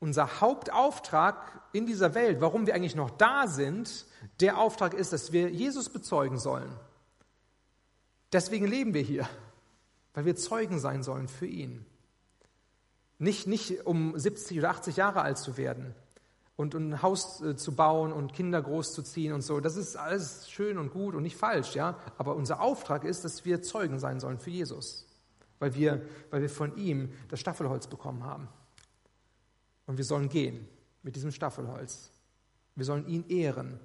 unser 0.00 0.40
Hauptauftrag 0.40 1.60
in 1.72 1.86
dieser 1.86 2.14
Welt, 2.14 2.40
warum 2.40 2.66
wir 2.66 2.74
eigentlich 2.74 2.96
noch 2.96 3.10
da 3.10 3.46
sind, 3.46 4.06
der 4.40 4.58
Auftrag 4.58 4.94
ist, 4.94 5.12
dass 5.12 5.32
wir 5.32 5.50
Jesus 5.50 5.90
bezeugen 5.90 6.38
sollen. 6.38 6.72
Deswegen 8.32 8.66
leben 8.66 8.94
wir 8.94 9.02
hier, 9.02 9.28
weil 10.14 10.24
wir 10.24 10.34
Zeugen 10.34 10.78
sein 10.78 11.02
sollen 11.02 11.28
für 11.28 11.46
ihn. 11.46 11.84
Nicht, 13.18 13.46
nicht 13.46 13.86
um 13.86 14.18
70 14.18 14.58
oder 14.58 14.70
80 14.70 14.96
Jahre 14.96 15.22
alt 15.22 15.38
zu 15.38 15.56
werden, 15.56 15.94
und, 16.56 16.74
und 16.74 16.90
ein 16.90 17.02
Haus 17.02 17.42
äh, 17.42 17.56
zu 17.56 17.74
bauen 17.74 18.12
und 18.12 18.32
Kinder 18.32 18.62
großzuziehen 18.62 19.32
und 19.32 19.42
so. 19.42 19.60
Das 19.60 19.76
ist 19.76 19.96
alles 19.96 20.50
schön 20.50 20.78
und 20.78 20.90
gut 20.90 21.14
und 21.14 21.22
nicht 21.22 21.36
falsch, 21.36 21.74
ja. 21.74 21.98
Aber 22.16 22.34
unser 22.34 22.60
Auftrag 22.60 23.04
ist, 23.04 23.24
dass 23.24 23.44
wir 23.44 23.62
Zeugen 23.62 23.98
sein 23.98 24.20
sollen 24.20 24.38
für 24.38 24.50
Jesus, 24.50 25.06
weil 25.58 25.74
wir, 25.74 26.02
weil 26.30 26.40
wir 26.40 26.50
von 26.50 26.76
ihm 26.76 27.12
das 27.28 27.40
Staffelholz 27.40 27.86
bekommen 27.86 28.24
haben. 28.24 28.48
Und 29.86 29.98
wir 29.98 30.04
sollen 30.04 30.28
gehen 30.28 30.66
mit 31.02 31.14
diesem 31.14 31.30
Staffelholz. 31.30 32.10
Wir 32.74 32.84
sollen 32.84 33.06
ihn 33.06 33.24
ehren 33.28 33.78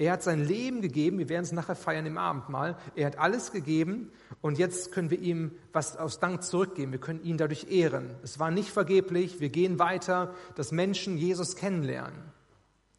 er 0.00 0.12
hat 0.12 0.22
sein 0.22 0.44
Leben 0.44 0.80
gegeben, 0.80 1.18
wir 1.18 1.28
werden 1.28 1.42
es 1.42 1.50
nachher 1.50 1.74
feiern 1.74 2.06
im 2.06 2.18
Abendmahl. 2.18 2.76
Er 2.94 3.06
hat 3.06 3.18
alles 3.18 3.50
gegeben 3.50 4.12
und 4.40 4.56
jetzt 4.56 4.92
können 4.92 5.10
wir 5.10 5.18
ihm 5.18 5.50
was 5.72 5.96
aus 5.96 6.20
Dank 6.20 6.44
zurückgeben. 6.44 6.92
Wir 6.92 7.00
können 7.00 7.24
ihn 7.24 7.36
dadurch 7.36 7.68
ehren. 7.68 8.10
Es 8.22 8.38
war 8.38 8.52
nicht 8.52 8.70
vergeblich, 8.70 9.40
wir 9.40 9.48
gehen 9.48 9.80
weiter, 9.80 10.34
dass 10.54 10.70
Menschen 10.70 11.18
Jesus 11.18 11.56
kennenlernen. 11.56 12.22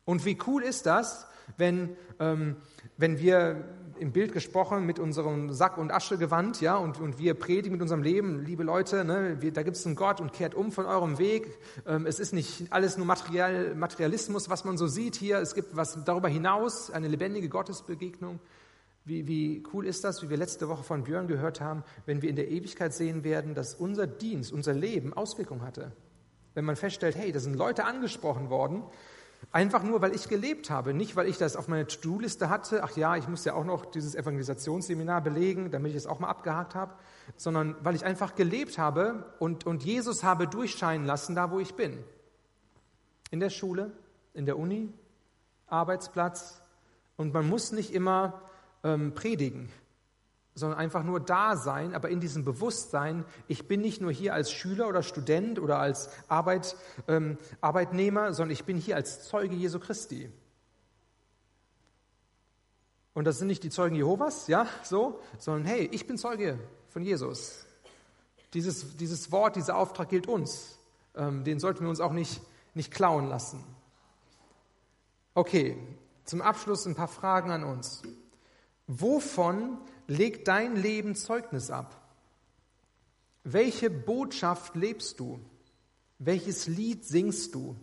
Und 0.04 0.26
wie 0.26 0.38
cool 0.46 0.62
ist 0.62 0.86
das, 0.86 1.26
wenn, 1.56 1.96
ähm, 2.20 2.58
wenn 2.98 3.20
wir 3.20 3.64
im 4.00 4.12
Bild 4.12 4.34
gesprochen 4.34 4.86
mit 4.86 5.00
unserem 5.00 5.52
Sack- 5.54 5.78
und 5.78 5.92
Aschegewand, 5.92 6.62
ja, 6.62 6.78
und, 6.78 7.00
und 7.00 7.20
wir 7.20 7.34
predigen 7.34 7.74
mit 7.74 7.82
unserem 7.82 8.02
Leben, 8.02 8.44
liebe 8.46 8.64
Leute, 8.64 9.04
ne, 9.04 9.38
wir, 9.42 9.52
da 9.52 9.64
gibt 9.64 9.78
es 9.78 9.86
einen 9.86 9.96
Gott 9.96 10.22
und 10.22 10.34
kehrt 10.34 10.56
um 10.56 10.72
von 10.72 10.86
eurem 10.86 11.18
Weg. 11.18 11.58
Ähm, 11.86 12.06
es 12.06 12.20
ist 12.20 12.34
nicht 12.34 12.72
alles 12.72 12.98
nur 12.98 13.06
Material, 13.06 13.76
Materialismus, 13.76 14.50
was 14.50 14.66
man 14.66 14.78
so 14.78 14.88
sieht 14.88 15.16
hier. 15.16 15.40
Es 15.40 15.54
gibt 15.54 15.76
was 15.76 16.04
darüber 16.06 16.30
hinaus, 16.30 16.90
eine 16.92 17.08
lebendige 17.08 17.50
Gottesbegegnung. 17.50 18.40
Wie, 19.06 19.28
wie 19.28 19.64
cool 19.74 19.86
ist 19.86 20.04
das, 20.04 20.22
wie 20.22 20.30
wir 20.30 20.38
letzte 20.38 20.70
Woche 20.70 20.84
von 20.84 21.04
Björn 21.04 21.28
gehört 21.28 21.62
haben, 21.62 21.84
wenn 22.06 22.22
wir 22.22 22.30
in 22.30 22.36
der 22.36 22.50
Ewigkeit 22.50 22.94
sehen 22.94 23.24
werden, 23.24 23.56
dass 23.56 23.74
unser 23.74 24.08
Dienst, 24.08 24.52
unser 24.52 24.74
Leben 24.74 25.14
Auswirkungen 25.14 25.62
hatte. 25.64 25.92
wenn 26.54 26.66
man 26.66 26.76
feststellt, 26.76 27.16
hey, 27.16 27.32
da 27.32 27.40
sind 27.40 27.56
Leute 27.56 27.86
angesprochen 27.86 28.50
worden, 28.50 28.84
einfach 29.52 29.84
nur, 29.84 30.02
weil 30.02 30.14
ich 30.14 30.28
gelebt 30.28 30.70
habe, 30.70 30.94
nicht 30.94 31.16
weil 31.16 31.28
ich 31.28 31.38
das 31.38 31.56
auf 31.56 31.68
meiner 31.68 31.88
To-Do-Liste 31.88 32.50
hatte, 32.50 32.84
ach 32.84 32.96
ja, 32.96 33.16
ich 33.16 33.28
muss 33.28 33.46
ja 33.46 33.54
auch 33.54 33.66
noch 33.66 33.86
dieses 33.86 34.16
Evangelisationsseminar 34.16 35.22
belegen, 35.22 35.72
damit 35.72 35.92
ich 35.92 35.98
es 35.98 36.08
auch 36.08 36.20
mal 36.20 36.30
abgehakt 36.30 36.76
habe, 36.76 36.94
sondern 37.36 37.76
weil 37.82 37.96
ich 37.96 38.06
einfach 38.06 38.36
gelebt 38.36 38.78
habe 38.78 39.34
und, 39.40 39.66
und 39.66 39.84
Jesus 39.84 40.24
habe 40.24 40.48
durchscheinen 40.48 41.06
lassen, 41.06 41.36
da 41.36 41.52
wo 41.52 41.60
ich 41.60 41.76
bin. 41.76 41.98
In 43.32 43.40
der 43.40 43.50
Schule, 43.50 43.92
in 44.34 44.46
der 44.46 44.58
Uni, 44.58 44.94
Arbeitsplatz. 45.68 46.62
Und 47.18 47.34
man 47.34 47.48
muss 47.48 47.72
nicht 47.72 47.94
immer 47.94 48.42
ähm, 48.84 49.14
predigen, 49.14 49.70
sondern 50.60 50.78
einfach 50.78 51.04
nur 51.04 51.20
da 51.20 51.56
sein, 51.56 51.96
aber 51.96 52.10
in 52.10 52.20
diesem 52.20 52.44
Bewusstsein, 52.44 53.26
ich 53.48 53.68
bin 53.68 53.82
nicht 53.82 54.02
nur 54.02 54.12
hier 54.12 54.34
als 54.34 54.52
Schüler 54.52 54.88
oder 54.88 55.02
Student 55.02 55.58
oder 55.60 55.80
als 55.80 56.10
Arbeit, 56.28 56.76
ähm, 57.08 57.38
Arbeitnehmer, 57.62 58.34
sondern 58.34 58.52
ich 58.52 58.66
bin 58.66 58.78
hier 58.78 58.96
als 58.96 59.28
Zeuge 59.28 59.56
Jesu 59.56 59.80
Christi. 59.80 60.32
Und 63.14 63.26
das 63.26 63.40
sind 63.40 63.48
nicht 63.48 63.64
die 63.64 63.70
Zeugen 63.70 63.96
Jehovas, 63.96 64.48
ja, 64.48 64.68
so, 64.84 65.20
sondern 65.38 65.66
hey, 65.66 65.90
ich 65.92 66.06
bin 66.06 66.18
Zeuge 66.18 66.60
von 66.90 67.02
Jesus. 67.02 67.66
Dieses, 68.54 68.98
dieses 68.98 69.32
Wort, 69.32 69.56
dieser 69.56 69.78
Auftrag 69.78 70.10
gilt 70.10 70.28
uns. 70.28 70.80
Ähm, 71.16 71.44
den 71.44 71.60
sollten 71.60 71.82
wir 71.82 71.90
uns 71.90 72.00
auch 72.00 72.14
nicht, 72.14 72.42
nicht 72.74 72.92
klauen 72.92 73.28
lassen. 73.28 73.64
Okay, 75.34 75.78
zum 76.26 76.42
Abschluss 76.42 76.86
ein 76.86 76.96
paar 76.96 77.08
Fragen 77.08 77.52
an 77.52 77.64
uns. 77.64 78.04
Wovon 78.88 79.78
legt 80.10 80.48
dein 80.48 80.76
Leben 80.76 81.16
Zeugnis 81.16 81.72
ab? 81.72 81.96
Welche 83.44 83.90
Botschaft 83.90 84.76
lebst 84.76 85.20
du? 85.20 85.40
Welches 86.18 86.68
Lied 86.68 87.06
singst 87.06 87.56
du? 87.56 87.78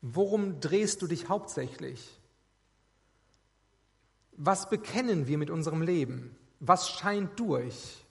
Worum 0.00 0.60
drehst 0.60 1.02
du 1.02 1.08
dich 1.08 1.28
hauptsächlich? 1.28 2.20
Was 4.32 4.70
bekennen 4.70 5.26
wir 5.26 5.38
mit 5.38 5.50
unserem 5.50 5.82
Leben? 5.82 6.36
Was 6.60 6.90
scheint 6.90 7.40
durch? 7.40 8.04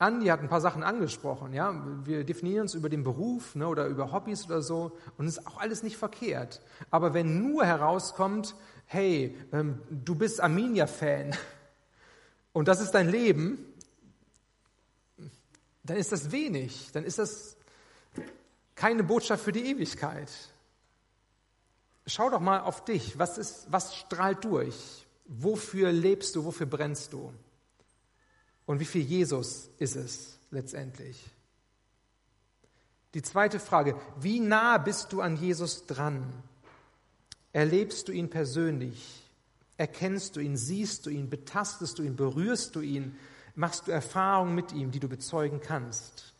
Andi 0.00 0.26
hat 0.26 0.40
ein 0.40 0.48
paar 0.48 0.60
Sachen 0.60 0.82
angesprochen. 0.82 1.52
Ja? 1.52 1.84
Wir 2.04 2.24
definieren 2.24 2.62
uns 2.62 2.74
über 2.74 2.88
den 2.88 3.04
Beruf 3.04 3.54
ne, 3.54 3.68
oder 3.68 3.86
über 3.86 4.12
Hobbys 4.12 4.46
oder 4.46 4.62
so 4.62 4.96
und 5.16 5.26
es 5.26 5.38
ist 5.38 5.46
auch 5.46 5.58
alles 5.58 5.82
nicht 5.82 5.96
verkehrt. 5.96 6.60
Aber 6.90 7.14
wenn 7.14 7.42
nur 7.42 7.64
herauskommt, 7.64 8.54
hey, 8.86 9.36
ähm, 9.52 9.80
du 9.90 10.14
bist 10.14 10.40
Arminia-Fan 10.40 11.36
und 12.58 12.66
das 12.66 12.80
ist 12.80 12.90
dein 12.90 13.08
Leben, 13.08 13.64
dann 15.84 15.96
ist 15.96 16.10
das 16.10 16.32
wenig, 16.32 16.90
dann 16.90 17.04
ist 17.04 17.20
das 17.20 17.56
keine 18.74 19.04
Botschaft 19.04 19.44
für 19.44 19.52
die 19.52 19.64
Ewigkeit. 19.66 20.28
Schau 22.04 22.30
doch 22.30 22.40
mal 22.40 22.58
auf 22.62 22.84
dich, 22.84 23.16
was, 23.16 23.38
ist, 23.38 23.68
was 23.70 23.94
strahlt 23.94 24.42
durch? 24.42 25.06
Wofür 25.26 25.92
lebst 25.92 26.34
du, 26.34 26.44
wofür 26.44 26.66
brennst 26.66 27.12
du? 27.12 27.32
Und 28.66 28.80
wie 28.80 28.86
viel 28.86 29.02
Jesus 29.02 29.70
ist 29.78 29.94
es 29.94 30.40
letztendlich? 30.50 31.30
Die 33.14 33.22
zweite 33.22 33.60
Frage, 33.60 33.94
wie 34.18 34.40
nah 34.40 34.78
bist 34.78 35.12
du 35.12 35.20
an 35.20 35.36
Jesus 35.36 35.86
dran? 35.86 36.42
Erlebst 37.52 38.08
du 38.08 38.12
ihn 38.12 38.28
persönlich? 38.28 39.27
Erkennst 39.78 40.34
du 40.34 40.40
ihn, 40.40 40.56
siehst 40.56 41.06
du 41.06 41.10
ihn, 41.10 41.30
betastest 41.30 41.98
du 41.98 42.02
ihn, 42.02 42.16
berührst 42.16 42.74
du 42.74 42.80
ihn, 42.80 43.16
machst 43.54 43.86
du 43.86 43.92
Erfahrungen 43.92 44.54
mit 44.54 44.72
ihm, 44.72 44.90
die 44.90 44.98
du 44.98 45.08
bezeugen 45.08 45.60
kannst? 45.60 46.34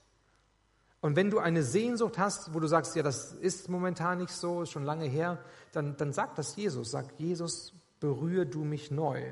Und 1.00 1.14
wenn 1.14 1.30
du 1.30 1.38
eine 1.38 1.62
Sehnsucht 1.62 2.18
hast, 2.18 2.52
wo 2.52 2.58
du 2.58 2.66
sagst, 2.66 2.96
ja, 2.96 3.04
das 3.04 3.32
ist 3.32 3.68
momentan 3.68 4.18
nicht 4.18 4.32
so, 4.32 4.62
ist 4.62 4.72
schon 4.72 4.82
lange 4.82 5.06
her, 5.06 5.38
dann, 5.70 5.96
dann 5.96 6.12
sag 6.12 6.34
das 6.34 6.56
Jesus. 6.56 6.90
Sag, 6.90 7.06
Jesus, 7.18 7.72
berühre 8.00 8.44
du 8.44 8.64
mich 8.64 8.90
neu. 8.90 9.22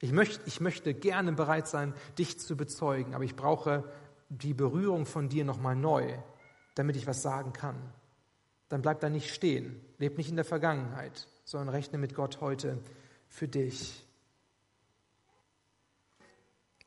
Ich 0.00 0.12
möchte, 0.12 0.42
ich 0.44 0.60
möchte 0.60 0.92
gerne 0.92 1.32
bereit 1.32 1.66
sein, 1.66 1.94
dich 2.18 2.38
zu 2.38 2.54
bezeugen, 2.54 3.14
aber 3.14 3.24
ich 3.24 3.34
brauche 3.34 3.84
die 4.28 4.52
Berührung 4.52 5.06
von 5.06 5.30
dir 5.30 5.46
nochmal 5.46 5.74
neu, 5.74 6.18
damit 6.74 6.96
ich 6.96 7.06
was 7.06 7.22
sagen 7.22 7.54
kann. 7.54 7.76
Dann 8.68 8.82
bleib 8.82 9.00
da 9.00 9.08
nicht 9.08 9.32
stehen, 9.32 9.80
leb 9.96 10.18
nicht 10.18 10.28
in 10.28 10.36
der 10.36 10.44
Vergangenheit, 10.44 11.26
sondern 11.44 11.70
rechne 11.70 11.96
mit 11.96 12.14
Gott 12.14 12.42
heute 12.42 12.78
für 13.28 13.48
dich. 13.48 14.04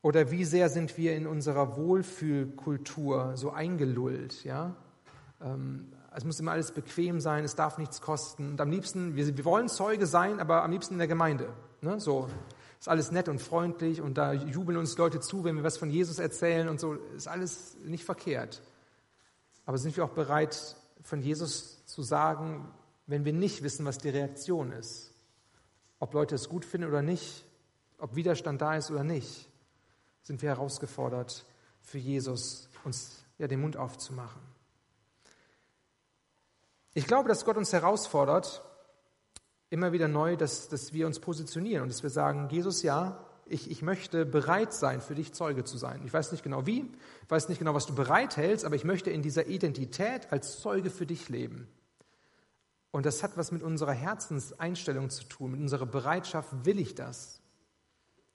Oder 0.02 0.32
wie 0.32 0.46
sehr 0.46 0.70
sind 0.70 0.98
wir 0.98 1.16
in 1.16 1.28
unserer 1.28 1.78
Wohlfühlkultur 1.78 3.38
so 3.38 3.52
eingelullt, 3.52 4.44
ja? 4.44 4.76
Ähm, 5.42 5.92
es 6.14 6.26
muss 6.26 6.40
immer 6.40 6.52
alles 6.52 6.72
bequem 6.72 7.22
sein, 7.22 7.46
es 7.46 7.56
darf 7.56 7.78
nichts 7.78 8.02
kosten. 8.02 8.52
Und 8.52 8.62
am 8.62 8.70
liebsten, 8.70 9.16
wir, 9.16 9.38
wir 9.38 9.46
wollen 9.46 9.70
Zeuge 9.70 10.06
sein, 10.06 10.40
aber 10.40 10.64
am 10.64 10.72
liebsten 10.72 10.96
in 10.96 10.98
der 10.98 11.08
Gemeinde. 11.08 11.54
Ne? 11.82 12.00
So, 12.02 12.28
ist 12.80 12.90
alles 12.90 13.12
nett 13.12 13.30
und 13.30 13.40
freundlich 13.40 14.02
und 14.02 14.18
da 14.18 14.34
jubeln 14.34 14.78
uns 14.78 14.98
Leute 14.98 15.22
zu, 15.22 15.44
wenn 15.46 15.56
wir 15.56 15.64
was 15.64 15.78
von 15.78 15.90
Jesus 15.90 16.20
erzählen 16.20 16.68
und 16.68 16.80
so, 16.80 16.96
ist 17.16 17.28
alles 17.28 17.78
nicht 17.86 18.04
verkehrt. 18.04 18.62
Aber 19.66 19.78
sind 19.78 19.96
wir 19.96 20.04
auch 20.04 20.10
bereit, 20.10 20.76
von 21.04 21.22
Jesus 21.22 21.86
zu 21.86 22.04
sagen, 22.04 22.68
wenn 23.08 23.24
wir 23.24 23.34
nicht 23.34 23.64
wissen, 23.64 23.86
was 23.86 23.98
die 23.98 24.10
Reaktion 24.10 24.72
ist? 24.74 25.11
Ob 26.02 26.16
Leute 26.16 26.34
es 26.34 26.50
gut 26.50 26.66
finden 26.66 26.90
oder 26.90 27.04
nicht, 27.04 27.46
ob 28.00 28.16
Widerstand 28.16 28.60
da 28.60 28.76
ist 28.76 28.90
oder 28.90 29.04
nicht, 29.04 29.48
sind 30.24 30.42
wir 30.42 30.50
herausgefordert, 30.50 31.46
für 31.80 32.00
Jesus 32.00 32.70
uns 32.84 33.24
ja 33.38 33.48
den 33.48 33.62
Mund 33.62 33.78
aufzumachen. 33.78 34.42
Ich 36.96 37.06
glaube, 37.06 37.30
dass 37.30 37.46
Gott 37.46 37.56
uns 37.56 37.72
herausfordert, 37.72 38.64
immer 39.70 39.92
wieder 39.92 40.08
neu, 40.08 40.36
dass, 40.38 40.70
dass 40.70 40.92
wir 40.92 41.06
uns 41.06 41.20
positionieren 41.20 41.84
und 41.84 41.90
dass 41.90 42.02
wir 42.02 42.10
sagen, 42.10 42.50
Jesus, 42.50 42.82
ja, 42.82 43.24
ich, 43.46 43.70
ich 43.70 43.84
möchte 43.84 44.26
bereit 44.26 44.74
sein, 44.74 45.02
für 45.02 45.14
dich 45.14 45.34
Zeuge 45.34 45.66
zu 45.66 45.78
sein. 45.78 46.02
Ich 46.04 46.12
weiß 46.12 46.32
nicht 46.32 46.44
genau 46.44 46.66
wie, 46.66 46.92
ich 47.22 47.30
weiß 47.30 47.48
nicht 47.48 47.60
genau, 47.60 47.76
was 47.76 47.86
du 47.86 47.94
bereithältst, 47.94 48.66
aber 48.66 48.76
ich 48.76 48.86
möchte 48.86 49.12
in 49.12 49.22
dieser 49.22 49.46
Identität 49.46 50.32
als 50.32 50.60
Zeuge 50.62 50.90
für 50.90 51.06
dich 51.06 51.30
leben. 51.30 51.68
Und 52.92 53.06
das 53.06 53.24
hat 53.24 53.38
was 53.38 53.52
mit 53.52 53.64
unserer 53.64 53.94
Herzenseinstellung 53.94 55.10
zu 55.10 55.24
tun, 55.24 55.52
mit 55.52 55.62
unserer 55.62 55.86
Bereitschaft, 55.86 56.66
will 56.66 56.80
ich 56.80 56.94
das? 56.94 57.42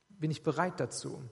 Bin 0.08 0.30
ich 0.30 0.42
bereit 0.42 0.80
dazu? 0.80 1.22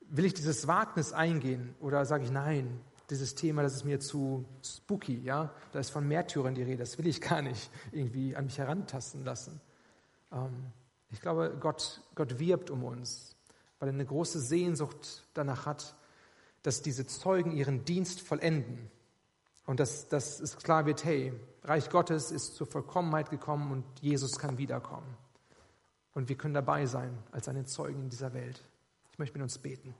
Will 0.00 0.26
ich 0.26 0.34
dieses 0.34 0.66
Wagnis 0.66 1.12
eingehen 1.12 1.74
oder 1.80 2.04
sage 2.04 2.24
ich 2.24 2.30
nein, 2.30 2.80
dieses 3.10 3.34
Thema, 3.34 3.62
das 3.62 3.74
ist 3.74 3.84
mir 3.84 4.00
zu 4.00 4.44
spooky, 4.62 5.20
ja. 5.20 5.54
Da 5.72 5.78
ist 5.78 5.90
von 5.90 6.06
Märtyrern 6.06 6.54
die 6.54 6.62
Rede, 6.62 6.78
das 6.78 6.98
will 6.98 7.06
ich 7.06 7.20
gar 7.20 7.42
nicht 7.42 7.70
irgendwie 7.92 8.36
an 8.36 8.46
mich 8.46 8.58
herantasten 8.58 9.24
lassen. 9.24 9.60
Ähm, 10.32 10.72
ich 11.10 11.20
glaube, 11.20 11.56
Gott, 11.60 12.02
Gott 12.14 12.38
wirbt 12.38 12.70
um 12.70 12.84
uns, 12.84 13.36
weil 13.78 13.88
er 13.88 13.94
eine 13.94 14.04
große 14.04 14.40
Sehnsucht 14.40 15.26
danach 15.34 15.66
hat, 15.66 15.96
dass 16.62 16.82
diese 16.82 17.06
Zeugen 17.06 17.52
ihren 17.52 17.84
Dienst 17.84 18.20
vollenden. 18.20 18.90
Und 19.66 19.80
dass, 19.80 20.08
dass 20.08 20.40
es 20.40 20.56
klar 20.56 20.86
wird, 20.86 21.04
hey, 21.04 21.32
Reich 21.62 21.88
Gottes 21.88 22.30
ist 22.30 22.54
zur 22.54 22.66
Vollkommenheit 22.66 23.30
gekommen 23.30 23.72
und 23.72 23.84
Jesus 24.00 24.38
kann 24.38 24.58
wiederkommen. 24.58 25.16
Und 26.12 26.28
wir 26.28 26.36
können 26.36 26.54
dabei 26.54 26.86
sein 26.86 27.16
als 27.32 27.48
eine 27.48 27.64
Zeugen 27.64 28.02
in 28.02 28.10
dieser 28.10 28.34
Welt. 28.34 28.62
Ich 29.12 29.18
möchte 29.18 29.38
mit 29.38 29.42
uns 29.42 29.58
beten. 29.58 29.94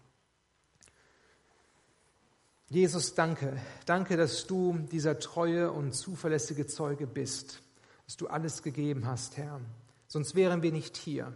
Jesus, 2.69 3.15
danke. 3.15 3.57
Danke, 3.87 4.17
dass 4.17 4.47
du 4.47 4.79
dieser 4.91 5.19
treue 5.19 5.71
und 5.71 5.93
zuverlässige 5.93 6.67
Zeuge 6.67 7.07
bist, 7.07 7.63
dass 8.07 8.17
du 8.17 8.27
alles 8.27 8.63
gegeben 8.63 9.07
hast, 9.07 9.37
Herr. 9.37 9.61
Sonst 10.07 10.35
wären 10.35 10.63
wir 10.63 10.73
nicht 10.73 10.97
hier. 10.97 11.33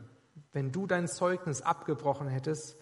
Wenn 0.52 0.72
du 0.72 0.86
dein 0.86 1.08
Zeugnis 1.08 1.62
abgebrochen 1.62 2.28
hättest, 2.28 2.76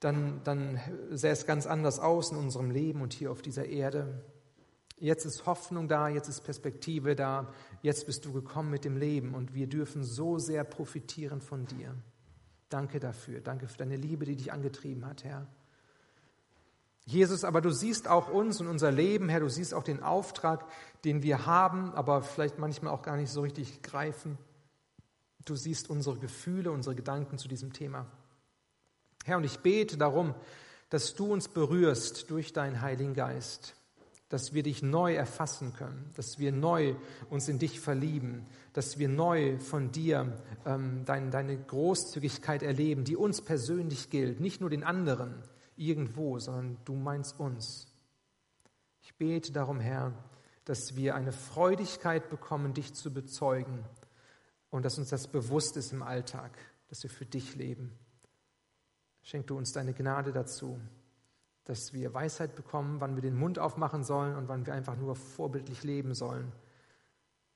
dann, 0.00 0.40
dann 0.44 0.80
sähe 1.10 1.32
es 1.32 1.46
ganz 1.46 1.66
anders 1.66 1.98
aus 1.98 2.30
in 2.32 2.36
unserem 2.36 2.70
Leben 2.70 3.00
und 3.02 3.12
hier 3.12 3.30
auf 3.30 3.42
dieser 3.42 3.66
Erde. 3.66 4.22
Jetzt 4.98 5.26
ist 5.26 5.44
Hoffnung 5.44 5.88
da, 5.88 6.08
jetzt 6.08 6.28
ist 6.28 6.40
Perspektive 6.40 7.14
da, 7.14 7.52
jetzt 7.82 8.06
bist 8.06 8.24
du 8.24 8.32
gekommen 8.32 8.70
mit 8.70 8.84
dem 8.84 8.96
Leben 8.96 9.34
und 9.34 9.54
wir 9.54 9.66
dürfen 9.66 10.02
so 10.02 10.38
sehr 10.38 10.64
profitieren 10.64 11.40
von 11.40 11.66
dir. 11.66 11.94
Danke 12.70 12.98
dafür, 12.98 13.40
danke 13.40 13.68
für 13.68 13.76
deine 13.76 13.96
Liebe, 13.96 14.24
die 14.24 14.36
dich 14.36 14.52
angetrieben 14.52 15.06
hat, 15.06 15.22
Herr. 15.22 15.46
Jesus, 17.04 17.44
aber 17.44 17.60
du 17.60 17.70
siehst 17.70 18.08
auch 18.08 18.28
uns 18.28 18.60
und 18.60 18.66
unser 18.66 18.90
Leben, 18.90 19.28
Herr, 19.28 19.40
du 19.40 19.48
siehst 19.48 19.74
auch 19.74 19.84
den 19.84 20.02
Auftrag, 20.02 20.64
den 21.04 21.22
wir 21.22 21.46
haben, 21.46 21.94
aber 21.94 22.22
vielleicht 22.22 22.58
manchmal 22.58 22.92
auch 22.92 23.02
gar 23.02 23.16
nicht 23.16 23.30
so 23.30 23.42
richtig 23.42 23.82
greifen. 23.82 24.38
Du 25.44 25.54
siehst 25.54 25.88
unsere 25.88 26.18
Gefühle, 26.18 26.72
unsere 26.72 26.96
Gedanken 26.96 27.38
zu 27.38 27.46
diesem 27.46 27.72
Thema. 27.72 28.06
Herr, 29.24 29.36
und 29.36 29.44
ich 29.44 29.60
bete 29.60 29.96
darum, 29.96 30.34
dass 30.90 31.14
du 31.14 31.32
uns 31.32 31.46
berührst 31.46 32.28
durch 32.30 32.52
deinen 32.52 32.80
Heiligen 32.80 33.14
Geist, 33.14 33.76
dass 34.28 34.52
wir 34.52 34.62
dich 34.62 34.82
neu 34.82 35.14
erfassen 35.14 35.72
können, 35.72 36.10
dass 36.14 36.38
wir 36.38 36.50
neu 36.50 36.96
uns 37.30 37.48
in 37.48 37.58
dich 37.58 37.80
verlieben, 37.80 38.46
dass 38.72 38.98
wir 38.98 39.08
neu 39.08 39.58
von 39.58 39.92
dir 39.92 40.42
ähm, 40.64 41.04
dein, 41.04 41.30
deine 41.30 41.56
Großzügigkeit 41.56 42.62
erleben, 42.62 43.04
die 43.04 43.16
uns 43.16 43.40
persönlich 43.40 44.10
gilt, 44.10 44.40
nicht 44.40 44.60
nur 44.60 44.70
den 44.70 44.82
anderen, 44.82 45.42
irgendwo, 45.76 46.38
sondern 46.38 46.78
du 46.84 46.94
meinst 46.94 47.38
uns. 47.38 47.86
Ich 49.02 49.14
bete 49.14 49.52
darum, 49.52 49.78
Herr, 49.78 50.12
dass 50.64 50.96
wir 50.96 51.14
eine 51.14 51.32
Freudigkeit 51.32 52.28
bekommen, 52.28 52.74
dich 52.74 52.94
zu 52.94 53.12
bezeugen 53.12 53.84
und 54.70 54.84
dass 54.84 54.98
uns 54.98 55.10
das 55.10 55.28
bewusst 55.28 55.76
ist 55.76 55.92
im 55.92 56.02
Alltag, 56.02 56.58
dass 56.88 57.02
wir 57.04 57.10
für 57.10 57.26
dich 57.26 57.54
leben. 57.54 57.96
Schenk 59.22 59.46
du 59.46 59.56
uns 59.56 59.72
deine 59.72 59.94
Gnade 59.94 60.32
dazu, 60.32 60.80
dass 61.66 61.92
wir 61.92 62.14
Weisheit 62.14 62.54
bekommen, 62.54 63.00
wann 63.00 63.16
wir 63.16 63.22
den 63.22 63.36
Mund 63.36 63.58
aufmachen 63.58 64.04
sollen 64.04 64.36
und 64.36 64.48
wann 64.48 64.66
wir 64.66 64.72
einfach 64.72 64.96
nur 64.96 65.16
vorbildlich 65.16 65.82
leben 65.82 66.14
sollen. 66.14 66.52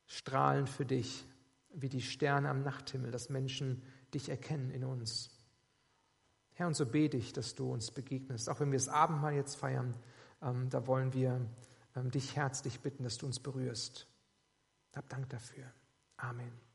Strahlen 0.07 0.67
für 0.67 0.85
dich, 0.85 1.25
wie 1.73 1.89
die 1.89 2.03
Sterne 2.03 2.51
am 2.51 2.63
Nachthimmel, 2.63 3.13
dass 3.13 3.31
Menschen 3.31 3.83
dich 4.13 4.29
erkennen 4.29 4.71
in 4.71 4.85
uns. 4.85 5.31
Herr, 6.55 6.67
und 6.67 6.75
so 6.75 6.85
bete 6.85 7.17
ich, 7.17 7.33
dass 7.33 7.55
du 7.55 7.73
uns 7.73 7.93
begegnest. 7.93 8.51
Auch 8.51 8.61
wenn 8.61 8.73
wir 8.73 8.79
das 8.79 8.89
Abendmahl 8.89 9.35
jetzt 9.35 9.55
feiern, 9.55 9.97
ähm, 10.43 10.69
da 10.69 10.87
wollen 10.87 11.15
wir 11.15 11.41
ähm, 11.95 12.11
dich 12.11 12.37
herzlich 12.37 12.81
bitten, 12.81 13.05
dass 13.05 13.17
du 13.17 13.27
uns 13.27 13.39
berührst. 13.39 14.07
Hab 14.95 15.09
Dank 15.09 15.29
dafür. 15.31 15.65
Amen. 16.17 16.70